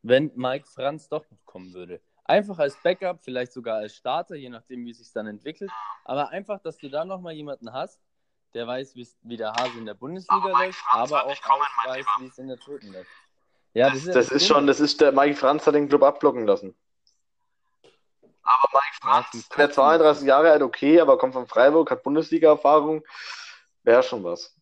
wenn 0.00 0.32
Mike 0.34 0.66
Franz 0.66 1.10
doch 1.10 1.30
noch 1.30 1.44
kommen 1.44 1.74
würde. 1.74 2.00
Einfach 2.24 2.58
als 2.58 2.82
Backup, 2.82 3.22
vielleicht 3.22 3.52
sogar 3.52 3.76
als 3.76 3.94
Starter, 3.94 4.36
je 4.36 4.48
nachdem, 4.48 4.86
wie 4.86 4.92
es 4.92 4.96
sich 4.96 5.12
dann 5.12 5.26
entwickelt. 5.26 5.70
Aber 6.06 6.30
einfach, 6.30 6.62
dass 6.62 6.78
du 6.78 6.88
da 6.88 7.04
nochmal 7.04 7.34
jemanden 7.34 7.70
hast, 7.70 8.00
der 8.54 8.66
weiß, 8.66 8.94
wie 8.96 9.36
der 9.36 9.52
Hase 9.52 9.76
in 9.76 9.84
der 9.84 9.92
Bundesliga 9.92 10.48
läuft, 10.48 10.82
aber 10.90 11.26
auch 11.26 11.42
kommen, 11.42 11.66
weiß, 11.84 12.06
wie 12.20 12.26
es 12.28 12.38
in 12.38 12.48
der 12.48 12.56
Dritten 12.56 12.94
läuft. 12.94 13.10
Ja, 13.74 13.90
das, 13.90 13.98
ist, 13.98 14.06
ja 14.06 14.14
Das 14.14 14.28
das 14.28 14.30
ist 14.30 14.46
schon, 14.46 14.66
das 14.66 14.80
ist 14.80 15.00
der 15.00 15.12
Mike 15.12 15.36
Franz 15.36 15.66
hat 15.66 15.74
den 15.74 15.88
Club 15.88 16.02
abblocken 16.02 16.46
lassen. 16.46 16.76
Aber 18.42 18.68
Mike 18.72 18.96
Franz, 19.00 19.48
der 19.56 19.68
Kotzen. 19.68 19.70
32 19.70 20.26
Jahre 20.26 20.50
alt, 20.50 20.62
okay, 20.62 21.00
aber 21.00 21.18
kommt 21.18 21.34
von 21.34 21.46
Freiburg, 21.46 21.90
hat 21.90 22.02
Bundesliga-Erfahrung, 22.02 23.02
wäre 23.82 24.02
schon 24.02 24.24
was. 24.24 24.56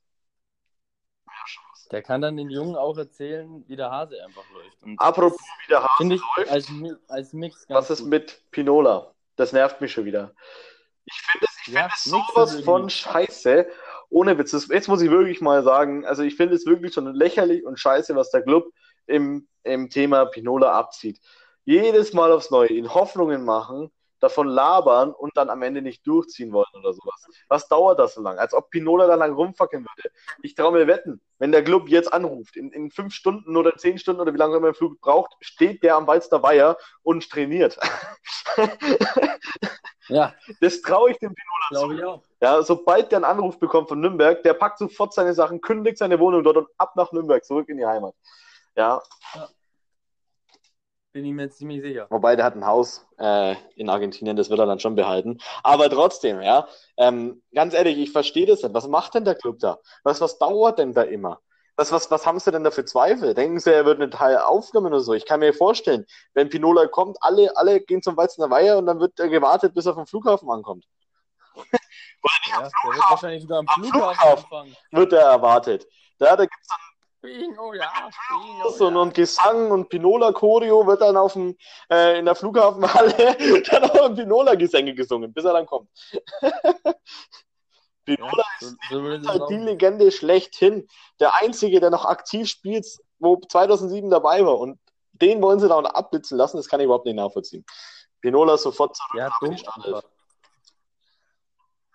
Wär 1.27 1.47
schon 1.47 1.63
was. 1.73 1.89
Der 1.89 2.03
kann 2.03 2.21
dann 2.23 2.37
den 2.37 2.51
Jungen 2.51 2.77
auch 2.77 2.97
erzählen, 2.99 3.65
wie 3.69 3.77
der 3.77 3.91
Hase 3.91 4.23
einfach 4.25 4.49
läuft. 4.51 4.83
Und 4.83 5.01
Apropos, 5.01 5.39
wie 5.65 5.69
der 5.69 5.83
Hase 5.83 5.89
finde 5.97 6.17
ich 6.17 6.23
läuft, 6.37 6.51
als, 6.51 6.69
als 7.09 7.33
Mix 7.33 7.67
ganz 7.67 7.89
was 7.89 7.91
ist 7.91 8.01
gut. 8.01 8.09
mit 8.09 8.43
Pinola? 8.51 9.15
Das 9.37 9.53
nervt 9.53 9.81
mich 9.81 9.93
schon 9.93 10.05
wieder. 10.05 10.35
Ich 11.07 11.21
finde 11.23 11.47
es, 11.49 11.57
ich 11.67 11.73
Ja, 11.73 11.81
finde 11.81 11.95
es 11.97 12.07
nix 12.07 12.27
sowas 12.35 12.55
ist 12.55 12.65
von 12.65 12.91
scheiße. 12.91 13.69
Ohne 14.11 14.39
Witz. 14.39 14.53
Das, 14.53 14.69
jetzt 14.69 14.89
muss 14.89 15.03
ich 15.03 15.11
wirklich 15.11 15.41
mal 15.41 15.63
sagen, 15.63 16.07
also 16.07 16.23
ich 16.23 16.37
finde 16.37 16.55
es 16.57 16.67
wirklich 16.67 16.95
schon 16.95 17.13
lächerlich 17.15 17.65
und 17.65 17.79
scheiße, 17.79 18.15
was 18.17 18.31
der 18.31 18.43
Club 18.43 18.73
im, 19.09 19.49
im 19.65 19.91
Thema 19.91 20.27
Pinola 20.27 20.73
abzieht. 20.73 21.21
Jedes 21.65 22.13
Mal 22.13 22.33
aufs 22.33 22.51
Neue 22.51 22.69
in 22.69 22.95
Hoffnungen 22.95 23.45
machen, 23.45 23.91
davon 24.21 24.49
labern 24.49 25.13
und 25.13 25.37
dann 25.37 25.51
am 25.51 25.63
Ende 25.63 25.83
nicht 25.83 26.07
durchziehen 26.07 26.53
wollen 26.53 26.67
oder 26.75 26.93
sowas. 26.93 27.25
Was 27.49 27.69
dauert 27.69 27.99
das 27.99 28.15
so 28.15 28.23
lang? 28.23 28.39
Als 28.39 28.53
ob 28.55 28.71
Pinola 28.71 29.07
da 29.07 29.15
lang 29.15 29.33
rumfackeln 29.33 29.85
würde. 29.85 30.15
Ich 30.43 30.55
traue 30.55 30.73
mir 30.73 30.87
wetten, 30.87 31.21
wenn 31.39 31.53
der 31.53 31.63
Club 31.63 31.89
jetzt 31.89 32.13
anruft, 32.13 32.57
in, 32.57 32.73
in 32.73 32.91
fünf 32.91 33.15
Stunden 33.15 33.57
oder 33.57 33.77
zehn 33.77 33.99
Stunden 33.99 34.21
oder 34.21 34.35
wie 34.35 34.39
lange 34.39 34.57
immer 34.57 34.69
ein 34.69 34.75
Flug 34.75 35.01
braucht, 35.01 35.35
steht 35.41 35.83
der 35.83 35.97
am 35.97 36.07
Walster 36.07 36.43
Weiher 36.43 36.77
und 37.03 37.29
trainiert. 37.31 37.79
Ja, 40.09 40.35
Das 40.61 40.81
traue 40.81 41.11
ich 41.11 41.19
dem 41.19 41.35
glaube 41.69 41.95
ich 41.95 42.03
auch. 42.03 42.23
ja, 42.41 42.63
sobald 42.63 43.13
der 43.13 43.19
einen 43.19 43.25
Anruf 43.27 43.59
bekommt 43.59 43.89
von 43.89 44.01
Nürnberg, 44.01 44.43
der 44.43 44.55
packt 44.55 44.79
sofort 44.79 45.13
seine 45.13 45.35
Sachen, 45.35 45.61
kündigt 45.61 45.99
seine 45.99 46.19
Wohnung 46.19 46.43
dort 46.43 46.57
und 46.57 46.69
ab 46.79 46.97
nach 46.97 47.13
Nürnberg, 47.13 47.45
zurück 47.45 47.69
in 47.69 47.77
die 47.77 47.85
Heimat. 47.85 48.15
Ja, 48.79 49.03
Bin 51.13 51.25
ich 51.25 51.33
mir 51.33 51.51
ziemlich 51.51 51.83
sicher. 51.83 52.07
wobei 52.11 52.37
der 52.37 52.45
hat 52.45 52.55
ein 52.55 52.65
Haus 52.65 53.05
äh, 53.19 53.57
in 53.75 53.89
Argentinien, 53.91 54.37
das 54.37 54.51
wird 54.51 54.61
er 54.61 54.67
dann 54.67 54.79
schon 54.79 54.95
behalten. 54.95 55.39
Aber 55.65 55.91
trotzdem, 55.91 56.41
ja, 56.41 56.69
ähm, 56.97 57.43
ganz 57.53 57.75
ehrlich, 57.75 57.99
ich 57.99 58.13
verstehe 58.13 58.47
das 58.47 58.63
nicht. 58.63 58.75
Was 58.75 58.87
macht 58.87 59.15
denn 59.15 59.25
der 59.25 59.35
Club 59.35 59.59
da? 59.59 59.79
Was, 60.05 60.21
was 60.21 60.39
dauert 60.39 60.79
denn 60.79 60.93
da 60.95 61.03
immer? 61.03 61.41
Was, 61.75 61.91
was, 61.91 62.09
was 62.13 62.25
haben 62.25 62.39
sie 62.39 62.53
denn 62.53 62.63
da 62.63 62.71
für 62.71 62.85
Zweifel? 62.85 63.35
Denken 63.35 63.59
sie, 63.59 63.73
er 63.73 63.85
wird 63.85 64.01
ein 64.01 64.13
Teil 64.13 64.37
aufgenommen 64.39 64.93
oder 64.93 65.01
so? 65.01 65.13
Ich 65.13 65.27
kann 65.27 65.41
mir 65.41 65.53
vorstellen, 65.53 66.07
wenn 66.35 66.49
Pinola 66.49 66.87
kommt, 66.87 67.17
alle, 67.21 67.57
alle 67.57 67.81
gehen 67.81 68.01
zum 68.03 68.17
Walzner 68.17 68.49
Weiher 68.51 68.79
und 68.79 68.87
dann 68.87 69.01
wird 69.01 69.19
er 69.19 69.29
gewartet, 69.29 69.75
bis 69.75 69.87
er 69.87 69.95
vom 69.95 70.07
Flughafen 70.07 70.49
ankommt. 70.51 70.85
Ja, 71.57 72.61
der 72.61 72.93
wird 72.95 73.11
wahrscheinlich 73.11 73.43
sogar 73.43 73.59
am 73.61 73.67
Am 73.69 73.83
Flughafen 73.83 74.15
Flughafen. 74.15 74.45
anfangen. 74.45 74.77
Wird 74.93 75.13
er 75.15 75.23
erwartet. 75.23 75.87
Da, 76.19 76.37
da 76.37 76.45
gibt's 76.45 76.69
Bingo, 77.21 77.75
ja. 77.75 77.91
Bingo, 78.43 78.63
Tanz 78.63 78.81
und, 78.81 78.95
ja. 78.95 79.01
und 79.01 79.15
Gesang 79.15 79.71
und 79.71 79.89
Pinola-Choreo 79.89 80.87
wird 80.87 81.01
dann 81.01 81.17
auf 81.17 81.33
dem, 81.33 81.57
äh, 81.91 82.19
in 82.19 82.25
der 82.25 82.35
Flughafenhalle 82.35 83.37
dann 83.71 83.85
auch 83.91 84.15
Pinola-Gesänge 84.15 84.95
gesungen, 84.95 85.33
bis 85.33 85.45
er 85.45 85.53
dann 85.55 85.67
kommt. 85.67 85.91
Pinola 88.05 88.45
Ja, 88.61 88.69
so, 88.69 88.75
so 88.91 89.09
ist 89.09 89.29
halt 89.29 89.43
die. 89.51 89.57
Legende 89.57 90.11
schlechthin. 90.13 90.87
Der 91.21 91.35
Einzige, 91.35 91.81
der 91.81 91.91
noch 91.91 92.05
aktiv 92.05 92.49
spielt, 92.49 92.87
wo 93.19 93.37
2007 93.37 94.09
dabei 94.09 94.45
war. 94.47 94.59
Und 94.59 94.79
den 95.13 95.43
wollen 95.43 95.61
sie 95.61 95.69
da 95.69 95.81
noch 95.81 95.91
abblitzen 95.91 96.39
lassen, 96.39 96.57
das 96.57 96.69
kann 96.69 96.81
ich 96.81 96.85
überhaupt 96.85 97.07
nicht 97.07 97.17
nachvollziehen. 97.17 97.65
Pinola 98.21 98.55
ist 98.55 98.63
sofort 98.63 98.97
zurück. 98.97 99.17
Ja, 99.17 99.31
dumm. 99.41 99.57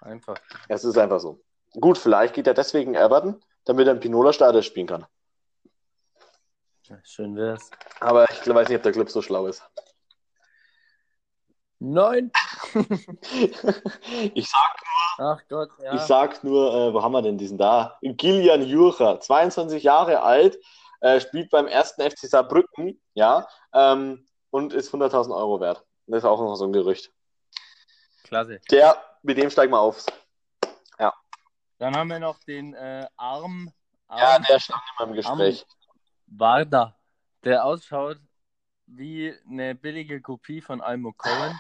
Einfach. 0.02 0.36
Es 0.68 0.84
ist 0.84 0.98
einfach 0.98 1.20
so. 1.20 1.40
Gut, 1.80 1.98
vielleicht 1.98 2.34
geht 2.34 2.48
er 2.48 2.54
deswegen 2.54 2.94
Everton, 2.94 3.42
damit 3.66 3.88
er 3.88 3.94
in 3.94 4.00
Pinola 4.00 4.34
Startelf 4.34 4.66
spielen 4.66 4.88
kann. 4.88 5.06
Ja, 6.84 6.98
Schön 7.04 7.36
wär's. 7.36 7.70
Aber 8.00 8.30
ich 8.30 8.46
weiß 8.46 8.68
nicht, 8.68 8.78
ob 8.78 8.84
der 8.84 8.92
Club 8.92 9.10
so 9.10 9.22
schlau 9.22 9.48
ist. 9.48 9.64
Neun. 11.80 12.32
ich 14.34 14.50
sag 14.50 14.84
Ach 15.18 15.40
Gott, 15.48 15.70
ja. 15.82 15.94
Ich 15.94 16.02
sag 16.02 16.44
nur, 16.44 16.74
äh, 16.74 16.94
wo 16.94 17.02
haben 17.02 17.12
wir 17.12 17.22
denn 17.22 17.38
diesen 17.38 17.58
da? 17.58 17.98
Gillian 18.02 18.64
Jurcher, 18.64 19.20
22 19.20 19.84
Jahre 19.84 20.22
alt, 20.22 20.58
äh, 21.02 21.20
spielt 21.20 21.50
beim 21.50 21.68
ersten 21.68 22.02
FC 22.02 22.28
Saarbrücken, 22.28 23.00
ja, 23.14 23.48
ähm, 23.74 24.26
und 24.50 24.74
ist 24.74 24.94
100.000 24.94 25.36
Euro 25.36 25.60
wert. 25.60 25.84
Das 26.08 26.20
ist 26.20 26.26
auch 26.26 26.40
noch 26.40 26.56
so 26.56 26.66
ein 26.66 26.74
Gerücht. 26.74 27.12
Klasse. 28.24 28.60
Der, 28.72 28.98
mit 29.22 29.38
dem 29.38 29.50
steigen 29.50 29.72
wir 29.72 29.80
auf. 29.80 30.06
Dann 31.78 31.96
haben 31.96 32.10
wir 32.10 32.20
noch 32.20 32.40
den 32.40 32.74
äh, 32.74 33.08
Arm, 33.18 33.72
Ja, 34.10 34.16
Arm 34.36 34.44
der 34.50 34.60
stand 34.60 34.82
immer 34.98 35.10
im 35.10 35.16
Gespräch. 35.16 35.66
Warda, 36.28 36.96
der 37.44 37.66
ausschaut 37.66 38.18
wie 38.86 39.34
eine 39.50 39.76
billige 39.76 40.22
Kopie 40.22 40.62
von 40.62 40.82
Almo 40.82 41.14
Cohen. 41.14 41.60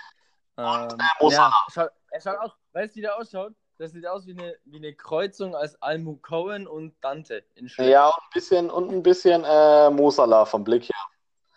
Ähm, 0.57 0.97
ja, 1.21 1.51
schaut, 1.71 1.91
er 2.11 2.21
schaut 2.21 2.37
auch, 2.39 2.55
weißt 2.73 2.93
du, 2.93 2.97
wie 2.97 3.01
der 3.01 3.17
ausschaut? 3.17 3.53
Das 3.79 3.91
sieht 3.91 4.05
aus 4.05 4.25
wie 4.27 4.31
eine, 4.31 4.55
wie 4.65 4.77
eine 4.77 4.93
Kreuzung 4.93 5.55
als 5.55 5.81
Almo 5.81 6.15
Cohen 6.17 6.67
und 6.67 6.95
Dante 7.03 7.43
in. 7.55 7.67
Ja, 7.77 8.07
und 8.07 8.13
ein 8.13 8.29
bisschen, 8.33 8.69
und 8.69 8.91
ein 8.91 9.03
bisschen 9.03 9.43
äh, 9.43 9.89
Mosala 9.89 10.45
vom 10.45 10.63
Blick 10.63 10.83
her. 10.89 11.05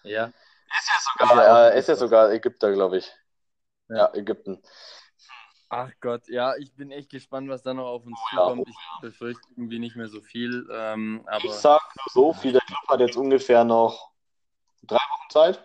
ja. 0.03 0.33
Ist 0.79 0.89
ja 0.89 1.29
sogar, 1.29 1.45
Ja, 1.45 1.69
äh, 1.69 1.79
ist 1.79 1.89
ja 1.89 1.95
sogar 1.95 2.33
Ägypter, 2.33 2.73
glaube 2.73 2.99
ich. 2.99 3.13
Ja. 3.89 3.97
Ja, 3.97 4.15
Ägypten. 4.15 4.63
Ach 5.69 5.91
Gott, 6.01 6.29
ja, 6.29 6.55
ich 6.57 6.73
bin 6.75 6.93
echt 6.93 7.11
gespannt, 7.11 7.49
was 7.49 7.63
da 7.63 7.75
noch 7.75 7.87
auf 7.87 8.07
uns 8.07 8.19
Oh 8.21 8.37
ja, 8.37 8.43
zukommt. 8.43 8.69
Ich 8.69 9.01
befürchte 9.01 9.43
irgendwie 9.57 9.79
nicht 9.81 9.97
mehr 9.97 10.09
so 10.09 10.21
viel, 10.21 10.67
ähm, 10.73 11.23
aber 11.27 11.45
Ich 11.45 11.53
sag 11.53 11.81
nur 11.97 12.13
so 12.25 12.33
viel, 12.33 12.53
der 12.53 12.61
Club 12.63 12.89
hat 12.89 13.01
jetzt 13.01 13.17
ungefähr 13.17 13.65
noch 13.65 14.13
drei 14.85 14.97
Wochen 14.97 15.31
Zeit, 15.31 15.65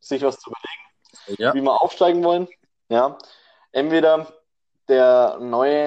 sich 0.00 0.22
was 0.22 0.40
zu 0.40 0.50
überlegen. 0.50 1.40
ja, 1.40 1.54
wie 1.54 1.60
wir 1.62 1.80
aufsteigen 1.80 2.24
wollen. 2.24 2.48
Ja, 2.88 3.16
entweder 3.70 4.26
der 4.88 5.38
neue 5.40 5.86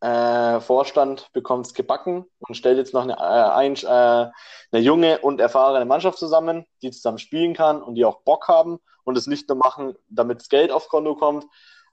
äh, 0.00 0.60
Vorstand 0.60 1.32
bekommt 1.32 1.66
es 1.66 1.72
gebacken 1.74 2.26
und 2.40 2.54
stellt 2.56 2.76
jetzt 2.76 2.92
noch 2.92 3.02
eine, 3.04 3.14
äh, 3.14 3.54
ein, 3.54 3.76
äh, 3.76 4.30
eine 4.72 4.82
junge 4.82 5.20
und 5.20 5.40
erfahrene 5.40 5.86
Mannschaft 5.86 6.18
zusammen, 6.18 6.66
die 6.82 6.90
zusammen 6.90 7.18
spielen 7.18 7.54
kann 7.54 7.80
und 7.82 7.94
die 7.94 8.04
auch 8.04 8.20
Bock 8.22 8.48
haben 8.48 8.78
und 9.04 9.16
es 9.16 9.26
nicht 9.26 9.48
nur 9.48 9.56
machen, 9.56 9.96
damit 10.08 10.40
das 10.40 10.48
Geld 10.50 10.70
aufs 10.70 10.88
Konto 10.88 11.14
kommt, 11.14 11.46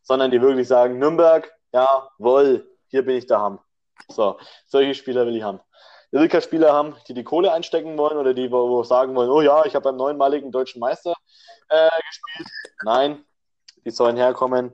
sondern 0.09 0.31
die 0.31 0.41
wirklich 0.41 0.67
sagen, 0.67 0.97
Nürnberg, 0.97 1.53
jawohl, 1.71 2.67
hier 2.87 3.05
bin 3.05 3.17
ich 3.17 3.27
daheim. 3.27 3.59
So, 4.07 4.39
solche 4.65 4.95
Spieler 4.95 5.27
will 5.27 5.35
ich 5.35 5.43
haben. 5.43 5.59
Ich 6.11 6.19
will 6.19 6.27
keine 6.27 6.41
Spieler 6.41 6.73
haben, 6.73 6.95
die 7.07 7.13
die 7.13 7.23
Kohle 7.23 7.53
einstecken 7.53 7.95
wollen 7.95 8.17
oder 8.17 8.33
die 8.33 8.51
wo, 8.51 8.83
sagen 8.83 9.13
wollen, 9.15 9.29
oh 9.29 9.41
ja, 9.41 9.63
ich 9.65 9.75
habe 9.75 9.83
beim 9.83 9.97
neunmaligen 9.97 10.51
deutschen 10.51 10.79
Meister 10.79 11.13
äh, 11.69 11.89
gespielt. 12.07 12.47
Nein, 12.83 13.23
die 13.85 13.91
sollen 13.91 14.17
herkommen 14.17 14.73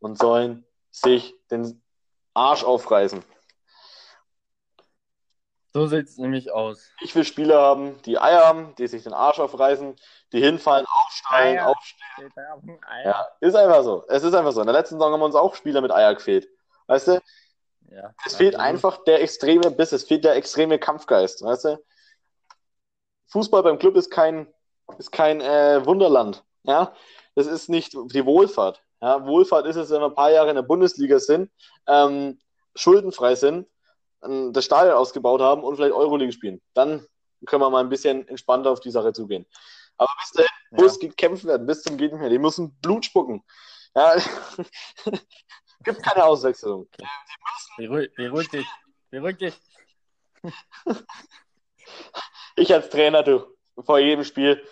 und 0.00 0.18
sollen 0.18 0.66
sich 0.90 1.34
den 1.50 1.82
Arsch 2.34 2.62
aufreißen. 2.62 3.24
So 5.76 5.86
sieht 5.86 6.08
es 6.08 6.16
nämlich 6.16 6.50
aus. 6.52 6.90
Ich 7.02 7.14
will 7.14 7.24
Spieler 7.24 7.60
haben, 7.60 8.00
die 8.02 8.18
Eier 8.18 8.46
haben, 8.46 8.74
die 8.76 8.86
sich 8.86 9.02
den 9.02 9.12
Arsch 9.12 9.38
aufreißen, 9.38 9.94
die 10.32 10.40
hinfallen, 10.40 10.86
aufsteigen, 10.88 11.58
Eier. 11.58 11.68
aufstehen. 11.68 12.80
Ja, 13.04 13.28
ist 13.40 13.54
einfach 13.54 13.82
so. 13.82 14.02
Es 14.08 14.22
ist 14.22 14.32
einfach 14.32 14.52
so. 14.52 14.60
In 14.62 14.66
der 14.66 14.74
letzten 14.74 14.94
Saison 14.94 15.12
haben 15.12 15.20
wir 15.20 15.26
uns 15.26 15.34
auch 15.34 15.54
Spieler 15.54 15.82
mit 15.82 15.92
Eier 15.92 16.14
gefehlt. 16.14 16.48
Weißt 16.86 17.08
du, 17.08 17.20
Ja, 17.90 18.14
es 18.24 18.36
fehlt 18.36 18.54
absolut. 18.54 18.68
einfach 18.74 19.04
der 19.04 19.20
extreme 19.20 19.70
Biss, 19.70 19.92
es 19.92 20.04
fehlt 20.04 20.24
der 20.24 20.36
extreme 20.36 20.78
Kampfgeist. 20.78 21.42
Weißt 21.42 21.66
du, 21.66 21.84
Fußball 23.28 23.62
beim 23.62 23.78
Club 23.78 23.96
ist 23.96 24.10
kein, 24.10 24.46
ist 24.96 25.12
kein 25.12 25.42
äh, 25.42 25.84
Wunderland. 25.84 26.42
Ja, 26.62 26.94
das 27.34 27.46
ist 27.46 27.68
nicht 27.68 27.92
die 27.92 28.24
Wohlfahrt. 28.24 28.82
Ja, 29.02 29.26
Wohlfahrt 29.26 29.66
ist 29.66 29.76
es, 29.76 29.90
wenn 29.90 30.00
wir 30.00 30.06
ein 30.06 30.14
paar 30.14 30.30
Jahre 30.30 30.48
in 30.48 30.56
der 30.56 30.62
Bundesliga 30.62 31.18
sind, 31.18 31.50
ähm, 31.86 32.40
schuldenfrei 32.74 33.34
sind, 33.34 33.66
das 34.20 34.64
Stadion 34.64 34.94
ausgebaut 34.94 35.40
haben 35.40 35.62
und 35.62 35.76
vielleicht 35.76 35.94
Euroleague 35.94 36.32
spielen. 36.32 36.60
Dann 36.74 37.06
können 37.46 37.62
wir 37.62 37.70
mal 37.70 37.80
ein 37.80 37.88
bisschen 37.88 38.26
entspannter 38.28 38.70
auf 38.70 38.80
die 38.80 38.90
Sache 38.90 39.12
zugehen. 39.12 39.46
Aber 39.98 40.10
bis 40.20 40.30
dahin 40.32 40.50
Ja. 40.72 40.82
muss 40.82 40.98
gekämpft 40.98 41.44
werden, 41.44 41.66
bis 41.66 41.82
zum 41.82 41.96
geht 41.96 42.12
nicht 42.12 42.20
mehr. 42.20 42.30
Die 42.30 42.38
müssen 42.38 42.74
Blut 42.80 43.04
spucken. 43.04 43.42
Ja, 43.94 44.16
gibt 45.84 46.02
keine 46.02 46.24
Auswechslung. 46.24 46.88
Beruhig, 47.76 48.10
beruhig 48.14 48.48
dich. 48.50 48.66
Beruhig 49.10 49.38
dich. 49.38 49.60
Ich 52.56 52.72
als 52.72 52.88
Trainer, 52.88 53.22
du, 53.22 53.46
vor 53.84 53.98
jedem 53.98 54.24
Spiel. 54.24 54.62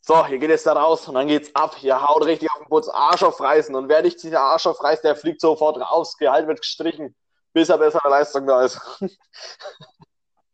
So, 0.00 0.26
hier 0.26 0.38
geht 0.38 0.50
es 0.50 0.62
da 0.62 0.72
raus 0.72 1.06
und 1.06 1.14
dann 1.14 1.28
geht's 1.28 1.54
ab. 1.54 1.76
Ihr 1.82 2.02
haut 2.02 2.24
richtig 2.24 2.50
auf 2.50 2.58
den 2.58 2.68
Putz, 2.68 2.88
Arsch 2.88 3.22
aufreißen. 3.22 3.74
Und 3.74 3.88
wer 3.88 4.02
nicht 4.02 4.22
dieser 4.22 4.40
Arsch 4.40 4.66
aufreißt, 4.66 5.04
der 5.04 5.14
fliegt 5.14 5.40
sofort 5.40 5.78
raus. 5.78 6.16
Gehalt 6.16 6.48
wird 6.48 6.60
gestrichen, 6.62 7.14
bis 7.52 7.68
er 7.68 7.78
bessere 7.78 8.08
Leistung 8.08 8.46
da 8.46 8.62
ist. 8.64 8.80
wer 9.00 9.10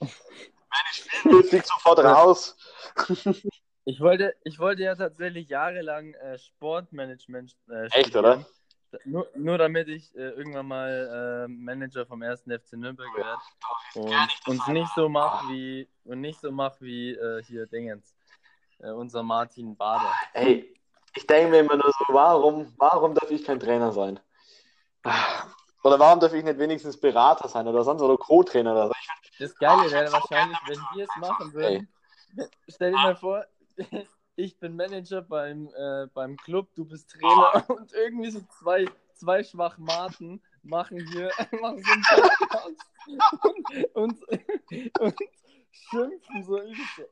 nicht 0.01 0.95
spielen 0.95 1.35
will, 1.35 1.45
fliegt 1.45 1.67
sofort 1.67 1.99
raus. 2.01 2.57
Ich 3.85 4.01
wollte, 4.01 4.35
ich 4.43 4.59
wollte 4.59 4.83
ja 4.83 4.97
tatsächlich 4.97 5.49
jahrelang 5.49 6.13
äh, 6.15 6.39
Sportmanagement 6.39 7.57
äh, 7.71 7.85
Echt, 7.87 8.09
studieren. 8.09 8.25
oder? 8.25 8.47
Nur, 9.05 9.29
nur 9.35 9.59
damit 9.59 9.89
ich 9.89 10.15
äh, 10.17 10.31
irgendwann 10.31 10.67
mal 10.67 11.45
äh, 11.45 11.49
Manager 11.49 12.07
vom 12.07 12.23
ersten 12.23 12.51
FC 12.51 12.73
Nürnberg 12.73 13.09
werde 13.17 13.39
und 13.95 14.49
uns 14.49 14.67
nicht 14.69 14.91
so 14.95 15.09
mache 15.09 15.47
wie 15.49 15.89
und 16.05 16.21
nicht 16.21 16.41
so 16.41 16.51
mach 16.51 16.81
wie 16.81 17.13
äh, 17.13 17.43
hier 17.45 17.67
Dingens, 17.67 18.15
äh, 18.79 18.91
unser 18.91 19.23
Martin 19.23 19.77
Bader. 19.77 20.13
Ey, 20.33 20.75
ich 21.15 21.27
denke 21.27 21.51
mir 21.51 21.61
immer 21.61 21.77
nur 21.77 21.93
so, 21.93 22.15
warum, 22.15 22.73
warum 22.79 23.15
darf 23.15 23.31
ich 23.31 23.45
kein 23.45 23.61
Trainer 23.61 23.93
sein? 23.93 24.19
Oder 25.87 26.01
warum 26.01 26.19
darf 26.19 26.33
ich 26.33 26.43
nicht 26.43 26.59
wenigstens 26.59 26.97
Berater 26.97 27.47
sein 27.47 27.69
oder 27.69 27.85
sonst 27.85 28.03
oder 28.03 28.17
Co-Trainer 28.17 28.73
oder 28.73 28.89
so? 28.89 28.95
Das 29.39 29.55
Geile 29.55 29.89
wäre 29.89 30.11
wahrscheinlich, 30.11 30.59
wenn 30.67 30.81
wir 30.95 31.05
es 31.05 31.17
machen 31.21 31.53
würden. 31.55 31.89
Stell 32.67 32.91
dir 32.91 32.97
mal 32.97 33.15
vor, 33.15 33.45
ich 34.35 34.59
bin 34.59 34.75
Manager 34.75 35.23
beim, 35.23 35.69
äh, 35.69 36.09
beim 36.13 36.37
Club, 36.39 36.75
du 36.75 36.87
bist 36.87 37.09
Trainer 37.13 37.65
und 37.71 37.93
irgendwie 37.93 38.31
so 38.33 38.41
zwei, 38.59 38.87
zwei 39.15 39.45
Schwachmaten 39.45 40.43
machen 40.65 41.07
hier 41.13 41.31
machen 41.61 41.81
so 41.85 41.93
einen 41.93 42.03
Podcast. 42.03 42.87
Und, 43.95 44.25
und, 44.25 44.99
und 44.99 45.15
schimpfen 45.91 46.45
so 46.45 46.61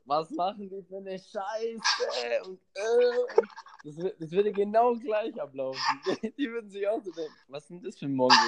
Was 0.05 0.29
machen 0.31 0.69
die 0.69 0.83
für 0.83 0.97
eine 0.97 1.17
Scheiße? 1.17 2.43
Und, 2.45 2.59
äh, 2.75 3.37
und 3.37 3.49
das, 3.83 3.97
wird- 3.97 4.21
das 4.21 4.31
würde 4.31 4.51
genau 4.51 4.93
gleich 4.95 5.39
ablaufen. 5.41 5.79
Die, 6.37 6.51
würden 6.51 6.69
sich 6.69 6.87
auch 6.87 7.01
so 7.03 7.11
denken, 7.11 7.33
was 7.47 7.67
denn 7.67 7.81
das 7.81 7.97
für 7.97 8.05
ein 8.05 8.15
Mongo? 8.15 8.35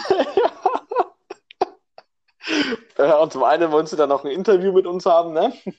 Und 3.21 3.31
zum 3.31 3.43
einen 3.43 3.71
wollen 3.71 3.85
sie 3.85 3.95
dann 3.95 4.09
noch 4.09 4.23
ein 4.23 4.31
Interview 4.31 4.71
mit 4.71 4.87
uns 4.87 5.05
haben, 5.05 5.33
ne? 5.33 5.53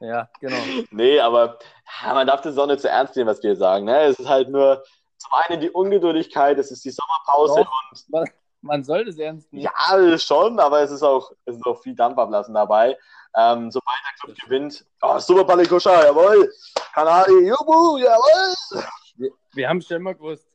Ja, 0.00 0.28
genau. 0.38 0.58
Nee, 0.90 1.18
aber 1.20 1.58
man 2.04 2.26
darf 2.26 2.42
das 2.42 2.58
auch 2.58 2.66
nicht 2.66 2.80
so 2.80 2.88
ernst 2.88 3.16
nehmen, 3.16 3.30
was 3.30 3.42
wir 3.42 3.56
sagen. 3.56 3.86
Ne? 3.86 4.02
Es 4.02 4.18
ist 4.18 4.28
halt 4.28 4.50
nur 4.50 4.84
zum 5.16 5.32
einen 5.32 5.62
die 5.62 5.70
Ungeduldigkeit, 5.70 6.58
es 6.58 6.70
ist 6.70 6.84
die 6.84 6.90
Sommerpause 6.90 7.64
Doch. 7.64 7.72
Man, 8.08 8.28
man 8.64 8.82
soll 8.82 9.04
das 9.04 9.18
ernst 9.18 9.52
nehmen. 9.52 9.64
ja, 9.64 10.18
schon, 10.18 10.58
aber 10.58 10.80
es 10.80 10.90
ist 10.90 11.02
auch, 11.02 11.30
es 11.44 11.56
ist 11.56 11.66
auch 11.66 11.80
viel 11.82 11.94
Dampf 11.94 12.18
ablassen 12.18 12.54
dabei. 12.54 12.96
Ähm, 13.36 13.70
sobald 13.70 13.96
der 14.04 14.20
Club 14.20 14.38
gewinnt, 14.44 14.86
oh, 15.02 15.18
super 15.18 15.44
Palikoscha, 15.44 16.04
jawohl, 16.04 16.50
Kanadi, 16.94 17.48
juhu, 17.48 17.98
jawohl. 17.98 18.84
Wir, 19.16 19.30
wir 19.52 19.68
haben 19.68 19.80
schon 19.80 19.98
immer 19.98 20.14
gewusst. 20.14 20.48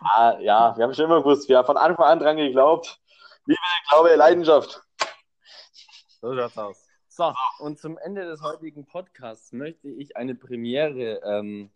Ah, 0.00 0.36
ja, 0.40 0.76
wir 0.76 0.84
haben 0.84 0.94
schon 0.94 1.06
immer 1.06 1.20
gewusst, 1.20 1.48
wir 1.48 1.58
haben 1.58 1.66
von 1.66 1.76
Anfang 1.76 2.06
an 2.06 2.18
dran 2.18 2.36
geglaubt. 2.36 3.00
Liebe, 3.46 3.60
Glaube, 3.88 4.14
Leidenschaft. 4.14 4.82
So 6.20 6.34
schaut's 6.34 6.58
aus. 6.58 6.86
So, 7.08 7.32
und 7.60 7.78
zum 7.78 7.96
Ende 7.98 8.26
des 8.26 8.42
heutigen 8.42 8.86
Podcasts 8.86 9.52
möchte 9.52 9.88
ich 9.88 10.16
eine 10.16 10.34
Premiere 10.34 11.20
ähm, 11.24 11.70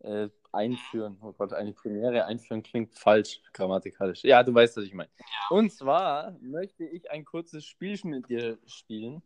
äh, 0.00 0.28
einführen. 0.52 1.18
Oh 1.22 1.32
Gott, 1.32 1.52
eine 1.52 1.72
Premiere 1.72 2.24
einführen 2.24 2.62
klingt 2.62 2.94
falsch 2.94 3.40
grammatikalisch. 3.52 4.24
Ja, 4.24 4.42
du 4.42 4.54
weißt, 4.54 4.76
was 4.76 4.84
ich 4.84 4.94
meine. 4.94 5.10
Und 5.50 5.72
zwar 5.72 6.36
möchte 6.40 6.84
ich 6.84 7.10
ein 7.10 7.24
kurzes 7.24 7.64
Spiel 7.64 7.98
mit 8.04 8.28
dir 8.28 8.58
spielen. 8.66 9.22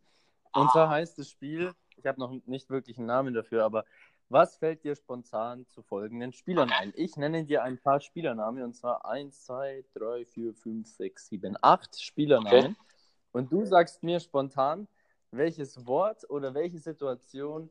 Und 0.53 0.71
zwar 0.71 0.89
heißt 0.89 1.17
das 1.17 1.29
Spiel, 1.29 1.73
ich 1.95 2.05
habe 2.05 2.19
noch 2.19 2.31
nicht 2.45 2.69
wirklich 2.69 2.97
einen 2.97 3.07
Namen 3.07 3.33
dafür, 3.33 3.63
aber 3.63 3.85
was 4.29 4.55
fällt 4.55 4.83
dir 4.85 4.95
spontan 4.95 5.65
zu 5.67 5.81
folgenden 5.81 6.31
Spielern 6.31 6.71
ein? 6.71 6.93
Ich 6.95 7.17
nenne 7.17 7.43
dir 7.43 7.63
ein 7.63 7.77
paar 7.77 7.99
Spielernamen 7.99 8.63
und 8.63 8.73
zwar 8.75 9.05
1, 9.05 9.43
2, 9.45 9.83
3, 9.93 10.25
4, 10.25 10.53
5, 10.53 10.87
6, 10.87 11.27
7, 11.27 11.57
8 11.61 12.01
Spielernamen. 12.01 12.77
Und 13.33 13.51
du 13.51 13.65
sagst 13.65 14.03
mir 14.03 14.19
spontan, 14.21 14.87
welches 15.31 15.85
Wort 15.85 16.29
oder 16.29 16.53
welche 16.53 16.79
Situation 16.79 17.69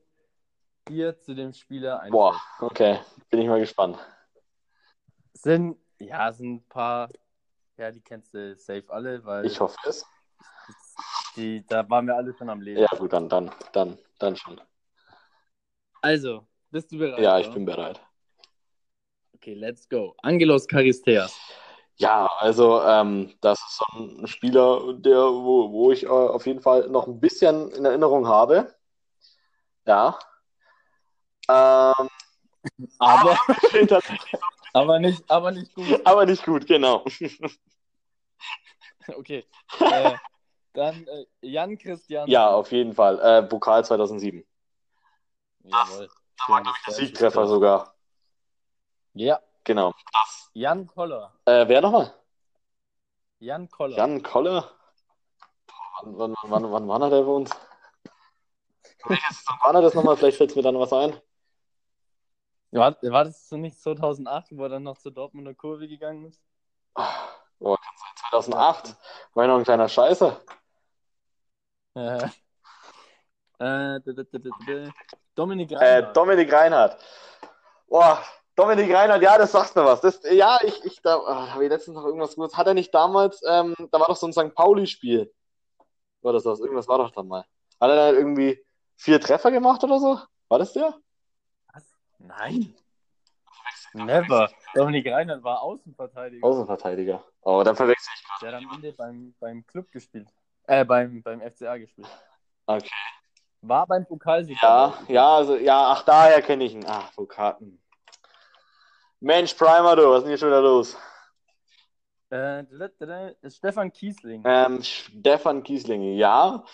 dir 0.88 1.18
zu 1.18 1.34
dem 1.34 1.52
Spieler 1.52 1.96
einfällt. 2.00 2.12
Boah, 2.12 2.40
okay, 2.60 3.00
bin 3.30 3.40
ich 3.40 3.48
mal 3.48 3.60
gespannt. 3.60 3.98
Sind, 5.34 5.78
ja, 5.98 6.32
sind 6.32 6.54
ein 6.54 6.68
paar, 6.68 7.08
ja, 7.76 7.90
die 7.90 8.00
kennst 8.00 8.34
du 8.34 8.56
safe 8.56 8.84
alle, 8.88 9.24
weil 9.24 9.46
Ich 9.46 9.60
hoffe 9.60 9.76
es. 9.86 10.04
die, 11.36 11.64
da 11.66 11.88
waren 11.88 12.06
wir 12.06 12.16
alle 12.16 12.34
schon 12.34 12.50
am 12.50 12.60
Leben. 12.60 12.80
Ja, 12.80 12.88
gut, 12.98 13.12
dann, 13.12 13.28
dann, 13.28 13.50
dann, 13.72 13.98
dann 14.18 14.36
schon. 14.36 14.60
Also, 16.02 16.46
bist 16.70 16.90
du 16.92 16.98
bereit? 16.98 17.20
Ja, 17.20 17.38
ich 17.38 17.46
oder? 17.46 17.54
bin 17.54 17.64
bereit. 17.64 18.00
Okay, 19.34 19.54
let's 19.54 19.88
go. 19.88 20.14
Angelos 20.22 20.66
Charisteas. 20.66 21.34
Ja, 21.96 22.26
also 22.38 22.82
ähm, 22.82 23.34
das 23.40 23.58
ist 23.58 23.76
so 23.76 23.98
ein 23.98 24.26
Spieler, 24.26 24.94
der, 24.94 25.16
wo, 25.16 25.70
wo 25.70 25.92
ich 25.92 26.04
äh, 26.04 26.08
auf 26.08 26.46
jeden 26.46 26.60
Fall 26.60 26.88
noch 26.88 27.06
ein 27.06 27.20
bisschen 27.20 27.70
in 27.72 27.84
Erinnerung 27.84 28.26
habe. 28.26 28.74
Ja. 29.86 30.18
Ähm, 31.50 32.08
Aber, 32.98 33.38
aber, 34.72 34.98
nicht, 34.98 35.30
aber 35.30 35.50
nicht 35.50 35.74
gut. 35.74 36.00
aber 36.04 36.26
nicht 36.26 36.44
gut, 36.44 36.66
genau. 36.66 37.04
Okay. 39.16 39.44
Äh, 39.80 40.16
dann 40.72 41.04
äh, 41.08 41.24
Jan 41.40 41.76
Christian. 41.76 42.28
Ja, 42.28 42.50
auf 42.50 42.70
jeden 42.70 42.94
Fall. 42.94 43.18
Äh, 43.18 43.42
Pokal 43.42 43.84
2007. 43.84 44.46
Jawohl. 45.64 46.08
Da 46.38 46.52
war, 46.52 46.62
glaube 46.62 46.76
ich, 46.78 46.84
der 46.84 46.94
Siegtreffer 46.94 47.48
sogar. 47.48 47.96
Ja, 49.14 49.40
Genau. 49.64 49.94
Jan 50.52 50.86
Koller. 50.86 51.32
Äh, 51.44 51.68
wer 51.68 51.80
nochmal? 51.80 52.14
Jan 53.38 53.70
Koller. 53.70 53.96
Jan 53.96 54.22
Koller? 54.22 54.70
Wann, 56.02 56.18
wann, 56.18 56.34
wann, 56.44 56.72
wann 56.72 56.88
war 56.88 57.02
er 57.02 57.10
der 57.10 57.22
bei 57.22 57.30
uns? 57.30 57.50
War 59.62 59.74
er 59.74 59.82
das 59.82 59.94
nochmal? 59.94 60.16
Vielleicht 60.16 60.38
fällt 60.38 60.56
mir 60.56 60.62
dann 60.62 60.78
was 60.78 60.92
ein. 60.92 61.18
War, 62.72 62.96
war 63.02 63.24
das 63.24 63.48
so 63.48 63.56
nicht 63.56 63.80
2008, 63.80 64.56
wo 64.56 64.62
er 64.62 64.68
dann 64.68 64.84
noch 64.84 64.98
zur 64.98 65.12
Dortmunder 65.12 65.54
Kurve 65.54 65.88
gegangen 65.88 66.26
ist? 66.26 66.40
Oh, 66.94 67.76
sein. 67.76 67.76
2008. 68.30 68.96
War 69.34 69.44
ja 69.44 69.48
noch 69.48 69.58
ein 69.58 69.64
kleiner 69.64 69.88
Scheiße. 69.88 70.36
Äh, 71.94 72.28
äh, 73.58 74.00
Dominik 75.34 75.72
Äh, 75.72 75.76
Reinhardt. 75.76 76.16
Dominik 76.16 76.52
Reinhardt. 76.52 76.98
Boah, 77.88 78.22
Dominik 78.54 78.94
Reinhardt, 78.94 79.22
ja, 79.22 79.36
das 79.36 79.52
sagt 79.52 79.74
mir 79.74 79.84
was. 79.84 80.00
Das, 80.00 80.20
ja, 80.30 80.58
ich, 80.62 80.84
ich 80.84 81.02
da 81.02 81.18
ah, 81.18 81.52
habe 81.52 81.64
ich 81.64 81.70
letztens 81.70 81.96
noch 81.96 82.04
irgendwas 82.04 82.36
gewusst. 82.36 82.56
Hat 82.56 82.68
er 82.68 82.74
nicht 82.74 82.94
damals, 82.94 83.42
ähm, 83.46 83.74
da 83.90 83.98
war 83.98 84.06
doch 84.06 84.16
so 84.16 84.26
ein 84.26 84.32
St. 84.32 84.54
Pauli-Spiel. 84.54 85.32
War 86.22 86.32
das 86.32 86.44
das? 86.44 86.60
Irgendwas 86.60 86.86
war 86.86 86.98
doch 86.98 87.10
da 87.10 87.22
mal. 87.22 87.44
Hat 87.80 87.90
er 87.90 87.96
da 87.96 88.12
irgendwie 88.12 88.64
vier 88.96 89.20
Treffer 89.20 89.50
gemacht 89.50 89.82
oder 89.82 89.98
so? 89.98 90.20
War 90.48 90.58
das 90.58 90.72
der? 90.72 90.94
Nein. 92.20 92.74
Never. 93.92 94.50
Dominik 94.74 95.06
Reinhardt 95.08 95.42
war 95.42 95.62
Außenverteidiger. 95.62 96.46
Außenverteidiger. 96.46 97.24
Oh, 97.42 97.62
dann 97.64 97.74
verwechsel 97.74 98.12
ich. 98.14 98.24
Der 98.40 98.52
hat 98.52 98.62
am 98.62 98.70
Ende 98.74 98.92
beim, 98.92 99.34
beim 99.40 99.66
Club 99.66 99.90
gespielt. 99.90 100.28
Äh, 100.66 100.84
beim, 100.84 101.22
beim 101.22 101.40
FCA 101.40 101.76
gespielt. 101.78 102.08
Okay. 102.66 102.88
War 103.62 103.86
beim 103.86 104.06
Pokalsieg. 104.06 104.56
Ja, 104.62 104.94
ja, 105.08 105.36
also, 105.36 105.56
ja, 105.56 105.92
ach, 105.92 106.04
daher 106.04 106.40
kenne 106.40 106.64
ich 106.64 106.74
ihn. 106.74 106.84
Ach, 106.86 107.12
so 107.12 107.26
Karten. 107.26 107.82
Mensch, 109.18 109.54
Primer, 109.54 109.96
du, 109.96 110.08
was 110.08 110.18
ist 110.18 110.22
denn 110.22 110.28
hier 110.30 110.38
schon 110.38 110.48
wieder 110.48 110.62
los? 110.62 110.96
Äh, 112.30 113.50
Stefan 113.50 113.92
Kiesling. 113.92 114.42
Ähm, 114.46 114.82
Stefan 114.82 115.62
Kieslinge, 115.62 116.14
ja. 116.14 116.64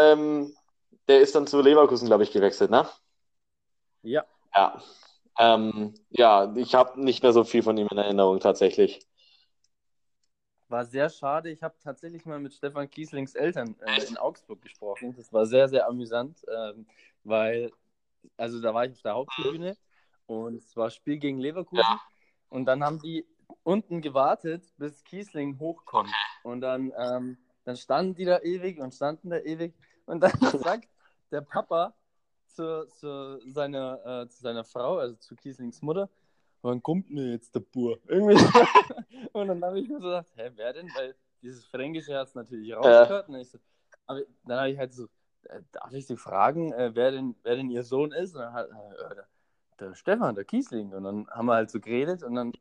Ähm, 0.00 0.54
der 1.08 1.20
ist 1.20 1.34
dann 1.34 1.46
zu 1.46 1.60
Leverkusen, 1.60 2.06
glaube 2.06 2.22
ich, 2.22 2.30
gewechselt, 2.30 2.70
ne? 2.70 2.88
Ja. 4.02 4.24
Ja. 4.54 4.82
Ähm, 5.38 5.94
ja, 6.10 6.54
ich 6.54 6.74
habe 6.74 7.02
nicht 7.02 7.22
mehr 7.22 7.32
so 7.32 7.44
viel 7.44 7.62
von 7.62 7.76
ihm 7.76 7.88
in 7.90 7.98
Erinnerung, 7.98 8.38
tatsächlich. 8.40 9.06
War 10.68 10.84
sehr 10.84 11.10
schade. 11.10 11.50
Ich 11.50 11.62
habe 11.62 11.74
tatsächlich 11.82 12.24
mal 12.24 12.38
mit 12.38 12.54
Stefan 12.54 12.88
Kieslings 12.88 13.34
Eltern 13.34 13.76
äh, 13.80 14.04
in 14.04 14.16
Augsburg 14.16 14.62
gesprochen. 14.62 15.14
Das 15.16 15.32
war 15.32 15.46
sehr, 15.46 15.68
sehr 15.68 15.86
amüsant, 15.88 16.44
ähm, 16.48 16.86
weil, 17.24 17.70
also 18.36 18.60
da 18.60 18.72
war 18.72 18.84
ich 18.86 18.92
auf 18.92 19.02
der 19.02 19.14
Haupttribüne 19.14 19.76
und 20.26 20.56
es 20.56 20.76
war 20.76 20.90
Spiel 20.90 21.18
gegen 21.18 21.38
Leverkusen. 21.38 21.98
Und 22.48 22.66
dann 22.66 22.84
haben 22.84 23.00
die 23.00 23.26
unten 23.62 24.00
gewartet, 24.00 24.64
bis 24.78 25.02
Kiesling 25.04 25.58
hochkommt. 25.58 26.12
Und 26.44 26.60
dann, 26.60 26.92
ähm, 26.96 27.38
dann 27.64 27.76
standen 27.76 28.14
die 28.14 28.24
da 28.24 28.40
ewig 28.40 28.78
und 28.80 28.94
standen 28.94 29.30
da 29.30 29.38
ewig. 29.38 29.74
Und 30.06 30.20
dann 30.20 30.32
sagt 30.60 30.88
der 31.30 31.40
Papa 31.40 31.94
zu, 32.54 32.88
zu, 32.88 33.40
seiner, 33.50 34.22
äh, 34.22 34.28
zu 34.28 34.40
seiner 34.40 34.64
Frau, 34.64 34.98
also 34.98 35.14
zu 35.16 35.34
Kieslings 35.34 35.82
Mutter, 35.82 36.08
wann 36.62 36.82
kommt 36.82 37.10
denn 37.10 37.32
jetzt 37.32 37.54
der 37.54 37.60
Bur? 37.60 37.98
Irgendwie. 38.06 38.34
und 39.32 39.48
dann 39.48 39.62
habe 39.64 39.80
ich 39.80 39.88
mir 39.88 40.00
so 40.00 40.06
gedacht, 40.06 40.26
hä, 40.36 40.50
wer 40.54 40.72
denn? 40.72 40.88
Weil 40.94 41.14
dieses 41.42 41.64
Fränkische 41.66 42.16
hat 42.16 42.28
es 42.28 42.34
natürlich 42.34 42.74
rausgehört. 42.74 43.28
Und 43.28 43.36
ich 43.36 43.50
so, 43.50 43.58
dann 44.06 44.58
habe 44.58 44.70
ich 44.70 44.78
halt 44.78 44.94
so, 44.94 45.04
äh, 45.44 45.60
darf 45.72 45.92
ich 45.92 46.06
Sie 46.06 46.16
fragen, 46.16 46.72
äh, 46.72 46.90
wer, 46.94 47.10
denn, 47.10 47.36
wer 47.42 47.56
denn 47.56 47.70
Ihr 47.70 47.84
Sohn 47.84 48.12
ist? 48.12 48.34
Und 48.34 48.40
dann 48.40 48.52
hat 48.54 48.68
äh, 48.70 49.14
der, 49.14 49.26
der 49.78 49.94
Stefan, 49.94 50.34
der 50.34 50.44
Kiesling. 50.44 50.92
Und 50.92 51.04
dann 51.04 51.28
haben 51.30 51.46
wir 51.46 51.54
halt 51.54 51.70
so 51.70 51.80
geredet 51.80 52.22
und 52.22 52.34
dann 52.34 52.52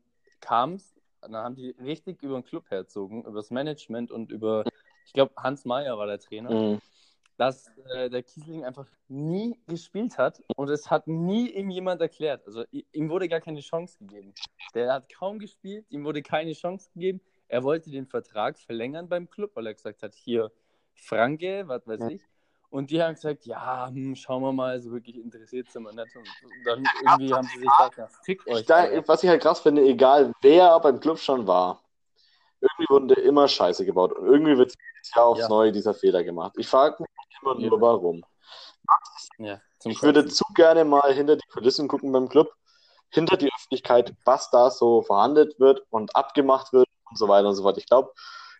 kam 0.41 0.73
es, 0.73 0.93
dann 1.21 1.35
haben 1.35 1.55
die 1.55 1.69
richtig 1.81 2.21
über 2.21 2.35
den 2.35 2.43
Club 2.43 2.69
herzogen, 2.69 3.23
über 3.23 3.37
das 3.37 3.51
Management 3.51 4.11
und 4.11 4.31
über, 4.31 4.65
ich 5.05 5.13
glaube, 5.13 5.33
Hans 5.37 5.63
Meyer 5.63 5.97
war 5.97 6.07
der 6.07 6.19
Trainer 6.19 6.49
Mhm. 6.49 6.81
Dass 7.37 7.71
äh, 7.95 8.09
der 8.09 8.23
Kiesling 8.23 8.63
einfach 8.63 8.87
nie 9.07 9.59
gespielt 9.67 10.17
hat 10.17 10.41
und 10.55 10.69
es 10.69 10.89
hat 10.89 11.07
nie 11.07 11.49
ihm 11.49 11.69
jemand 11.69 12.01
erklärt. 12.01 12.45
Also 12.45 12.63
ihm 12.71 13.09
wurde 13.09 13.27
gar 13.27 13.41
keine 13.41 13.61
Chance 13.61 13.97
gegeben. 13.99 14.33
Der 14.73 14.93
hat 14.93 15.11
kaum 15.11 15.39
gespielt, 15.39 15.85
ihm 15.89 16.03
wurde 16.05 16.21
keine 16.21 16.53
Chance 16.53 16.89
gegeben. 16.93 17.21
Er 17.47 17.63
wollte 17.63 17.89
den 17.89 18.07
Vertrag 18.07 18.59
verlängern 18.59 19.09
beim 19.09 19.29
Club, 19.29 19.51
weil 19.55 19.67
er 19.67 19.73
gesagt 19.73 20.03
hat, 20.03 20.13
hier 20.13 20.51
Franke, 20.93 21.63
was 21.67 21.87
weiß 21.87 22.01
ich. 22.09 22.21
Und 22.69 22.89
die 22.89 23.01
haben 23.01 23.13
gesagt, 23.13 23.45
ja, 23.45 23.87
hm, 23.87 24.15
schauen 24.15 24.41
wir 24.41 24.51
mal, 24.51 24.81
so 24.81 24.91
wirklich 24.91 25.17
interessiert 25.17 25.71
sind 25.71 25.83
wir 25.83 25.93
nicht. 25.93 26.15
Und 26.15 26.27
dann 26.65 26.83
irgendwie 27.03 27.31
haben 27.31 27.47
sie 27.47 27.59
sich 27.59 27.69
gedacht, 27.69 27.97
ja, 27.97 28.07
fickt 28.23 28.47
euch. 28.47 28.65
Da, 28.65 29.07
was 29.07 29.23
ich 29.23 29.29
halt 29.29 29.43
krass 29.43 29.59
finde, 29.59 29.83
egal 29.83 30.33
wer 30.41 30.79
beim 30.79 30.99
Club 30.99 31.19
schon 31.19 31.45
war, 31.45 31.83
irgendwie 32.59 32.89
wurde 32.89 33.21
immer 33.21 33.47
Scheiße 33.47 33.85
gebaut. 33.85 34.13
Und 34.13 34.25
irgendwie 34.25 34.57
wird 34.57 34.73
jedes 34.95 35.15
Jahr 35.15 35.25
aufs 35.25 35.41
Ja. 35.41 35.49
Neue 35.49 35.71
dieser 35.71 35.93
Fehler 35.93 36.23
gemacht. 36.23 36.53
Ich 36.57 36.67
frage 36.67 36.95
mich 36.99 37.09
immer 37.45 37.59
Ja. 37.59 37.69
nur, 37.69 37.81
warum. 37.81 38.23
ja, 39.37 39.59
Ich 39.85 40.01
würde 40.01 40.27
zu 40.27 40.43
gerne 40.55 40.83
mal 40.85 41.13
hinter 41.13 41.35
die 41.35 41.47
Kulissen 41.47 41.87
gucken 41.87 42.11
beim 42.11 42.29
Club, 42.29 42.51
hinter 43.09 43.37
die 43.37 43.51
Öffentlichkeit, 43.53 44.13
was 44.25 44.49
da 44.49 44.69
so 44.71 45.01
verhandelt 45.01 45.59
wird 45.59 45.81
und 45.89 46.15
abgemacht 46.15 46.73
wird 46.73 46.87
und 47.09 47.17
so 47.17 47.27
weiter 47.27 47.47
und 47.49 47.55
so 47.55 47.63
fort. 47.63 47.77
Ich 47.77 47.85
glaube, 47.85 48.11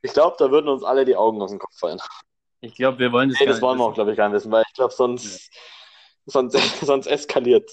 ich 0.01 0.13
glaub, 0.13 0.38
da 0.38 0.51
würden 0.51 0.67
uns 0.69 0.84
alle 0.84 1.05
die 1.05 1.15
Augen 1.15 1.41
aus 1.41 1.49
dem 1.51 1.59
Kopf 1.59 1.77
fallen. 1.77 1.99
Ich 2.61 2.75
glaube, 2.75 2.99
wir 2.99 3.11
wollen 3.11 3.29
das 3.29 3.39
Nee, 3.39 3.45
gar 3.45 3.53
das 3.53 3.61
wollen 3.61 3.77
wir 3.77 3.86
auch, 3.86 3.93
glaube 3.93 4.11
ich, 4.11 4.17
gar 4.17 4.29
nicht 4.29 4.36
wissen, 4.36 4.51
weil 4.51 4.63
ich 4.67 4.73
glaube, 4.73 4.93
sonst, 4.93 5.51
sonst, 6.25 6.53
sonst 6.86 7.07
eskaliert. 7.07 7.69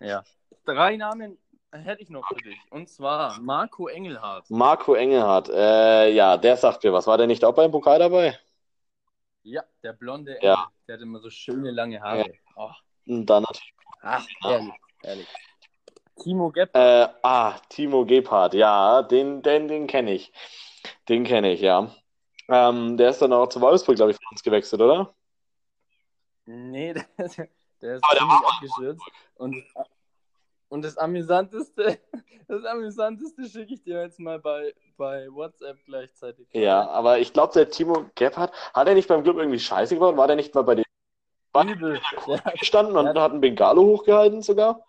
Ja. 0.00 0.24
Drei 0.64 0.96
Namen 0.96 1.38
hätte 1.70 2.02
ich 2.02 2.10
noch 2.10 2.26
für 2.28 2.34
dich. 2.36 2.58
Und 2.70 2.88
zwar 2.88 3.38
Marco 3.40 3.88
Engelhardt. 3.88 4.48
Marco 4.50 4.94
Engelhardt, 4.94 5.48
äh, 5.50 6.10
ja, 6.12 6.36
der 6.36 6.56
sagt 6.56 6.82
mir 6.84 6.92
was. 6.92 7.06
War 7.06 7.18
der 7.18 7.26
nicht 7.26 7.44
auch 7.44 7.54
beim 7.54 7.70
Pokal 7.70 7.98
dabei? 7.98 8.38
Ja, 9.42 9.62
der 9.82 9.92
blonde 9.92 10.36
Engel. 10.36 10.50
Ja. 10.50 10.68
Der 10.86 10.94
hat 10.96 11.02
immer 11.02 11.20
so 11.20 11.30
schöne 11.30 11.70
lange 11.70 12.00
Haare. 12.00 12.32
Oh, 12.56 12.70
Und 13.06 13.26
dann 13.26 13.42
natürlich. 13.42 13.74
ach, 14.00 14.26
ehrlich, 14.44 14.74
ehrlich. 15.02 15.28
Timo 16.16 16.50
Gepp. 16.50 16.74
Äh, 16.74 17.08
ah, 17.22 17.58
Timo 17.68 18.04
Gebhardt, 18.04 18.54
ja, 18.54 19.02
den, 19.02 19.42
den, 19.42 19.68
den 19.68 19.86
kenne 19.86 20.12
ich. 20.12 20.32
Den 21.08 21.24
kenne 21.24 21.52
ich, 21.52 21.60
ja. 21.60 21.90
Ähm, 22.48 22.96
der 22.96 23.10
ist 23.10 23.20
dann 23.22 23.32
auch 23.32 23.48
zu 23.48 23.60
Wolfsburg, 23.60 23.96
glaube 23.96 24.10
ich, 24.10 24.16
von 24.16 24.26
uns 24.32 24.42
gewechselt, 24.42 24.80
oder? 24.80 25.14
Nee, 26.46 26.94
der, 26.94 27.04
der 27.18 27.26
ist 27.36 27.48
der 27.80 28.18
ziemlich 28.18 28.46
abgestürzt. 28.46 29.02
Und, 29.36 29.64
und 30.68 30.82
das 30.82 30.96
Amüsanteste, 30.96 31.98
das 32.48 32.64
Amüsanteste 32.64 33.44
schicke 33.48 33.74
ich 33.74 33.82
dir 33.82 34.02
jetzt 34.02 34.18
mal 34.20 34.38
bei, 34.38 34.74
bei 34.96 35.28
WhatsApp 35.32 35.78
gleichzeitig. 35.84 36.46
Ja, 36.52 36.88
aber 36.88 37.18
ich 37.18 37.32
glaube, 37.32 37.52
der 37.54 37.70
Timo 37.70 38.06
Gebhardt, 38.14 38.52
hat 38.74 38.88
er 38.88 38.94
nicht 38.94 39.08
beim 39.08 39.22
Club 39.22 39.36
irgendwie 39.36 39.58
Scheiße 39.58 39.94
gebaut? 39.94 40.16
War 40.16 40.26
der 40.26 40.36
nicht 40.36 40.54
mal 40.54 40.62
bei 40.62 40.74
den 40.74 40.84
Übel. 41.66 42.00
Gestanden 42.58 42.96
und 42.96 43.18
hat 43.18 43.32
einen 43.32 43.40
Bengalo 43.40 43.82
hochgehalten 43.82 44.42
sogar? 44.42 44.84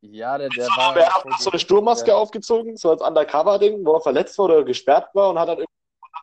ja, 0.00 0.38
der, 0.38 0.50
der 0.50 0.68
war. 0.68 0.96
er 0.96 1.12
hat 1.12 1.38
so 1.38 1.50
eine 1.50 1.58
Sturmmaske 1.58 2.10
Ja. 2.10 2.16
aufgezogen, 2.16 2.76
so 2.76 2.90
als 2.90 3.02
Undercover-Ding, 3.02 3.84
wo 3.84 3.94
er 3.94 4.00
verletzt 4.00 4.38
war 4.38 4.46
oder 4.46 4.64
gesperrt 4.64 5.08
war 5.14 5.30
und 5.30 5.38
hat 5.38 5.48
dann 5.48 5.64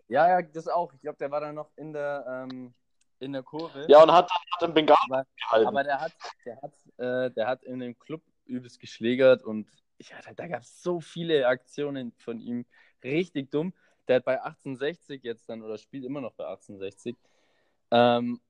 Ja, 0.07 0.27
ja, 0.27 0.41
das 0.41 0.67
auch. 0.67 0.93
Ich 0.93 1.01
glaube, 1.01 1.17
der 1.17 1.31
war 1.31 1.41
dann 1.41 1.55
noch 1.55 1.69
in 1.75 1.93
der, 1.93 2.25
ähm, 2.27 2.73
in 3.19 3.33
der 3.33 3.43
Kurve. 3.43 3.85
ja, 3.87 4.03
und 4.03 4.11
hat 4.11 4.29
dann 4.29 4.37
hat 4.53 4.63
einen 4.63 4.73
Bengalo 4.73 4.97
Aber, 5.09 5.25
gehalten. 5.37 5.67
aber 5.67 5.83
der 5.83 5.99
hat, 6.01 6.11
der 6.45 6.61
hat, 6.61 6.73
äh, 6.97 7.31
der 7.31 7.47
hat 7.47 7.63
in 7.63 7.79
dem 7.79 7.97
Club 7.99 8.21
übelst 8.45 8.79
geschlägert 8.79 9.43
und 9.43 9.69
ja, 9.99 10.15
da, 10.25 10.33
da 10.33 10.47
gab 10.47 10.61
es 10.61 10.81
so 10.81 10.99
viele 10.99 11.47
Aktionen 11.47 12.13
von 12.17 12.39
ihm. 12.39 12.65
Richtig 13.03 13.51
dumm. 13.51 13.73
Der 14.07 14.17
hat 14.17 14.25
bei 14.25 14.41
1860 14.41 15.23
jetzt 15.23 15.47
dann, 15.49 15.61
oder 15.61 15.77
spielt 15.77 16.03
immer 16.03 16.21
noch 16.21 16.33
bei 16.33 16.45
1860, 16.45 17.15
ähm, 17.91 18.41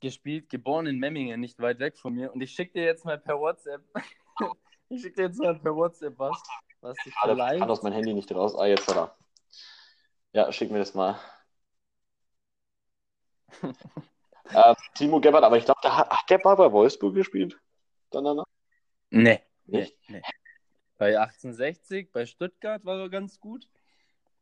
gespielt, 0.00 0.48
geboren 0.48 0.86
in 0.86 0.98
Memmingen, 0.98 1.40
nicht 1.40 1.58
weit 1.60 1.78
weg 1.78 1.98
von 1.98 2.14
mir. 2.14 2.32
Und 2.32 2.40
ich 2.40 2.52
schicke 2.52 2.72
dir 2.74 2.84
jetzt 2.84 3.04
mal 3.04 3.18
per 3.18 3.38
WhatsApp, 3.38 3.82
ich 4.88 5.02
schicke 5.02 5.16
dir 5.16 5.22
jetzt 5.24 5.38
mal 5.38 5.58
per 5.58 5.74
WhatsApp 5.74 6.18
was, 6.18 6.42
was 6.80 6.96
da 7.04 7.34
vielleicht. 7.34 7.60
kann 7.60 7.70
aus 7.70 7.82
mein 7.82 7.92
Handy 7.92 8.14
nicht 8.14 8.32
raus. 8.34 8.54
Ah, 8.56 8.66
jetzt 8.66 8.88
hat 8.88 8.96
er. 8.96 9.16
Ja, 10.32 10.50
schick 10.52 10.70
mir 10.70 10.78
das 10.78 10.94
mal. 10.94 11.18
ähm, 13.62 14.76
Timo 14.94 15.20
Gebhardt, 15.20 15.44
aber 15.44 15.58
ich 15.58 15.64
glaube, 15.64 15.80
der 15.82 15.96
hat, 15.96 16.08
hat 16.08 16.30
der 16.30 16.40
mal 16.42 16.54
bei 16.54 16.72
Wolfsburg 16.72 17.14
gespielt? 17.14 17.58
Dann 18.10 18.24
danach? 18.24 18.46
Nee, 19.10 19.40
nee, 19.66 19.78
Nicht? 19.80 19.98
nee. 20.08 20.22
Bei 20.98 21.18
1860, 21.18 22.12
bei 22.12 22.26
Stuttgart 22.26 22.84
war 22.84 23.00
er 23.00 23.08
ganz 23.08 23.40
gut. 23.40 23.66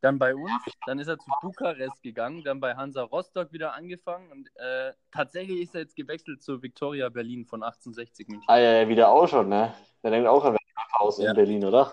Dann 0.00 0.18
bei 0.18 0.34
uns, 0.34 0.62
dann 0.86 0.98
ist 1.00 1.08
er 1.08 1.18
zu 1.18 1.30
Bukarest 1.42 2.02
gegangen, 2.02 2.44
dann 2.44 2.60
bei 2.60 2.76
Hansa 2.76 3.02
Rostock 3.02 3.52
wieder 3.52 3.74
angefangen 3.74 4.30
und 4.30 4.48
äh, 4.56 4.92
tatsächlich 5.10 5.60
ist 5.60 5.74
er 5.74 5.80
jetzt 5.82 5.96
gewechselt 5.96 6.40
zu 6.40 6.62
Viktoria 6.62 7.08
Berlin 7.08 7.44
von 7.44 7.62
1860 7.64 8.28
München. 8.28 8.48
Ah, 8.48 8.58
ja, 8.58 8.72
ja, 8.82 8.88
wieder 8.88 9.08
auch 9.08 9.26
schon, 9.26 9.48
ne? 9.48 9.74
Der 10.02 10.12
denkt 10.12 10.28
auch, 10.28 10.44
er 10.44 10.52
wäre 10.52 10.62
Haus 10.98 11.18
Ja. 11.18 11.30
in 11.30 11.36
Berlin, 11.36 11.64
oder? 11.64 11.92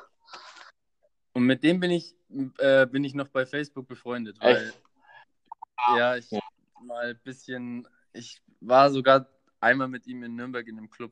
Und 1.34 1.44
mit 1.44 1.64
dem 1.64 1.80
bin 1.80 1.92
ich, 1.92 2.16
äh, 2.60 2.86
bin 2.86 3.04
ich 3.04 3.14
noch 3.16 3.28
bei 3.28 3.46
Facebook 3.46 3.88
befreundet, 3.88 4.40
weil 4.40 4.68
Echt? 4.68 4.82
ja, 5.96 6.16
ich 6.16 6.30
Ja. 6.32 6.40
mal 6.80 7.10
ein 7.10 7.20
bisschen, 7.24 7.88
ich 8.14 8.42
war 8.62 8.92
sogar 8.92 9.28
einmal 9.60 9.88
mit 9.88 10.06
ihm 10.06 10.24
in 10.24 10.36
Nürnberg 10.36 10.68
in 10.68 10.78
einem 10.78 10.90
Club. 10.90 11.12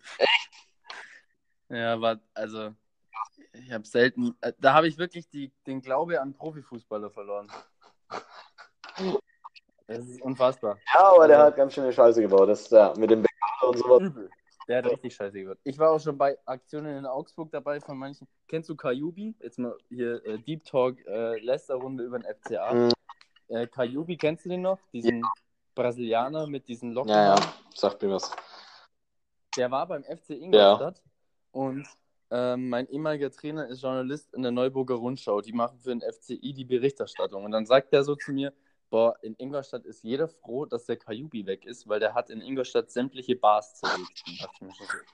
Ja, 1.74 2.00
war, 2.00 2.20
also, 2.36 2.72
ich 3.54 3.72
habe 3.72 3.86
selten, 3.86 4.36
äh, 4.42 4.54
da 4.60 4.74
habe 4.74 4.88
ich 4.88 4.98
wirklich 4.98 5.28
die, 5.30 5.52
den 5.66 5.82
Glaube 5.82 6.22
an 6.22 6.34
Profifußballer 6.34 7.10
verloren. 7.10 7.48
Das 9.88 10.08
ist 10.08 10.22
unfassbar. 10.22 10.78
Ja, 10.94 11.14
aber 11.14 11.28
der 11.28 11.40
hat 11.40 11.56
ganz 11.56 11.74
schöne 11.74 11.92
Scheiße 11.92 12.22
gebaut. 12.22 12.48
Das 12.48 12.62
ist 12.62 12.72
ja 12.72 12.94
mit 12.96 13.10
dem 13.10 13.24
Becker 13.24 13.70
und 13.70 13.78
sowas. 13.78 14.02
Übel. 14.02 14.30
Der 14.68 14.78
hat 14.78 14.86
richtig 14.86 15.14
scheiße 15.16 15.42
gehört. 15.42 15.60
Ich 15.64 15.78
war 15.78 15.92
auch 15.92 16.00
schon 16.00 16.18
bei 16.18 16.38
Aktionen 16.46 16.98
in 16.98 17.06
Augsburg 17.06 17.52
dabei 17.52 17.82
von 17.82 17.98
manchen. 17.98 18.28
Kennst 18.48 18.70
du 18.70 18.76
Kajubi? 18.76 19.36
Jetzt 19.42 19.60
mal 19.60 19.76
hier 19.90 20.24
äh, 20.26 20.38
Deep 20.38 20.64
Talk, 20.64 21.06
äh, 21.06 21.38
Leicester-Runde 21.40 22.04
über 22.06 22.20
den 22.20 22.34
FCA. 22.34 22.74
Mhm. 22.74 22.92
Äh, 23.50 23.68
Kajubi, 23.68 24.16
kennst 24.16 24.46
du 24.46 24.50
den 24.50 24.62
noch? 24.62 24.80
Diesen 24.94 25.22
Brasilianer 25.76 26.48
mit 26.48 26.68
diesen 26.68 26.94
Locken. 26.94 27.10
Ja, 27.10 27.36
ja, 27.36 27.42
sagt 27.76 28.02
mir 28.02 28.12
was. 28.12 28.32
Der 29.58 29.70
war 29.70 29.86
beim 29.86 30.04
FC 30.04 30.30
Ingolstadt 30.30 31.02
und 31.54 31.88
ähm, 32.32 32.68
mein 32.70 32.88
ehemaliger 32.90 33.32
Trainer 33.32 33.68
ist 33.68 33.84
Journalist 33.84 34.34
in 34.34 34.42
der 34.42 34.52
Neuburger 34.52 34.96
Rundschau. 34.96 35.42
Die 35.42 35.54
machen 35.54 35.80
für 35.80 35.90
den 35.90 36.02
FCI 36.02 36.54
die 36.54 36.66
Berichterstattung. 36.66 37.46
Und 37.46 37.52
dann 37.52 37.68
sagt 37.68 37.94
er 37.94 38.04
so 38.04 38.16
zu 38.16 38.34
mir, 38.34 38.52
boah, 38.90 39.16
in 39.22 39.36
Ingolstadt 39.38 39.86
ist 39.86 40.04
jeder 40.04 40.28
froh, 40.28 40.66
dass 40.66 40.86
der 40.86 40.98
Kajubi 40.98 41.46
weg 41.46 41.66
ist, 41.66 41.88
weil 41.88 42.00
der 42.00 42.16
hat 42.16 42.32
in 42.32 42.42
Ingolstadt 42.42 42.90
sämtliche 42.90 43.36
Bars 43.36 43.76
zerlegt. 43.76 44.24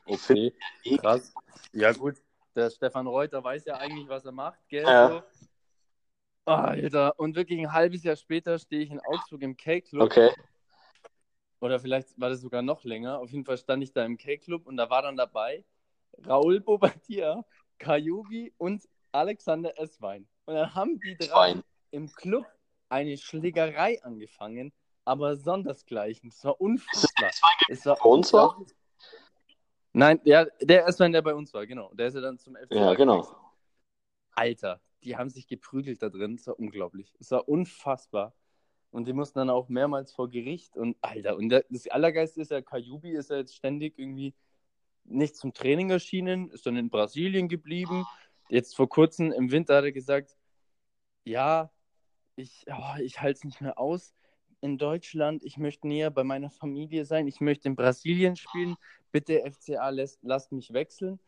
Okay, 0.06 0.54
krass. 0.98 1.34
Ja 1.74 1.92
gut, 1.92 2.16
der 2.56 2.70
Stefan 2.70 3.06
Reuter 3.06 3.44
weiß 3.44 3.66
ja 3.66 3.76
eigentlich, 3.76 4.08
was 4.08 4.24
er 4.24 4.32
macht, 4.32 4.60
gell? 4.70 4.84
Ja. 4.84 5.24
Ah, 6.46 6.64
Alter, 6.70 7.20
und 7.20 7.36
wirklich 7.36 7.60
ein 7.60 7.74
halbes 7.74 8.04
Jahr 8.04 8.16
später 8.16 8.58
stehe 8.60 8.82
ich 8.82 8.92
in 8.92 9.02
Augsburg 9.02 9.42
im 9.42 9.58
K-Club. 9.58 10.04
Okay. 10.04 10.32
Oder 11.60 11.80
vielleicht 11.82 12.18
war 12.20 12.30
das 12.30 12.40
sogar 12.40 12.62
noch 12.62 12.86
länger. 12.86 13.20
Auf 13.20 13.30
jeden 13.30 13.44
Fall 13.44 13.58
stand 13.58 13.84
ich 13.84 13.92
da 13.92 14.06
im 14.06 14.18
K-Club 14.18 14.66
und 14.66 14.78
da 14.78 14.90
war 14.90 15.02
dann 15.02 15.18
dabei 15.18 15.66
Raul 16.28 16.60
Bobadilla, 16.60 17.46
Kajubi 17.78 18.54
und 18.58 18.88
Alexander 19.12 19.78
Esswein. 19.80 20.28
Und 20.46 20.56
dann 20.56 20.74
haben 20.76 21.00
die 21.00 21.16
drei 21.18 21.56
im 21.92 22.12
Club 22.12 22.46
eine 22.90 23.18
Schlägerei 23.18 24.02
angefangen, 24.04 24.74
aber 25.06 25.36
sondersgleichen. 25.36 26.30
Es 26.30 26.44
war 26.44 26.60
unfassbar. 26.60 27.32
Es 27.70 27.86
war 27.86 27.96
bei 27.96 28.10
uns 28.10 28.34
war? 28.34 28.66
Nein, 29.94 30.22
der, 30.24 30.52
der 30.62 30.88
Esswein, 30.88 31.12
der 31.12 31.22
bei 31.22 31.34
uns 31.34 31.54
war, 31.54 31.66
genau. 31.66 31.92
Der 31.94 32.08
ist 32.08 32.14
ja 32.14 32.22
dann 32.22 32.38
zum 32.38 32.56
FC. 32.56 32.72
Ja, 32.72 32.94
genau. 32.94 33.28
Alter, 34.32 34.80
die 35.04 35.18
haben 35.18 35.30
sich 35.30 35.48
geprügelt 35.48 36.02
da 36.02 36.10
drin. 36.10 36.36
Es 36.36 36.48
war 36.48 36.60
unglaublich. 36.60 37.14
Es 37.20 37.32
war 37.32 37.48
unfassbar. 37.48 38.34
Und 38.92 39.08
die 39.08 39.14
mussten 39.14 39.40
dann 39.40 39.50
auch 39.50 39.70
mehrmals 39.70 40.14
vor 40.14 40.30
Gericht. 40.30 40.76
Und 40.78 40.98
Alter, 41.02 41.38
und 41.38 41.50
das 41.50 41.88
Allergeiste 41.90 42.42
ist 42.42 42.52
ja, 42.52 42.62
Kajubi 42.62 43.12
ist 43.12 43.30
ja 43.30 43.38
jetzt 43.38 43.56
ständig 43.56 43.98
irgendwie 43.98 44.34
nicht 45.10 45.36
zum 45.36 45.54
Training 45.54 45.90
erschienen, 45.90 46.50
ist 46.52 46.66
dann 46.66 46.78
in 46.78 46.90
Brasilien 46.90 47.48
geblieben. 47.48 48.06
Jetzt 48.50 48.76
vor 48.76 48.90
kurzem 48.90 49.32
im 49.32 49.52
Winter 49.52 49.78
hat 49.78 49.84
er 49.84 49.92
gesagt, 49.92 50.36
ja, 51.24 51.72
ich, 52.36 52.66
oh, 52.70 53.00
ich 53.02 53.22
halte 53.22 53.38
es 53.38 53.44
nicht 53.44 53.62
mehr 53.62 53.78
aus 53.78 54.14
in 54.62 54.78
Deutschland. 54.78 55.44
Ich 55.44 55.58
möchte 55.58 55.88
näher 55.88 56.10
bei 56.10 56.24
meiner 56.24 56.50
Familie 56.50 57.06
sein. 57.06 57.28
Ich 57.28 57.42
möchte 57.42 57.68
in 57.68 57.76
Brasilien 57.76 58.36
spielen. 58.36 58.76
Bitte 59.12 59.44
FCA, 59.52 59.90
lässt, 59.90 60.20
lasst 60.22 60.52
mich 60.52 60.74
wechseln. 60.74 61.20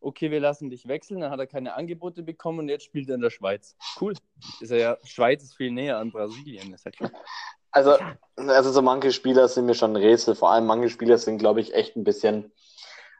Okay, 0.00 0.30
wir 0.30 0.40
lassen 0.40 0.70
dich 0.70 0.86
wechseln. 0.86 1.20
Dann 1.20 1.30
hat 1.30 1.40
er 1.40 1.46
keine 1.46 1.74
Angebote 1.74 2.22
bekommen 2.22 2.60
und 2.60 2.68
jetzt 2.68 2.84
spielt 2.84 3.08
er 3.08 3.16
in 3.16 3.20
der 3.20 3.30
Schweiz. 3.30 3.76
Cool. 4.00 4.14
Ist 4.60 4.70
er 4.70 4.78
ja, 4.78 4.98
Schweiz 5.04 5.42
ist 5.42 5.56
viel 5.56 5.70
näher 5.70 5.98
an 5.98 6.10
Brasilien, 6.10 6.72
ist 6.74 6.84
ja 6.84 6.90
klar. 6.90 7.10
Also, 7.70 7.96
also 8.36 8.72
so 8.72 8.80
manche 8.82 9.12
Spieler 9.12 9.48
sind 9.48 9.66
mir 9.66 9.74
schon 9.74 9.92
ein 9.92 10.02
Rätsel. 10.02 10.34
Vor 10.34 10.50
allem 10.50 10.66
manche 10.66 10.88
Spieler 10.88 11.18
sind, 11.18 11.38
glaube 11.38 11.60
ich, 11.60 11.74
echt 11.74 11.96
ein 11.96 12.04
bisschen, 12.04 12.52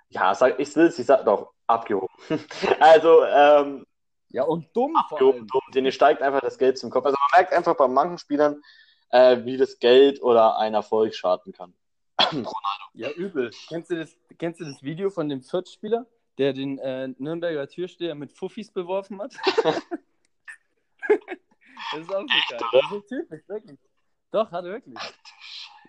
ja, 0.09 0.34
sag, 0.34 0.59
ich 0.59 0.74
will 0.76 0.86
es, 0.86 0.98
ich 0.98 1.07
sag 1.07 1.24
doch, 1.24 1.52
abgehoben. 1.66 2.09
Also, 2.80 3.24
ähm, 3.24 3.84
Ja, 4.30 4.44
und 4.44 4.66
dumm 4.76 4.92
vor 5.09 5.18
abgehoben, 5.18 5.38
allem. 5.40 5.46
dumm. 5.48 5.62
denen 5.74 5.92
steigt 5.92 6.22
einfach 6.22 6.40
das 6.40 6.59
Geld 6.59 6.78
zum 6.78 6.90
Kopf. 6.90 7.07
Also 7.07 7.16
man 7.18 7.40
merkt 7.40 7.52
einfach 7.52 7.76
bei 7.76 7.88
manchen 7.88 8.18
Spielern, 8.18 8.62
äh, 9.11 9.44
wie 9.44 9.57
das 9.57 9.78
Geld 9.78 10.22
oder 10.22 10.59
ein 10.59 10.74
Erfolg 10.74 11.14
schaden 11.14 11.52
kann. 11.52 11.74
Ja, 12.94 13.11
übel. 13.11 13.50
Kennst 13.68 13.90
du 13.90 13.96
das, 13.96 14.16
kennst 14.38 14.59
du 14.59 14.64
das 14.64 14.82
Video 14.82 15.11
von 15.11 15.28
dem 15.28 15.42
Viertspieler, 15.42 16.07
der 16.38 16.54
den 16.54 16.78
äh, 16.78 17.09
Nürnberger 17.18 17.68
Türsteher 17.68 18.14
mit 18.14 18.32
Fuffis 18.32 18.70
beworfen 18.70 19.20
hat? 19.20 19.34
das 21.09 22.00
ist 22.00 22.14
auch 22.14 22.20
so 22.22 22.26
geil. 22.48 22.59
Das 22.72 22.82
ist 22.84 22.88
so 22.88 23.00
typisch, 23.00 23.42
wirklich. 23.48 23.78
Doch, 24.30 24.50
hat 24.50 24.64
er 24.64 24.70
wirklich. 24.72 24.98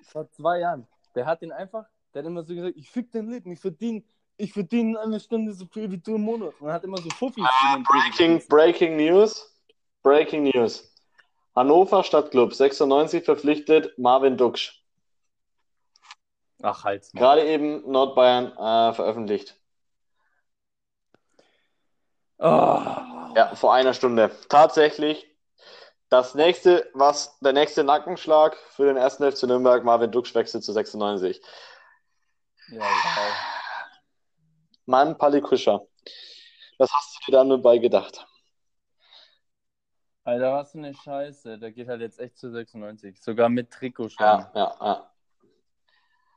Vor 0.04 0.30
zwei 0.32 0.60
Jahren. 0.60 0.86
Der 1.16 1.26
hat 1.26 1.42
den 1.42 1.54
einfach, 1.54 1.86
der 2.18 2.24
hat 2.24 2.32
immer 2.32 2.44
so 2.44 2.56
gesagt, 2.56 2.76
ich 2.76 2.90
fick 2.90 3.12
dein 3.12 3.30
Leben, 3.30 3.52
ich 3.52 3.60
verdiene 3.60 4.04
ich 4.38 4.54
verdiene 4.54 5.00
eine 5.00 5.20
Stunde 5.20 5.54
so 5.54 5.66
viel 5.66 5.90
wie 5.92 5.98
du 5.98 6.16
im 6.16 6.22
Monat. 6.22 6.54
Er 6.62 6.74
hat 6.74 6.84
immer 6.84 6.98
so 6.98 7.10
Fuffis. 7.10 7.44
in 7.44 7.74
den 7.74 7.84
Breaking, 7.84 8.48
Breaking 8.48 8.98
News. 8.98 9.56
Breaking 10.04 10.44
News. 10.44 10.96
Hannover 11.56 12.04
Stadtclub 12.04 12.54
96 12.54 13.24
verpflichtet 13.24 13.98
Marvin 13.98 14.38
Duksch. 14.38 14.84
Ach, 16.62 16.84
halt's 16.84 17.14
mal. 17.14 17.20
Gerade 17.20 17.48
eben 17.48 17.90
Nordbayern 17.90 18.52
äh, 18.52 18.94
veröffentlicht. 18.94 19.56
Oh. 22.38 22.44
Ja, 23.36 23.56
vor 23.56 23.74
einer 23.74 23.96
Stunde. 23.96 24.32
Tatsächlich 24.50 25.28
das 26.10 26.36
nächste, 26.36 26.90
was 26.94 27.38
der 27.40 27.54
nächste 27.54 27.84
Nackenschlag 27.84 28.56
für 28.56 28.86
den 28.86 28.98
ersten 28.98 29.30
FC 29.32 29.44
Nürnberg, 29.44 29.84
Marvin 29.84 30.12
Duksch 30.12 30.34
wechselt 30.36 30.64
zu 30.64 30.72
96. 30.72 31.42
Ja, 32.70 32.82
wow. 32.82 33.34
Mann, 34.86 35.18
Pali 35.18 35.42
Kuscher. 35.42 35.86
Was 36.78 36.92
hast 36.94 37.16
du 37.16 37.32
dir 37.32 37.38
da 37.38 37.44
nur 37.44 37.62
bei 37.62 37.78
gedacht? 37.78 38.26
Alter, 40.24 40.54
was 40.54 40.72
für 40.72 40.80
eine 40.80 40.94
Scheiße. 40.94 41.58
Der 41.58 41.72
geht 41.72 41.88
halt 41.88 42.02
jetzt 42.02 42.20
echt 42.20 42.38
zu 42.38 42.52
96. 42.52 43.22
Sogar 43.22 43.48
mit 43.50 43.72
Trikot 43.72 44.10
schon. 44.10 44.26
Ja, 44.26 44.52
ja, 44.54 44.76
ja. 44.82 45.12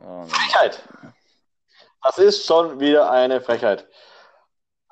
Oh. 0.00 0.24
Frechheit. 0.26 0.82
Das 2.02 2.18
ist 2.18 2.46
schon 2.46 2.80
wieder 2.80 3.10
eine 3.10 3.40
Frechheit. 3.40 3.88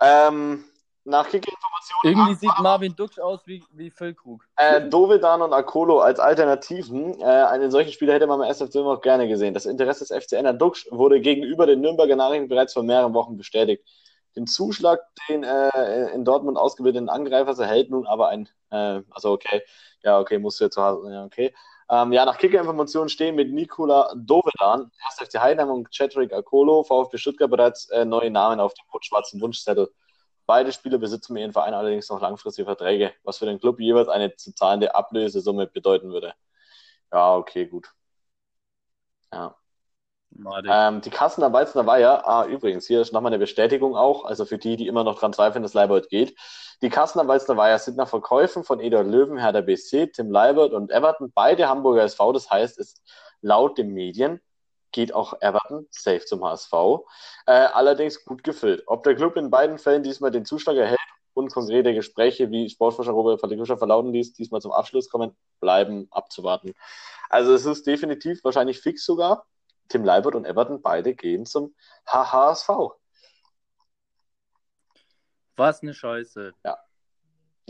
Ähm, 0.01 0.65
nach 1.09 1.29
Kicker-Informationen 1.29 2.01
Irgendwie 2.05 2.35
sieht 2.35 2.59
Marvin 2.61 2.95
Duksch 2.95 3.19
aus 3.19 3.41
wie, 3.47 3.65
wie 3.73 3.91
Füllkrug. 3.91 4.45
äh, 4.57 4.89
Dovedan 4.89 5.43
und 5.43 5.53
Akolo 5.53 6.01
als 6.01 6.21
Alternativen. 6.21 7.21
Äh, 7.21 7.25
einen 7.25 7.71
solchen 7.71 7.93
Spieler 7.93 8.15
hätte 8.15 8.27
man 8.27 8.39
beim 8.39 8.51
SFC 8.51 8.77
noch 8.77 9.01
gerne 9.01 9.27
gesehen. 9.29 9.55
Das 9.55 9.67
Interesse 9.67 10.07
des 10.07 10.25
FCN 10.25 10.47
an 10.47 10.59
Duksch 10.59 10.87
wurde 10.91 11.21
gegenüber 11.21 11.67
den 11.67 11.81
Nürnberger 11.81 12.17
Nachrichten 12.17 12.49
bereits 12.49 12.75
vor 12.75 12.83
mehreren 12.83 13.15
Wochen 13.15 13.37
bestätigt. 13.37 13.85
Den 14.37 14.47
Zuschlag, 14.47 15.01
den 15.29 15.43
äh, 15.43 16.11
in 16.13 16.25
Dortmund 16.25 16.59
ausgebildeten 16.59 17.09
Angreifers 17.09 17.59
erhält 17.59 17.91
nun 17.91 18.07
aber 18.07 18.29
ein, 18.29 18.49
äh, 18.71 19.01
also 19.11 19.33
okay, 19.33 19.63
ja, 20.03 20.21
okay, 20.21 20.39
musst 20.39 20.61
du 20.61 20.65
jetzt 20.65 20.75
zu 20.75 20.83
Hause, 20.83 21.13
ja, 21.13 21.25
okay. 21.25 21.55
Ähm, 21.91 22.13
ja, 22.13 22.27
nach 22.27 22.37
Kicker-Informationen 22.37 23.09
stehen 23.09 23.35
mit 23.35 23.51
Nikola 23.51 24.13
Dovedan, 24.15 24.91
1. 25.19 25.29
FC 25.29 25.41
Heidenheim 25.41 25.71
und 25.71 25.89
Cedric 25.93 26.35
Akolo, 26.35 26.85
VfB 26.85 27.17
Stuttgart 27.17 27.51
bereits 27.51 27.89
äh, 27.89 28.05
neue 28.05 28.31
Namen 28.31 28.61
auf 28.61 28.75
dem 28.75 28.85
rot-schwarzen 28.93 29.41
Wunschzettel. 29.41 29.91
Beide 30.49 30.73
Spieler 30.73 30.97
besitzen 30.97 31.35
mit 31.35 31.43
ihren 31.43 31.53
Vereinen 31.53 31.75
allerdings 31.75 32.09
noch 32.09 32.23
langfristige 32.23 32.65
Verträge, 32.65 33.13
was 33.23 33.37
für 33.37 33.45
den 33.45 33.61
Club 33.61 33.81
jeweils 33.81 34.09
eine 34.09 34.35
zu 34.35 34.55
zahlende 34.55 34.95
Ablösesumme 34.95 35.67
bedeuten 35.67 36.11
würde. 36.11 36.33
Ja, 37.13 37.37
okay, 37.37 37.67
gut. 37.67 37.93
Ja. 39.31 39.55
Ähm, 40.67 41.03
die 41.03 41.11
Kassen 41.11 41.43
am 41.43 41.53
Weizener 41.53 41.85
Weiher, 41.87 42.27
ah, 42.27 42.47
übrigens, 42.47 42.87
hier 42.87 43.03
ist 43.03 43.13
nochmal 43.13 43.31
eine 43.31 43.39
Bestätigung 43.39 43.95
auch, 43.95 44.25
also 44.25 44.47
für 44.47 44.57
die, 44.57 44.77
die 44.77 44.87
immer 44.87 45.05
noch 45.05 45.19
dran 45.19 45.35
zweifeln, 45.35 45.63
dass 45.63 45.75
Leibold 45.75 46.09
geht. 46.09 46.35
Die 46.81 46.89
Kassen 46.89 47.21
am 47.21 47.29
Weizener 47.29 47.59
Weiher 47.59 47.79
sind 47.79 47.99
nach 47.99 48.09
Verkäufen 48.09 48.65
von 48.65 48.81
Eduard 48.81 49.07
Löwen, 49.07 49.37
Hertha 49.37 49.61
BC, 49.61 50.13
Tim 50.15 50.31
Leibold 50.31 50.73
und 50.73 50.91
Everton, 50.91 51.31
beide 51.35 51.69
Hamburger 51.69 52.05
SV. 52.05 52.33
Das 52.33 52.51
heißt, 52.51 52.79
es 52.79 53.03
laut 53.43 53.77
den 53.77 53.93
Medien 53.93 54.41
geht 54.93 55.15
auch 55.15 55.41
Everton 55.41 55.87
safe 55.91 56.25
zum 56.25 56.45
HSV. 56.45 56.73
Äh, 57.47 57.53
allerdings 57.53 58.25
gut 58.25 58.43
gefüllt. 58.45 58.83
Ob 58.87 59.03
der 59.05 59.15
Club 59.15 59.37
in 59.37 59.51
beiden 59.51 59.79
Fällen 59.79 60.03
diesmal 60.03 60.31
den 60.31 60.45
Zuschlag 60.45 60.77
erhält 60.77 60.99
und 61.35 61.53
konkrete 61.53 61.95
Gespräche, 61.95 62.51
wie 62.51 62.69
Sportforscher 62.69 63.13
Robert 63.13 63.41
Falikuscher 63.41 63.79
verlauten 63.79 64.13
ließ, 64.13 64.33
diesmal 64.33 64.61
zum 64.61 64.73
Abschluss 64.73 65.09
kommen, 65.09 65.37
bleiben 65.61 66.09
abzuwarten. 66.11 66.75
Also 67.29 67.55
es 67.55 67.65
ist 67.67 67.87
definitiv 67.87 68.43
wahrscheinlich 68.45 68.81
fix 68.81 69.05
sogar. 69.05 69.47
Tim 69.89 70.05
Leibert 70.05 70.35
und 70.35 70.45
Everton 70.45 70.83
beide 70.83 71.15
gehen 71.15 71.47
zum 71.47 71.75
HHSV. 72.07 72.69
Was 75.57 75.83
eine 75.83 75.95
Scheiße. 75.95 76.53
Ja, 76.65 76.79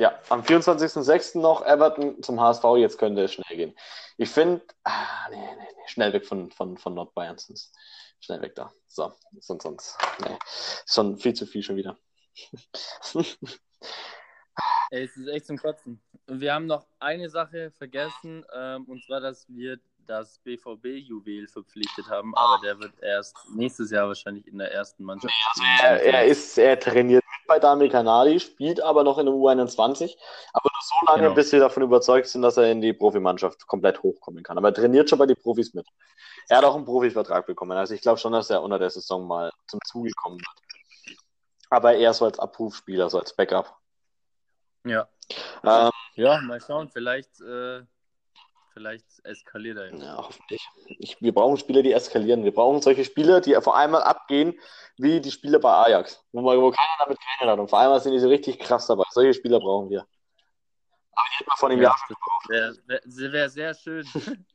am 0.06 0.42
24.06. 0.42 1.38
noch 1.38 1.64
Everton 1.64 2.22
zum 2.22 2.40
HSV, 2.40 2.64
jetzt 2.76 2.98
könnte 2.98 3.22
es 3.24 3.32
schnell 3.32 3.56
gehen. 3.56 3.76
Ich 4.16 4.30
finde, 4.30 4.62
ah, 4.84 5.28
nee, 5.30 5.36
nee, 5.36 5.56
nee, 5.58 5.88
schnell 5.88 6.12
weg 6.12 6.26
von, 6.26 6.50
von, 6.50 6.76
von 6.76 6.94
Nordbayern, 6.94 7.38
sonst 7.38 7.74
schnell 8.20 8.40
weg 8.42 8.54
da. 8.54 8.72
So, 8.86 9.12
sonst, 9.40 9.62
sonst, 9.62 9.98
nee, 10.20 10.38
schon 10.86 11.18
viel 11.18 11.34
zu 11.34 11.46
viel 11.46 11.62
schon 11.62 11.76
wieder. 11.76 11.98
Ey, 14.90 15.04
es 15.04 15.16
ist 15.16 15.28
echt 15.28 15.46
zum 15.46 15.58
Kotzen. 15.58 16.02
Wir 16.26 16.54
haben 16.54 16.66
noch 16.66 16.86
eine 16.98 17.28
Sache 17.28 17.70
vergessen, 17.72 18.44
ähm, 18.54 18.84
und 18.86 19.04
zwar, 19.04 19.20
dass 19.20 19.46
wir 19.48 19.78
das 20.08 20.38
BVB-Juwel 20.38 21.46
verpflichtet 21.48 22.08
haben, 22.08 22.34
aber 22.34 22.60
der 22.62 22.78
wird 22.80 22.92
erst 23.02 23.36
nächstes 23.54 23.90
Jahr 23.90 24.08
wahrscheinlich 24.08 24.46
in 24.46 24.58
der 24.58 24.72
ersten 24.72 25.04
Mannschaft 25.04 25.32
spielen. 25.32 25.78
Er, 25.82 26.02
er 26.02 26.24
ist, 26.26 26.56
er 26.58 26.78
trainiert 26.80 27.22
mit 27.24 27.46
bei 27.46 27.58
Dami 27.58 27.88
Canali, 27.88 28.40
spielt 28.40 28.80
aber 28.80 29.04
noch 29.04 29.18
in 29.18 29.26
der 29.26 29.34
U21, 29.34 30.16
aber 30.52 30.70
nur 30.72 30.82
so 30.82 31.12
lange, 31.12 31.22
Genau. 31.24 31.34
bis 31.34 31.52
wir 31.52 31.60
davon 31.60 31.82
überzeugt 31.82 32.26
sind, 32.28 32.42
dass 32.42 32.56
er 32.56 32.70
in 32.70 32.80
die 32.80 32.92
Profimannschaft 32.92 33.66
komplett 33.66 34.02
hochkommen 34.02 34.42
kann. 34.42 34.58
Aber 34.58 34.68
er 34.68 34.74
trainiert 34.74 35.08
schon 35.10 35.18
bei 35.18 35.26
den 35.26 35.36
Profis 35.36 35.74
mit. 35.74 35.86
Er 36.48 36.58
hat 36.58 36.64
auch 36.64 36.74
einen 36.76 36.84
Profivertrag 36.84 37.46
bekommen, 37.46 37.76
also 37.76 37.94
ich 37.94 38.00
glaube 38.00 38.18
schon, 38.18 38.32
dass 38.32 38.50
er 38.50 38.62
unter 38.62 38.78
der 38.78 38.90
Saison 38.90 39.26
mal 39.26 39.52
zum 39.66 39.80
Zuge 39.86 40.10
kommen 40.12 40.38
wird. 40.38 41.18
Aber 41.70 41.94
eher 41.94 42.14
so 42.14 42.24
als 42.24 42.38
Abrufspieler, 42.38 43.10
so 43.10 43.18
als 43.18 43.36
Backup. 43.36 43.76
Ja. 44.84 45.06
Ähm, 45.64 45.90
ja, 46.14 46.40
mal 46.40 46.60
schauen, 46.60 46.88
vielleicht, 46.88 47.40
äh, 47.42 47.82
vielleicht 48.78 49.06
eskaliert 49.24 49.76
er. 49.78 49.92
ja, 49.92 50.16
hoffentlich. 50.16 50.62
Ich, 51.00 51.20
wir 51.20 51.34
brauchen 51.34 51.56
Spieler, 51.56 51.82
die 51.82 51.92
eskalieren. 51.92 52.44
Wir 52.44 52.54
brauchen 52.54 52.80
solche 52.80 53.04
Spieler, 53.04 53.40
die 53.40 53.54
vor 53.60 53.76
allem 53.76 53.94
abgehen, 53.96 54.58
wie 54.98 55.20
die 55.20 55.30
Spieler 55.32 55.58
bei 55.58 55.72
Ajax, 55.72 56.24
wo, 56.32 56.40
man, 56.40 56.58
wo 56.60 56.70
keiner 56.70 56.88
damit 56.98 57.18
gerechnet 57.18 57.50
hat. 57.50 57.58
Und 57.58 57.68
vor 57.68 57.78
allem 57.80 57.98
sind 58.00 58.12
die 58.12 58.20
so 58.20 58.28
richtig 58.28 58.58
krass 58.60 58.86
dabei. 58.86 59.04
Solche 59.10 59.34
Spieler 59.34 59.58
brauchen 59.58 59.90
wir. 59.90 60.06
Aber 61.14 61.26
die 61.28 61.36
hätten 61.38 61.50
wir 61.50 61.56
vor 61.56 61.68
einem 61.70 61.82
Ja, 61.82 61.88
Jahr 61.90 61.96
das 62.86 63.16
wäre 63.16 63.32
wär, 63.32 63.48
sehr 63.50 63.74
schön. 63.74 64.06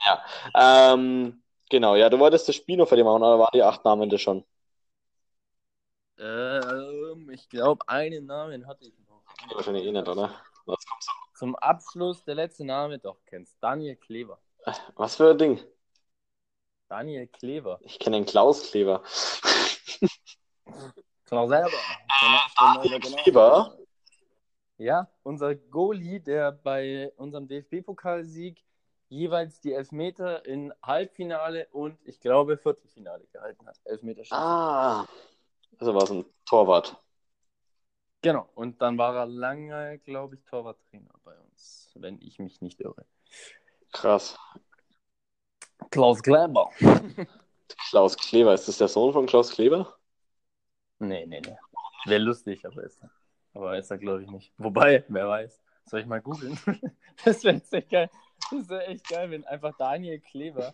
Ähm, 0.56 1.44
genau, 1.70 1.96
ja, 1.96 2.10
du 2.10 2.20
wolltest 2.20 2.48
das 2.48 2.56
Spiel 2.56 2.78
noch 2.78 2.88
fertig 2.88 3.06
machen, 3.06 3.22
oder 3.24 3.40
waren 3.40 3.50
die 3.54 3.64
acht 3.64 3.84
Namen 3.86 4.10
das 4.10 4.22
schon? 4.22 4.46
ähm, 6.18 7.30
ich 7.32 7.50
glaube, 7.50 7.88
einen 7.88 8.26
Namen 8.26 8.68
hatte 8.68 8.86
ich 8.86 8.94
noch. 9.08 9.24
Wahrscheinlich 9.56 9.84
eh 9.86 9.92
nicht, 9.92 10.08
oder? 10.08 10.34
Was, 10.66 10.86
kommt 10.86 11.04
so? 11.04 11.12
Zum 11.44 11.58
Abschluss 11.58 12.24
der 12.24 12.36
letzte 12.36 12.64
Name, 12.64 13.00
doch, 13.00 13.18
kennst 13.26 13.58
Daniel 13.60 13.98
Kleber. 13.98 14.40
Was 14.96 15.18
für 15.18 15.32
ein 15.32 15.38
Ding? 15.38 15.60
Daniel 16.88 17.28
Kleber. 17.28 17.82
Ich 17.82 18.00
kenne 18.00 18.16
den 18.16 18.26
Klaus 18.26 18.72
Kleber. 18.72 19.04
Klaus 21.26 21.50
selber. 21.50 21.78
Daniel 22.58 23.00
Kleber? 23.02 23.78
Ja, 24.78 25.10
unser 25.24 25.54
Goalie, 25.54 26.22
der 26.22 26.54
bei 26.54 27.12
unserem 27.18 27.50
DFB-Pokalsieg 27.50 28.64
jeweils 29.10 29.60
die 29.60 29.74
Elfmeter 29.74 30.46
in 30.46 30.74
Halbfinale 30.82 31.68
und 31.72 32.00
ich 32.06 32.22
glaube 32.22 32.58
Viertelfinale 32.58 33.28
gehalten 33.34 33.68
hat. 33.68 33.76
Elfmeter 33.84 34.24
Ah, 34.30 35.06
also 35.78 35.94
war 35.94 36.04
es 36.04 36.10
ein 36.10 36.24
Torwart. 36.46 36.96
Genau. 38.24 38.50
Und 38.56 38.82
dann 38.82 38.98
war 38.98 39.16
er 39.16 39.26
lange, 39.26 40.00
glaube 40.00 40.36
ich, 40.36 40.44
Torwarttrainer 40.46 41.14
bei 41.26 41.38
uns, 41.38 41.92
wenn 41.96 42.20
ich 42.22 42.40
mich 42.40 42.62
nicht 42.62 42.80
irre. 42.80 43.06
Krass. 43.92 44.40
Klaus 45.92 46.24
Kleber. 46.24 46.70
Klaus 47.90 48.18
Kleber, 48.18 48.54
ist 48.54 48.68
das 48.70 48.78
der 48.78 48.88
Sohn 48.88 49.12
von 49.12 49.26
Klaus 49.26 49.52
Kleber? 49.52 49.98
Nee, 51.00 51.26
nee, 51.26 51.42
nee. 51.42 51.58
Wäre 52.06 52.22
lustig, 52.22 52.66
aber 52.66 52.84
ist 52.84 53.04
er. 53.04 53.12
Aber 53.54 53.78
ist 53.78 53.92
er, 53.92 53.98
glaube 53.98 54.24
ich, 54.24 54.32
nicht. 54.32 54.54
Wobei, 54.58 55.04
wer 55.10 55.28
weiß. 55.28 55.62
Soll 55.86 56.00
ich 56.00 56.06
mal 56.06 56.22
googeln? 56.22 56.58
Das 57.26 57.44
wäre 57.44 57.62
echt 57.72 57.90
geil. 57.90 58.10
Das 58.50 58.70
wäre 58.70 58.88
echt 58.88 59.08
geil, 59.08 59.32
wenn 59.32 59.44
einfach 59.46 59.76
Daniel 59.78 60.20
Kleber, 60.20 60.74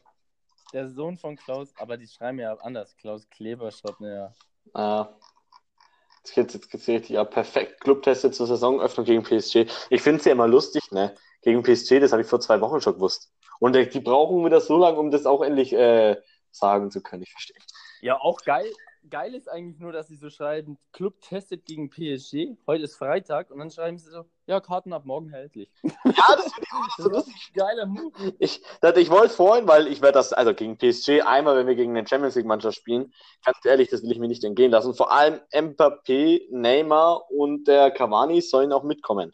der 0.72 0.88
Sohn 0.88 1.18
von 1.18 1.36
Klaus, 1.36 1.76
aber 1.78 1.98
die 1.98 2.08
schreiben 2.08 2.40
ja 2.40 2.54
anders. 2.54 2.96
Klaus 2.96 3.28
Kleber 3.30 3.72
schreibt 3.72 4.00
mir 4.00 4.14
ja. 4.14 4.34
Ah. 4.74 5.10
Jetzt 6.24 6.34
geht's, 6.36 6.54
jetzt 6.54 6.86
geht's 6.86 7.16
ab. 7.16 7.32
Perfekt. 7.32 7.82
Clubteste 7.82 8.32
zur 8.32 8.48
Saisonöffnung 8.48 9.06
gegen 9.06 9.24
PSG. 9.24 9.66
Ich 9.90 10.02
finde 10.02 10.20
es 10.20 10.26
ja 10.26 10.34
immer 10.34 10.48
lustig, 10.48 10.92
ne? 10.92 11.16
Gegen 11.42 11.64
PSG, 11.64 12.00
das 12.00 12.12
habe 12.12 12.22
ich 12.22 12.28
vor 12.28 12.42
zwei 12.42 12.60
Wochen 12.62 12.82
schon 12.82 12.96
gewusst. 12.96 13.32
Und 13.60 13.76
die 13.76 14.00
brauchen 14.00 14.46
wieder 14.46 14.62
so 14.62 14.78
lange, 14.78 15.00
um 15.00 15.12
das 15.12 15.26
auch 15.26 15.42
endlich 15.42 15.74
äh, 15.74 16.18
sagen 16.52 16.92
zu 16.92 17.02
können. 17.02 17.24
Ich 17.24 17.32
verstehe. 17.32 17.58
Ja, 18.02 18.20
auch 18.20 18.42
geil. 18.42 18.72
Geil 19.10 19.34
ist 19.34 19.50
eigentlich 19.50 19.80
nur, 19.80 19.92
dass 19.92 20.08
sie 20.08 20.16
so 20.16 20.30
schreiben, 20.30 20.78
Club 20.92 21.22
testet 21.22 21.66
gegen 21.66 21.90
PSG, 21.90 22.58
heute 22.68 22.84
ist 22.84 22.96
Freitag 22.96 23.50
und 23.50 23.60
dann 23.60 23.72
schreiben 23.72 23.98
sie 23.98 24.10
so, 24.10 24.26
ja, 24.46 24.60
Karten 24.60 24.94
ab 24.94 25.06
morgen 25.06 25.30
erhältlich. 25.32 25.72
Ja, 25.84 26.36
das 26.36 26.54
finde 26.54 26.68
ich 26.68 26.74
auch 26.74 26.98
so 26.98 27.10
lustig. 27.10 27.52
geiler 27.54 27.86
Move. 27.86 28.34
Ich, 28.40 28.62
ich 28.96 29.10
wollte 29.10 29.34
vorhin, 29.34 29.68
weil 29.68 29.88
ich 29.88 30.02
werde 30.02 30.14
das, 30.14 30.34
also 30.34 30.54
gegen 30.54 30.78
PSG 30.78 31.22
einmal, 31.22 31.56
wenn 31.56 31.68
wir 31.68 31.76
gegen 31.76 31.96
eine 31.96 32.08
Champions 32.08 32.36
League-Mannschaft 32.36 32.78
spielen, 32.78 33.14
ganz 33.46 33.58
ehrlich, 33.64 33.90
das 33.90 34.04
will 34.04 34.12
ich 34.12 34.20
mir 34.20 34.28
nicht 34.28 34.44
entgehen 34.44 34.72
lassen. 34.72 34.94
Vor 34.94 35.12
allem 35.12 35.40
Mbappé, 35.52 36.48
Neymar 36.52 37.32
und 37.32 37.68
der 37.68 37.92
Cavani 37.92 38.42
sollen 38.42 38.74
auch 38.74 38.84
mitkommen. 38.84 39.34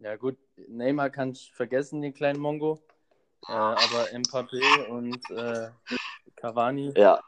Ja 0.00 0.16
gut, 0.16 0.36
Neymar 0.68 1.10
kann 1.10 1.32
ich 1.32 1.52
vergessen, 1.52 2.02
den 2.02 2.14
kleinen 2.14 2.40
Mongo. 2.40 2.82
Äh, 3.46 3.52
aber 3.52 4.06
Mbappé 4.12 4.86
und 4.88 5.30
äh, 5.30 5.70
Cavani. 6.36 6.92
Ja, 6.96 7.20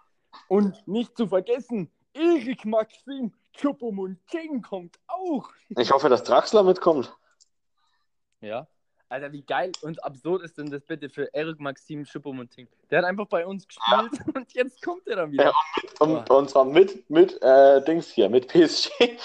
Und 0.48 0.86
nicht 0.86 1.16
zu 1.16 1.26
vergessen, 1.28 1.90
Erik 2.12 2.64
Maxim 2.64 3.32
Choupo-Moting 3.56 4.62
kommt 4.62 4.98
auch. 5.06 5.50
ich 5.68 5.90
hoffe, 5.90 6.08
dass 6.08 6.24
Draxler 6.24 6.62
mitkommt. 6.62 7.14
Ja. 8.40 8.66
Alter, 9.08 9.32
wie 9.32 9.42
geil 9.42 9.72
und 9.82 10.02
absurd 10.04 10.42
ist 10.42 10.56
denn 10.56 10.70
das 10.70 10.84
bitte 10.84 11.10
für 11.10 11.24
Erik 11.34 11.58
Maxim 11.58 12.04
Choupo-Moting? 12.04 12.68
Der 12.90 12.98
hat 12.98 13.04
einfach 13.06 13.26
bei 13.26 13.44
uns 13.44 13.66
gespielt 13.66 14.12
und 14.34 14.52
jetzt 14.52 14.80
kommt 14.82 15.06
er 15.08 15.16
dann 15.16 15.32
wieder. 15.32 15.46
Ja, 15.46 15.52
Und, 15.98 16.30
und 16.30 16.50
zwar 16.50 16.64
mit, 16.64 17.10
mit 17.10 17.40
äh, 17.42 17.82
Dings 17.84 18.08
hier, 18.08 18.28
mit 18.28 18.46
PSG. 18.48 18.90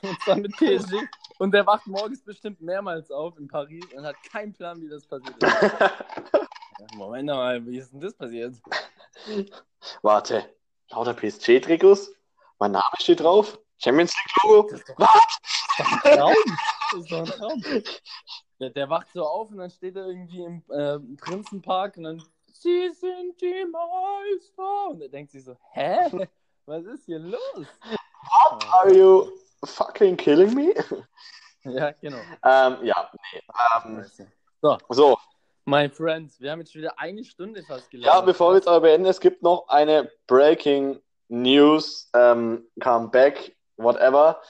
Und 0.00 0.20
zwar 0.22 0.36
mit 0.36 0.56
PSG. 0.56 0.94
Und 1.38 1.52
der 1.52 1.66
wacht 1.66 1.86
morgens 1.86 2.22
bestimmt 2.22 2.62
mehrmals 2.62 3.10
auf 3.10 3.38
in 3.38 3.46
Paris 3.46 3.84
und 3.94 4.06
hat 4.06 4.16
keinen 4.22 4.54
Plan, 4.54 4.80
wie 4.80 4.88
das 4.88 5.04
passiert 5.04 5.36
ist. 5.42 5.52
Moment 6.94 7.26
mal, 7.26 7.64
wie 7.66 7.78
ist 7.78 7.92
denn 7.92 8.00
das 8.00 8.14
passiert? 8.14 8.56
Warte, 10.02 10.54
lauter 10.90 11.14
PSG-Trikots? 11.14 12.12
Mein 12.58 12.72
Name 12.72 12.84
steht 12.98 13.20
drauf. 13.20 13.58
Champions 13.78 14.14
League-Logo. 14.14 14.78
Was? 14.96 16.02
Traum. 16.02 16.34
Das 16.92 17.00
ist 17.00 17.10
doch 17.10 17.18
ein 17.20 17.24
Traum. 17.24 17.64
Der, 18.60 18.68
der 18.68 18.90
wacht 18.90 19.06
so 19.14 19.26
auf 19.26 19.50
und 19.50 19.56
dann 19.56 19.70
steht 19.70 19.96
er 19.96 20.06
irgendwie 20.08 20.44
im 20.44 20.62
äh, 20.68 20.98
Prinzenpark 21.16 21.96
und 21.96 22.02
dann, 22.02 22.22
Sie 22.52 22.90
sind 22.90 23.40
die 23.40 23.64
Meister. 23.64 24.90
Und 24.90 25.00
er 25.00 25.08
denkt 25.08 25.32
sich 25.32 25.42
so, 25.42 25.56
hä? 25.72 26.28
Was 26.66 26.84
ist 26.84 27.06
hier 27.06 27.18
los? 27.18 27.66
Are 28.72 28.92
you 28.94 29.26
fucking 29.64 30.16
killing 30.18 30.54
me? 30.54 30.74
Ja, 31.64 31.92
genau. 31.92 32.18
ähm, 32.44 32.84
ja, 32.84 33.10
nee. 33.32 33.40
Ähm, 33.84 34.04
So, 34.60 34.78
so, 34.90 35.18
my 35.64 35.88
friends, 35.88 36.40
wir 36.40 36.50
haben 36.50 36.60
jetzt 36.60 36.74
wieder 36.74 36.98
eine 36.98 37.24
Stunde 37.24 37.62
fast 37.62 37.90
gelernt. 37.90 38.14
Ja, 38.14 38.20
bevor 38.20 38.52
wir 38.52 38.56
jetzt 38.56 38.68
aber 38.68 38.80
beenden, 38.80 39.06
es 39.06 39.20
gibt 39.20 39.42
noch 39.42 39.68
eine 39.68 40.10
Breaking 40.26 41.00
News, 41.28 42.10
ähm, 42.14 42.66
Comeback, 42.80 43.56
whatever. 43.76 44.40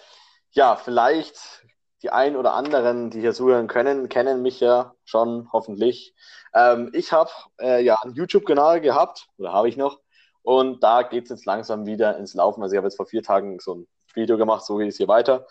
Ja, 0.50 0.76
vielleicht 0.76 1.64
die 2.02 2.10
ein 2.10 2.36
oder 2.36 2.54
anderen, 2.54 3.10
die 3.10 3.20
hier 3.20 3.32
zuhören 3.32 3.68
können, 3.68 4.08
kennen 4.08 4.42
mich 4.42 4.60
ja 4.60 4.94
schon, 5.04 5.48
hoffentlich. 5.52 6.14
Ähm, 6.52 6.90
ich 6.92 7.12
habe 7.12 7.30
äh, 7.60 7.82
ja 7.82 7.96
einen 8.02 8.14
YouTube-Kanal 8.14 8.80
gehabt, 8.80 9.28
oder 9.38 9.52
habe 9.52 9.68
ich 9.68 9.76
noch, 9.76 10.00
und 10.42 10.82
da 10.82 11.02
geht 11.02 11.24
es 11.24 11.30
jetzt 11.30 11.46
langsam 11.46 11.86
wieder 11.86 12.18
ins 12.18 12.34
Laufen. 12.34 12.62
Also 12.62 12.74
ich 12.74 12.76
habe 12.78 12.86
jetzt 12.86 12.96
vor 12.96 13.06
vier 13.06 13.22
Tagen 13.22 13.60
so 13.60 13.76
ein 13.76 13.88
Video 14.14 14.36
gemacht, 14.36 14.64
so 14.64 14.76
geht 14.76 14.88
es 14.88 14.96
hier 14.96 15.08
weiter, 15.08 15.46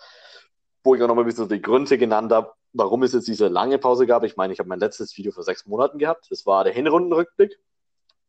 wo 0.83 0.95
ich 0.95 1.01
auch 1.01 1.07
nochmal 1.07 1.23
ein 1.23 1.27
bisschen 1.27 1.47
die 1.47 1.61
Gründe 1.61 1.97
genannt 1.97 2.33
habe, 2.33 2.53
warum 2.73 3.03
es 3.03 3.13
jetzt 3.13 3.27
diese 3.27 3.47
lange 3.47 3.77
Pause 3.77 4.07
gab. 4.07 4.23
Ich 4.23 4.37
meine, 4.37 4.53
ich 4.53 4.59
habe 4.59 4.69
mein 4.69 4.79
letztes 4.79 5.15
Video 5.17 5.31
vor 5.31 5.43
sechs 5.43 5.65
Monaten 5.65 5.97
gehabt. 5.97 6.27
Das 6.29 6.45
war 6.45 6.63
der 6.63 6.73
Hinrundenrückblick. 6.73 7.59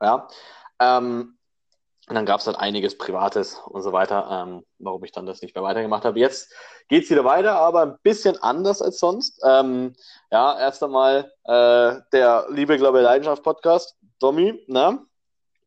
Ja. 0.01 0.29
Ähm, 0.81 1.39
und 2.09 2.17
dann 2.17 2.27
gab 2.27 2.41
es 2.41 2.47
halt 2.47 2.59
einiges 2.59 2.99
Privates 2.99 3.61
und 3.65 3.81
so 3.83 3.93
weiter, 3.93 4.29
ähm, 4.29 4.65
warum 4.79 5.05
ich 5.05 5.13
dann 5.13 5.25
das 5.25 5.41
nicht 5.41 5.55
mehr 5.55 5.63
weitergemacht 5.63 6.05
habe. 6.05 6.19
Jetzt 6.19 6.53
geht 6.89 7.05
es 7.05 7.11
wieder 7.11 7.25
weiter, 7.25 7.55
aber 7.55 7.83
ein 7.83 7.99
bisschen 8.03 8.37
anders 8.43 8.83
als 8.83 8.99
sonst. 8.99 9.41
Ähm, 9.47 9.95
ja, 10.31 10.59
erst 10.59 10.83
einmal 10.83 11.33
äh, 11.45 12.01
der 12.13 12.47
Liebe, 12.51 12.77
Glaube, 12.77 13.01
Leidenschaft 13.01 13.45
Podcast, 13.45 13.97
Domi, 14.19 14.65
ne? 14.67 14.99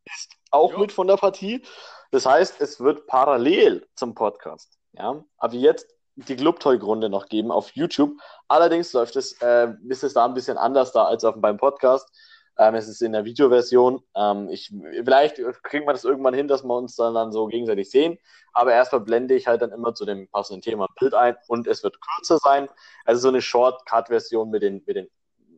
ist 0.05 0.33
auch 0.51 0.73
Jo. 0.73 0.79
mit 0.79 0.91
von 0.91 1.07
der 1.07 1.15
Partie. 1.17 1.63
Das 2.11 2.25
heißt, 2.25 2.59
es 2.59 2.79
wird 2.79 3.07
parallel 3.07 3.87
zum 3.95 4.13
Podcast. 4.13 4.77
Ja, 4.93 5.23
aber 5.37 5.53
jetzt 5.55 5.94
die 6.15 6.35
Clubtoy-Runde 6.35 7.09
noch 7.09 7.27
geben 7.27 7.51
auf 7.51 7.71
YouTube. 7.71 8.17
Allerdings 8.47 8.93
läuft 8.93 9.15
es, 9.15 9.33
äh, 9.41 9.73
ist 9.87 10.03
es 10.03 10.13
da 10.13 10.25
ein 10.25 10.33
bisschen 10.33 10.57
anders 10.57 10.91
da 10.91 11.05
als 11.05 11.23
auf, 11.23 11.35
beim 11.37 11.57
Podcast. 11.57 12.09
Ähm, 12.57 12.75
es 12.75 12.87
ist 12.87 13.01
in 13.01 13.11
der 13.11 13.25
Videoversion. 13.25 14.01
Ähm, 14.15 14.47
ich, 14.49 14.73
vielleicht 15.03 15.41
kriegen 15.63 15.85
wir 15.85 15.91
das 15.91 16.05
irgendwann 16.05 16.33
hin, 16.33 16.47
dass 16.47 16.63
wir 16.63 16.75
uns 16.75 16.95
dann, 16.95 17.13
dann 17.13 17.31
so 17.31 17.47
gegenseitig 17.47 17.89
sehen. 17.89 18.17
Aber 18.53 18.71
erstmal 18.71 19.01
blende 19.01 19.35
ich 19.35 19.47
halt 19.47 19.61
dann 19.61 19.71
immer 19.71 19.93
zu 19.93 20.05
dem 20.05 20.29
passenden 20.29 20.61
Thema 20.61 20.85
ein 20.85 20.95
Bild 20.97 21.13
ein 21.13 21.35
und 21.47 21.67
es 21.67 21.83
wird 21.83 21.99
kürzer 21.99 22.37
sein. 22.37 22.69
Also 23.03 23.21
so 23.21 23.27
eine 23.27 23.41
Shortcut-Version 23.41 24.49
mit 24.49 24.63
den, 24.63 24.83
mit, 24.85 24.95
den, 24.95 25.09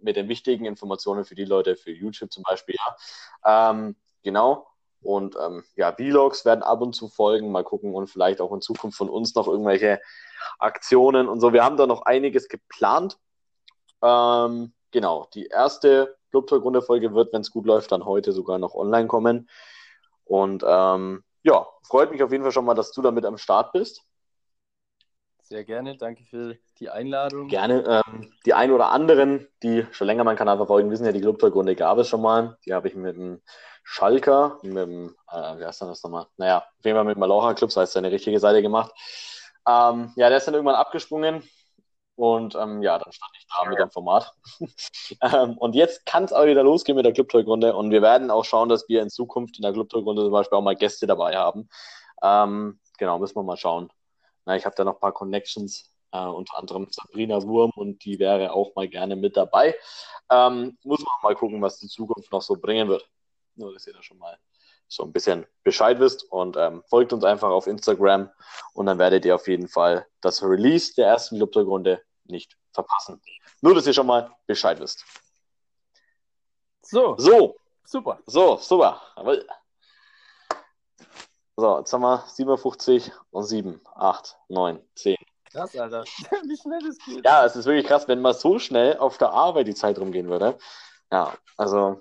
mit 0.02 0.16
den 0.16 0.28
wichtigen 0.28 0.66
Informationen 0.66 1.24
für 1.24 1.36
die 1.36 1.46
Leute, 1.46 1.76
für 1.76 1.92
YouTube 1.92 2.32
zum 2.32 2.44
Beispiel. 2.44 2.76
Ja. 3.46 3.72
Ähm, 3.72 3.96
genau. 4.24 4.68
Und 5.08 5.38
ähm, 5.42 5.64
ja, 5.78 5.94
Vlogs 5.94 6.44
werden 6.44 6.64
ab 6.64 6.82
und 6.82 6.94
zu 6.94 7.08
folgen. 7.08 7.50
Mal 7.50 7.64
gucken 7.64 7.96
und 7.96 8.08
vielleicht 8.08 8.42
auch 8.42 8.52
in 8.52 8.60
Zukunft 8.60 8.98
von 8.98 9.10
uns 9.10 9.34
noch 9.36 9.48
irgendwelche 9.48 10.02
Aktionen 10.60 11.30
und 11.30 11.40
so. 11.40 11.54
Wir 11.54 11.64
haben 11.64 11.78
da 11.78 11.88
noch 11.88 12.02
einiges 12.02 12.50
geplant. 12.50 13.18
Ähm, 14.04 14.74
genau, 14.92 15.30
die 15.34 15.46
erste 15.46 16.18
Clubtalk-Runde-Folge 16.32 17.14
wird, 17.14 17.32
wenn 17.32 17.40
es 17.40 17.52
gut 17.52 17.66
läuft, 17.66 17.94
dann 17.94 18.04
heute 18.04 18.34
sogar 18.34 18.60
noch 18.60 18.76
online 18.76 19.08
kommen. 19.08 19.50
Und 20.26 20.66
ähm, 20.68 21.24
ja, 21.42 21.66
freut 21.84 22.12
mich 22.12 22.22
auf 22.22 22.34
jeden 22.34 22.44
Fall 22.44 22.52
schon 22.52 22.66
mal, 22.66 22.74
dass 22.74 22.92
du 22.92 23.02
damit 23.02 23.24
am 23.24 23.38
Start 23.38 23.72
bist. 23.72 24.04
Sehr 25.48 25.64
gerne, 25.64 25.96
danke 25.96 26.26
für 26.26 26.58
die 26.78 26.90
Einladung. 26.90 27.48
Gerne. 27.48 28.04
Ähm, 28.06 28.34
die 28.46 28.54
ein 28.54 28.70
oder 28.70 28.90
anderen, 28.90 29.48
die 29.64 29.86
schon 29.92 30.08
länger 30.08 30.26
meinen 30.26 30.36
Kanal 30.36 30.58
verfolgen, 30.58 30.92
wissen 30.92 31.06
ja, 31.06 31.14
die 31.14 31.22
Clubtalk-Runde 31.22 31.74
gab 31.78 31.98
es 32.00 32.10
schon 32.10 32.22
mal. 32.22 32.58
Die 32.66 32.74
habe 32.74 32.90
ich 32.90 32.96
mit 32.96 33.16
dem 33.16 33.42
Schalker, 33.82 34.60
mit 34.62 34.76
dem, 34.76 35.16
äh, 35.32 35.58
wie 35.58 35.66
heißt 35.66 35.82
das 35.84 36.04
nochmal? 36.04 36.28
Naja, 36.36 36.58
auf 36.58 36.84
jeden 36.84 36.98
Fall 36.98 37.06
mit 37.06 37.18
Malocha 37.18 37.54
Club, 37.54 37.70
das 37.70 37.78
heißt 37.78 37.94
seine 37.94 38.12
richtige 38.12 38.42
Seite 38.42 38.62
gemacht. 38.62 38.92
Ähm, 39.66 40.12
ja, 40.18 40.28
der 40.28 40.40
ist 40.40 40.48
dann 40.48 40.54
irgendwann 40.54 40.76
abgesprungen 40.76 41.42
und 42.16 42.56
ähm, 42.56 42.82
ja, 42.82 43.00
dann 43.00 43.14
stand 43.14 43.32
ich 43.40 43.48
da 43.48 43.64
ja. 43.64 43.70
mit 43.70 43.80
dem 43.80 43.90
Format. 43.90 44.34
ähm, 45.22 45.58
und 45.60 45.76
jetzt 45.76 46.06
kann 46.06 46.26
es 46.26 46.34
auch 46.34 46.46
wieder 46.46 46.64
losgehen 46.64 46.98
mit 46.98 47.06
der 47.06 47.14
Clubtalk-Runde 47.14 47.74
und 47.74 47.92
wir 47.92 48.02
werden 48.02 48.32
auch 48.32 48.44
schauen, 48.44 48.68
dass 48.68 48.90
wir 48.90 49.02
in 49.02 49.10
Zukunft 49.10 49.56
in 49.60 49.62
der 49.62 49.72
Clubtalk-Runde 49.72 50.24
zum 50.24 50.32
Beispiel 50.32 50.58
auch 50.58 50.62
mal 50.62 50.76
Gäste 50.76 51.08
dabei 51.08 51.38
haben. 51.38 51.70
Ähm, 52.22 52.82
genau, 52.98 53.18
müssen 53.18 53.38
wir 53.38 53.44
mal 53.44 53.56
schauen. 53.56 53.90
Na, 54.48 54.56
ich 54.56 54.66
habe 54.66 54.76
da 54.78 54.86
noch 54.86 54.94
ein 54.96 55.00
paar 55.02 55.12
Connections, 55.12 55.92
äh, 56.14 56.26
unter 56.26 56.58
anderem 56.58 56.88
Sabrina 56.90 57.44
Wurm 57.44 57.72
und 57.76 58.06
die 58.06 58.18
wäre 58.18 58.54
auch 58.54 58.74
mal 58.76 58.88
gerne 58.88 59.18
mit 59.18 59.36
dabei. 59.36 59.76
Ähm, 60.32 60.78
muss 60.84 61.02
man 61.02 61.14
mal 61.22 61.36
gucken, 61.36 61.62
was 61.62 61.80
die 61.80 61.90
Zukunft 61.90 62.32
noch 62.32 62.42
so 62.42 62.56
bringen 62.56 62.88
wird. 62.88 63.06
Nur, 63.56 63.74
dass 63.74 63.86
ihr 63.88 63.94
da 63.94 64.02
schon 64.02 64.18
mal 64.18 64.40
so 64.88 65.04
ein 65.04 65.12
bisschen 65.12 65.46
Bescheid 65.64 66.00
wisst 66.00 66.24
und 66.32 66.56
ähm, 66.56 66.82
folgt 66.88 67.12
uns 67.12 67.26
einfach 67.26 67.50
auf 67.50 67.68
Instagram 67.68 68.32
und 68.74 68.86
dann 68.86 69.00
werdet 69.00 69.26
ihr 69.26 69.36
auf 69.36 69.50
jeden 69.50 69.68
Fall 69.68 70.08
das 70.22 70.42
Release 70.42 70.96
der 70.96 71.08
ersten 71.08 71.36
Clubtalk-Runde 71.36 72.02
nicht 72.24 72.58
verpassen. 72.72 73.22
Nur, 73.60 73.76
dass 73.76 73.86
ihr 73.86 73.94
schon 73.94 74.08
mal 74.08 74.34
Bescheid 74.46 74.80
wisst. 74.80 75.04
So. 76.84 77.16
So. 77.18 77.58
Super. 77.84 78.20
So, 78.26 78.56
super. 78.56 79.02
So, 81.60 81.80
jetzt 81.80 81.92
haben 81.92 82.02
wir 82.02 82.24
57 82.28 83.12
und 83.32 83.44
7, 83.44 83.82
8, 83.96 84.38
9, 84.48 84.80
10. 84.94 85.16
Krass, 85.52 85.76
Alter. 85.76 86.04
Wie 86.48 86.56
schnell 86.56 86.80
das 86.86 86.98
geht. 87.00 87.26
Ja, 87.26 87.46
es 87.46 87.56
ist 87.56 87.66
wirklich 87.66 87.88
krass, 87.88 88.08
wenn 88.08 88.22
mal 88.22 88.36
so 88.36 88.60
schnell 88.60 88.96
auf 88.98 89.18
der 89.18 89.32
Arbeit 89.32 89.66
die 89.66 89.74
Zeit 89.74 89.98
rumgehen 89.98 90.30
würde. 90.30 90.56
Ja, 91.12 91.34
also, 91.58 92.00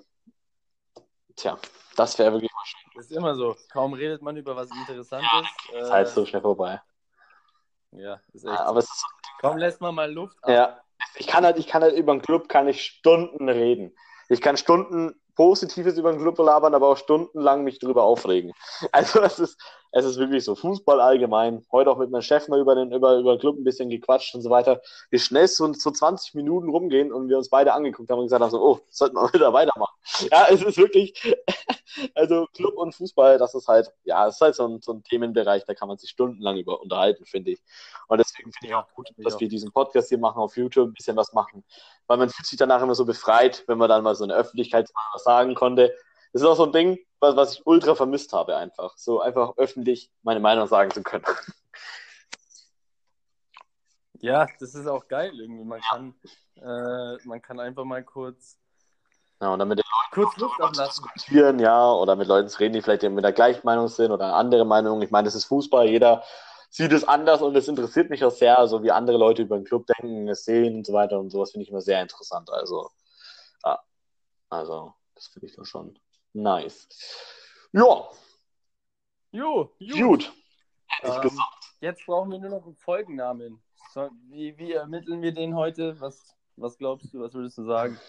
tja, 1.35 1.57
das 1.95 2.19
wäre 2.19 2.33
wirklich 2.33 2.51
mal 2.53 2.65
schön. 2.65 2.91
Das 2.97 3.05
ist 3.05 3.17
immer 3.17 3.33
so. 3.33 3.55
Kaum 3.71 3.93
redet 3.93 4.21
man 4.21 4.37
über 4.37 4.55
was 4.55 4.69
Interessantes. 4.69 5.49
Ja, 5.73 5.85
Zeit 5.85 6.05
äh, 6.05 6.09
so 6.11 6.23
schnell 6.23 6.43
vorbei. 6.43 6.79
Ja, 7.93 8.21
ist 8.33 8.45
echt. 8.45 8.59
Aber 8.59 8.81
so. 8.81 8.85
es 8.85 8.95
ist 8.95 9.05
Kaum 9.41 9.57
lässt 9.57 9.81
man 9.81 9.95
mal 9.95 10.11
Luft 10.11 10.37
ab. 10.43 10.49
Ja, 10.51 10.81
ich 11.15 11.25
kann 11.25 11.43
halt, 11.43 11.57
ich 11.57 11.65
kann 11.65 11.81
halt 11.81 11.95
über 11.95 12.11
einen 12.11 12.21
Club 12.21 12.47
kann 12.47 12.67
ich 12.67 12.83
Stunden 12.83 13.49
reden. 13.49 13.95
Ich 14.29 14.41
kann 14.41 14.55
Stunden 14.55 15.19
Positives 15.37 15.97
über 15.97 16.11
den 16.11 16.19
Club 16.19 16.37
labern, 16.39 16.75
aber 16.75 16.89
auch 16.89 16.97
stundenlang 16.97 17.63
mich 17.63 17.79
drüber 17.79 18.03
aufregen. 18.03 18.51
Also 18.91 19.21
es 19.21 19.39
ist, 19.39 19.61
es 19.91 20.05
ist 20.05 20.17
wirklich 20.17 20.43
so. 20.43 20.55
Fußball 20.55 20.99
allgemein. 20.99 21.65
Heute 21.71 21.91
auch 21.91 21.97
mit 21.97 22.11
meinem 22.11 22.21
Chef 22.21 22.47
mal 22.47 22.59
über 22.59 22.75
den, 22.75 22.91
über, 22.91 23.17
über 23.17 23.35
den 23.35 23.39
Club 23.39 23.57
ein 23.57 23.63
bisschen 23.63 23.89
gequatscht 23.89 24.35
und 24.35 24.41
so 24.41 24.49
weiter. 24.49 24.81
Wie 25.09 25.19
schnell 25.19 25.47
so, 25.47 25.71
so 25.73 25.91
20 25.91 26.35
Minuten 26.35 26.69
rumgehen 26.69 27.11
und 27.11 27.29
wir 27.29 27.37
uns 27.37 27.49
beide 27.49 27.73
angeguckt 27.73 28.09
haben 28.09 28.19
und 28.19 28.25
gesagt 28.25 28.41
haben 28.41 28.51
so, 28.51 28.61
oh, 28.61 28.79
sollten 28.89 29.15
wir 29.15 29.21
wieder 29.33 29.53
weitermachen. 29.53 29.95
Ja, 30.31 30.47
es 30.49 30.61
ist 30.61 30.77
wirklich, 30.77 31.13
also 32.15 32.47
Club 32.53 32.75
und 32.75 32.93
Fußball, 32.95 33.37
das 33.37 33.55
ist 33.55 33.67
halt, 33.67 33.91
ja, 34.03 34.27
es 34.27 34.35
ist 34.35 34.41
halt 34.41 34.55
so 34.55 34.67
ein, 34.67 34.81
so 34.81 34.93
ein 34.93 35.03
Themenbereich, 35.03 35.65
da 35.65 35.73
kann 35.73 35.87
man 35.87 35.97
sich 35.97 36.09
stundenlang 36.09 36.57
über 36.57 36.81
unterhalten, 36.81 37.25
finde 37.25 37.51
ich. 37.51 37.59
Und 38.07 38.19
deswegen 38.19 38.51
finde 38.51 38.67
ich 38.67 38.75
auch 38.75 38.89
gut, 38.93 39.09
dass 39.17 39.33
ja. 39.33 39.39
wir 39.41 39.49
diesen 39.49 39.71
Podcast 39.71 40.09
hier 40.09 40.17
machen, 40.19 40.39
auf 40.39 40.57
YouTube 40.57 40.89
ein 40.89 40.93
bisschen 40.93 41.17
was 41.17 41.33
machen. 41.33 41.63
Weil 42.07 42.17
man 42.17 42.29
fühlt 42.29 42.47
sich 42.47 42.57
danach 42.57 42.81
immer 42.81 42.95
so 42.95 43.05
befreit, 43.05 43.63
wenn 43.67 43.77
man 43.77 43.89
dann 43.89 44.03
mal 44.03 44.15
so 44.15 44.23
in 44.23 44.29
der 44.29 44.37
Öffentlichkeit 44.37 44.89
was 45.13 45.23
sagen 45.23 45.55
konnte. 45.55 45.93
Das 46.33 46.41
ist 46.41 46.47
auch 46.47 46.55
so 46.55 46.65
ein 46.65 46.71
Ding, 46.71 46.99
was, 47.19 47.35
was 47.35 47.53
ich 47.53 47.65
ultra 47.65 47.95
vermisst 47.95 48.33
habe, 48.33 48.57
einfach. 48.57 48.97
So 48.97 49.21
einfach 49.21 49.57
öffentlich 49.57 50.11
meine 50.23 50.39
Meinung 50.39 50.67
sagen 50.67 50.91
zu 50.91 51.03
können. 51.03 51.25
Ja, 54.19 54.47
das 54.59 54.73
ist 54.73 54.87
auch 54.87 55.07
geil 55.07 55.31
irgendwie. 55.39 55.63
Man 55.63 55.81
kann, 55.81 56.15
äh, 56.55 57.17
man 57.25 57.41
kann 57.41 57.59
einfach 57.59 57.83
mal 57.83 58.03
kurz. 58.03 58.57
Ja, 59.39 59.53
und 59.53 59.59
dann 59.59 59.67
mit 59.67 59.77
den 59.77 59.83
Leuten 59.85 60.31
kurz 60.31 60.37
Luft 60.37 60.59
diskutieren, 60.79 61.59
ja, 61.59 61.91
oder 61.91 62.15
mit 62.15 62.27
Leuten 62.27 62.49
reden, 62.55 62.73
die 62.73 62.81
vielleicht 62.81 63.03
mit 63.03 63.23
der 63.23 63.33
gleichen 63.33 63.61
Meinung 63.63 63.87
sind 63.87 64.11
oder 64.11 64.33
andere 64.33 64.65
Meinungen. 64.65 65.03
Ich 65.03 65.11
meine, 65.11 65.25
das 65.25 65.35
ist 65.35 65.45
Fußball, 65.45 65.87
jeder 65.87 66.23
sieht 66.69 66.91
es 66.91 67.07
anders 67.07 67.41
und 67.41 67.55
es 67.55 67.67
interessiert 67.67 68.09
mich 68.09 68.25
auch 68.25 68.31
sehr, 68.31 68.57
also 68.57 68.81
wie 68.81 68.91
andere 68.91 69.17
Leute 69.17 69.43
über 69.43 69.57
den 69.57 69.65
Club 69.65 69.85
denken, 69.85 70.27
es 70.27 70.43
sehen 70.43 70.77
und 70.77 70.85
so 70.87 70.93
weiter 70.93 71.19
und 71.19 71.29
sowas 71.29 71.51
finde 71.51 71.63
ich 71.63 71.69
immer 71.69 71.81
sehr 71.81 72.01
interessant. 72.01 72.49
Also, 72.49 72.89
ja, 73.63 73.79
also, 74.49 74.93
das 75.13 75.27
finde 75.27 75.47
ich 75.47 75.55
doch 75.55 75.65
schon 75.65 75.99
Nice. 76.37 76.87
Ja. 77.71 78.09
Jo, 79.31 79.71
gut. 79.79 79.97
gut. 79.99 80.33
Ähm, 81.01 81.39
jetzt 81.81 82.05
brauchen 82.05 82.31
wir 82.31 82.37
nur 82.37 82.51
noch 82.51 82.63
einen 82.63 82.75
Folgennamen. 82.75 83.59
So, 83.91 84.09
wie, 84.29 84.55
wie 84.57 84.73
ermitteln 84.73 85.23
wir 85.23 85.33
den 85.33 85.55
heute? 85.55 85.99
Was, 85.99 86.35
was 86.55 86.77
glaubst 86.77 87.11
du, 87.11 87.21
was 87.21 87.33
würdest 87.33 87.57
du 87.57 87.65
sagen? 87.65 87.99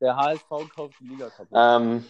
Der 0.00 0.16
HSV 0.16 0.48
kauft 0.74 0.98
die 0.98 1.06
Liga 1.06 1.30
kaputt. 1.30 1.56
Ähm, 1.56 2.04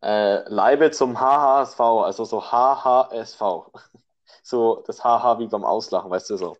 äh, 0.00 0.48
Leibe 0.48 0.92
zum 0.92 1.18
HHSV, 1.18 1.80
also 1.80 2.24
so 2.24 2.40
HHSV. 2.40 3.42
So 4.42 4.82
das 4.86 5.02
HH 5.02 5.38
wie 5.38 5.46
beim 5.46 5.64
Auslachen, 5.64 6.10
weißt 6.10 6.28
du 6.28 6.36
so. 6.36 6.56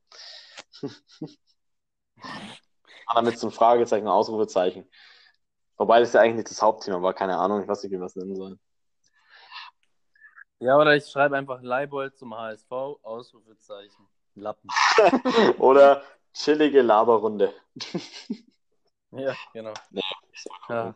damit 3.14 3.38
so 3.38 3.48
ein 3.48 3.50
Fragezeichen, 3.50 4.08
Ausrufezeichen. 4.08 4.88
Wobei 5.76 6.00
das 6.00 6.12
ja 6.12 6.20
eigentlich 6.20 6.36
nicht 6.36 6.50
das 6.50 6.62
Hauptthema 6.62 7.02
war, 7.02 7.14
keine 7.14 7.36
Ahnung, 7.36 7.62
ich 7.62 7.68
weiß 7.68 7.82
nicht, 7.82 7.92
wie 7.92 7.98
wir 7.98 8.06
es 8.06 8.16
nennen 8.16 8.36
sollen. 8.36 8.60
Ja, 10.60 10.76
oder 10.76 10.94
ich 10.94 11.06
schreibe 11.06 11.36
einfach 11.36 11.60
Leibold 11.62 12.16
zum 12.16 12.34
HSV, 12.36 12.70
Ausrufezeichen, 12.70 14.08
Lappen. 14.34 14.70
oder 15.58 16.02
chillige 16.32 16.80
Laberrunde. 16.80 17.52
ja, 19.10 19.34
genau. 19.52 19.74
Nee, 19.90 20.00
ja. 20.68 20.94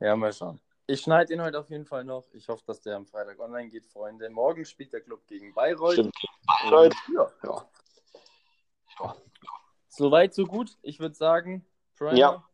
ja, 0.00 0.16
mal 0.16 0.32
schauen. 0.32 0.60
Ich 0.86 1.00
schneide 1.00 1.32
ihn 1.32 1.42
heute 1.42 1.58
auf 1.58 1.68
jeden 1.70 1.86
Fall 1.86 2.04
noch. 2.04 2.32
Ich 2.32 2.48
hoffe, 2.48 2.62
dass 2.66 2.80
der 2.80 2.96
am 2.96 3.06
Freitag 3.06 3.40
online 3.40 3.70
geht, 3.70 3.86
Freunde. 3.86 4.30
Morgen 4.30 4.64
spielt 4.64 4.92
der 4.92 5.00
Club 5.00 5.26
gegen 5.26 5.52
Bayreuth. 5.52 5.94
Stimmt, 5.94 6.14
Bayreuth. 6.46 6.94
Ja. 7.12 7.30
ja. 7.42 7.68
ja. 9.00 9.16
Soweit, 9.88 10.34
so 10.34 10.44
gut. 10.44 10.76
Ich 10.82 11.00
würde 11.00 11.16
sagen, 11.16 11.66
Primer, 11.96 12.14
ja. 12.14 12.44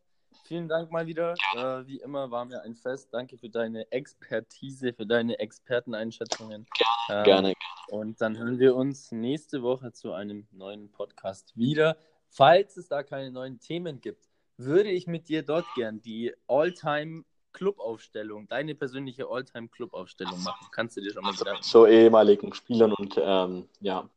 Vielen 0.45 0.69
Dank 0.69 0.91
mal 0.91 1.07
wieder. 1.07 1.35
Äh, 1.55 1.87
wie 1.87 1.99
immer 1.99 2.31
war 2.31 2.45
mir 2.45 2.63
ein 2.63 2.75
Fest. 2.75 3.09
Danke 3.13 3.39
für 3.39 3.49
deine 3.49 3.91
Expertise, 3.93 4.93
für 4.93 5.07
deine 5.07 5.39
Experteneinschätzungen. 5.39 6.67
Gerne, 6.77 7.21
ähm, 7.21 7.25
gerne. 7.25 7.53
Und 7.89 8.21
dann 8.21 8.37
hören 8.37 8.59
wir 8.59 8.75
uns 8.75 9.13
nächste 9.13 9.63
Woche 9.63 9.93
zu 9.93 10.13
einem 10.13 10.47
neuen 10.51 10.91
Podcast 10.91 11.57
wieder. 11.57 11.97
Falls 12.29 12.77
es 12.77 12.89
da 12.89 13.03
keine 13.03 13.31
neuen 13.31 13.61
Themen 13.61 14.01
gibt, 14.01 14.29
würde 14.57 14.91
ich 14.91 15.07
mit 15.07 15.29
dir 15.29 15.43
dort 15.43 15.67
gern 15.77 16.01
die 16.01 16.35
All-Time 16.49 17.25
Clubaufstellung, 17.53 18.49
deine 18.49 18.75
persönliche 18.75 19.27
All-Time 19.29 19.69
Clubaufstellung 19.69 20.43
machen. 20.43 20.67
Kannst 20.73 20.97
du 20.97 21.03
dir 21.03 21.13
schon 21.13 21.23
mal 21.23 21.31
also 21.31 21.45
sagen? 21.45 21.59
So 21.61 21.87
ehemaligen 21.87 22.53
Spielern 22.55 22.93
und 22.93 23.15
ähm, 23.19 23.69
ja. 23.81 24.09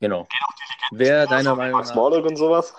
Genau. 0.00 0.28
Wer 0.92 1.26
deiner 1.26 1.56
Meinung 1.56 1.80
nach. 1.80 1.96
und 1.96 2.36
sowas? 2.36 2.74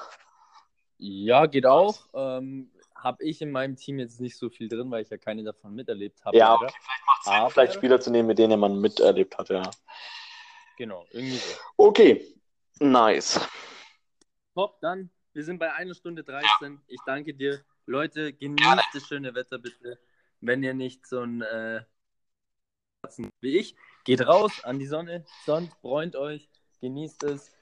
Ja, 0.98 1.46
geht 1.46 1.66
auch. 1.66 2.08
Ähm, 2.14 2.72
habe 2.96 3.24
ich 3.24 3.42
in 3.42 3.52
meinem 3.52 3.76
Team 3.76 4.00
jetzt 4.00 4.20
nicht 4.20 4.38
so 4.38 4.50
viel 4.50 4.68
drin, 4.68 4.90
weil 4.90 5.04
ich 5.04 5.10
ja 5.10 5.18
keine 5.18 5.44
davon 5.44 5.76
miterlebt 5.76 6.24
habe. 6.26 6.38
Ja, 6.38 6.56
okay, 6.56 6.68
vielleicht 6.68 7.06
macht 7.06 7.20
es 7.20 7.26
Sinn, 7.26 7.50
vielleicht 7.52 7.74
Spieler 7.74 8.00
zu 8.00 8.12
nehmen, 8.12 8.28
mit 8.28 8.40
denen 8.40 8.60
man 8.60 8.80
miterlebt 8.80 9.38
hat, 9.38 9.50
ja. 9.50 9.70
Genau, 10.78 11.06
irgendwie 11.12 11.38
so. 11.38 11.56
Okay, 11.78 12.26
nice. 12.80 13.40
Top, 14.54 14.80
dann, 14.82 15.10
wir 15.34 15.44
sind 15.44 15.60
bei 15.60 15.72
einer 15.74 15.94
Stunde 15.94 16.24
13. 16.24 16.82
Ich 16.88 17.00
danke 17.06 17.34
dir. 17.34 17.64
Leute, 17.86 18.34
genießt 18.34 18.90
das 18.94 19.08
schöne 19.08 19.34
Wetter 19.34 19.60
bitte. 19.60 20.00
Wenn 20.42 20.64
ihr 20.64 20.74
nicht 20.74 21.08
so 21.08 21.22
ein 21.22 21.42
äh, 21.42 21.82
wie 23.42 23.58
ich, 23.58 23.76
geht 24.04 24.26
raus 24.28 24.64
an 24.64 24.80
die 24.80 24.86
Sonne, 24.86 25.26
sonnt, 25.46 25.80
bräunt 25.82 26.16
euch, 26.16 26.50
genießt 26.82 27.24
es. 27.24 27.57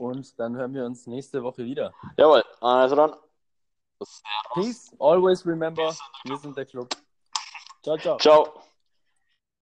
Und 0.00 0.40
dann 0.40 0.56
hören 0.56 0.72
wir 0.72 0.86
uns 0.86 1.06
nächste 1.06 1.42
Woche 1.42 1.62
wieder. 1.62 1.92
Jawohl, 2.16 2.42
also 2.60 2.96
dann. 2.96 3.14
Peace, 4.54 4.96
always 4.98 5.44
remember, 5.44 5.94
wir 6.24 6.36
sind 6.38 6.56
der 6.56 6.64
Club. 6.64 6.88
Ciao, 7.82 7.98
ciao. 7.98 8.16
Ciao. 8.16 8.69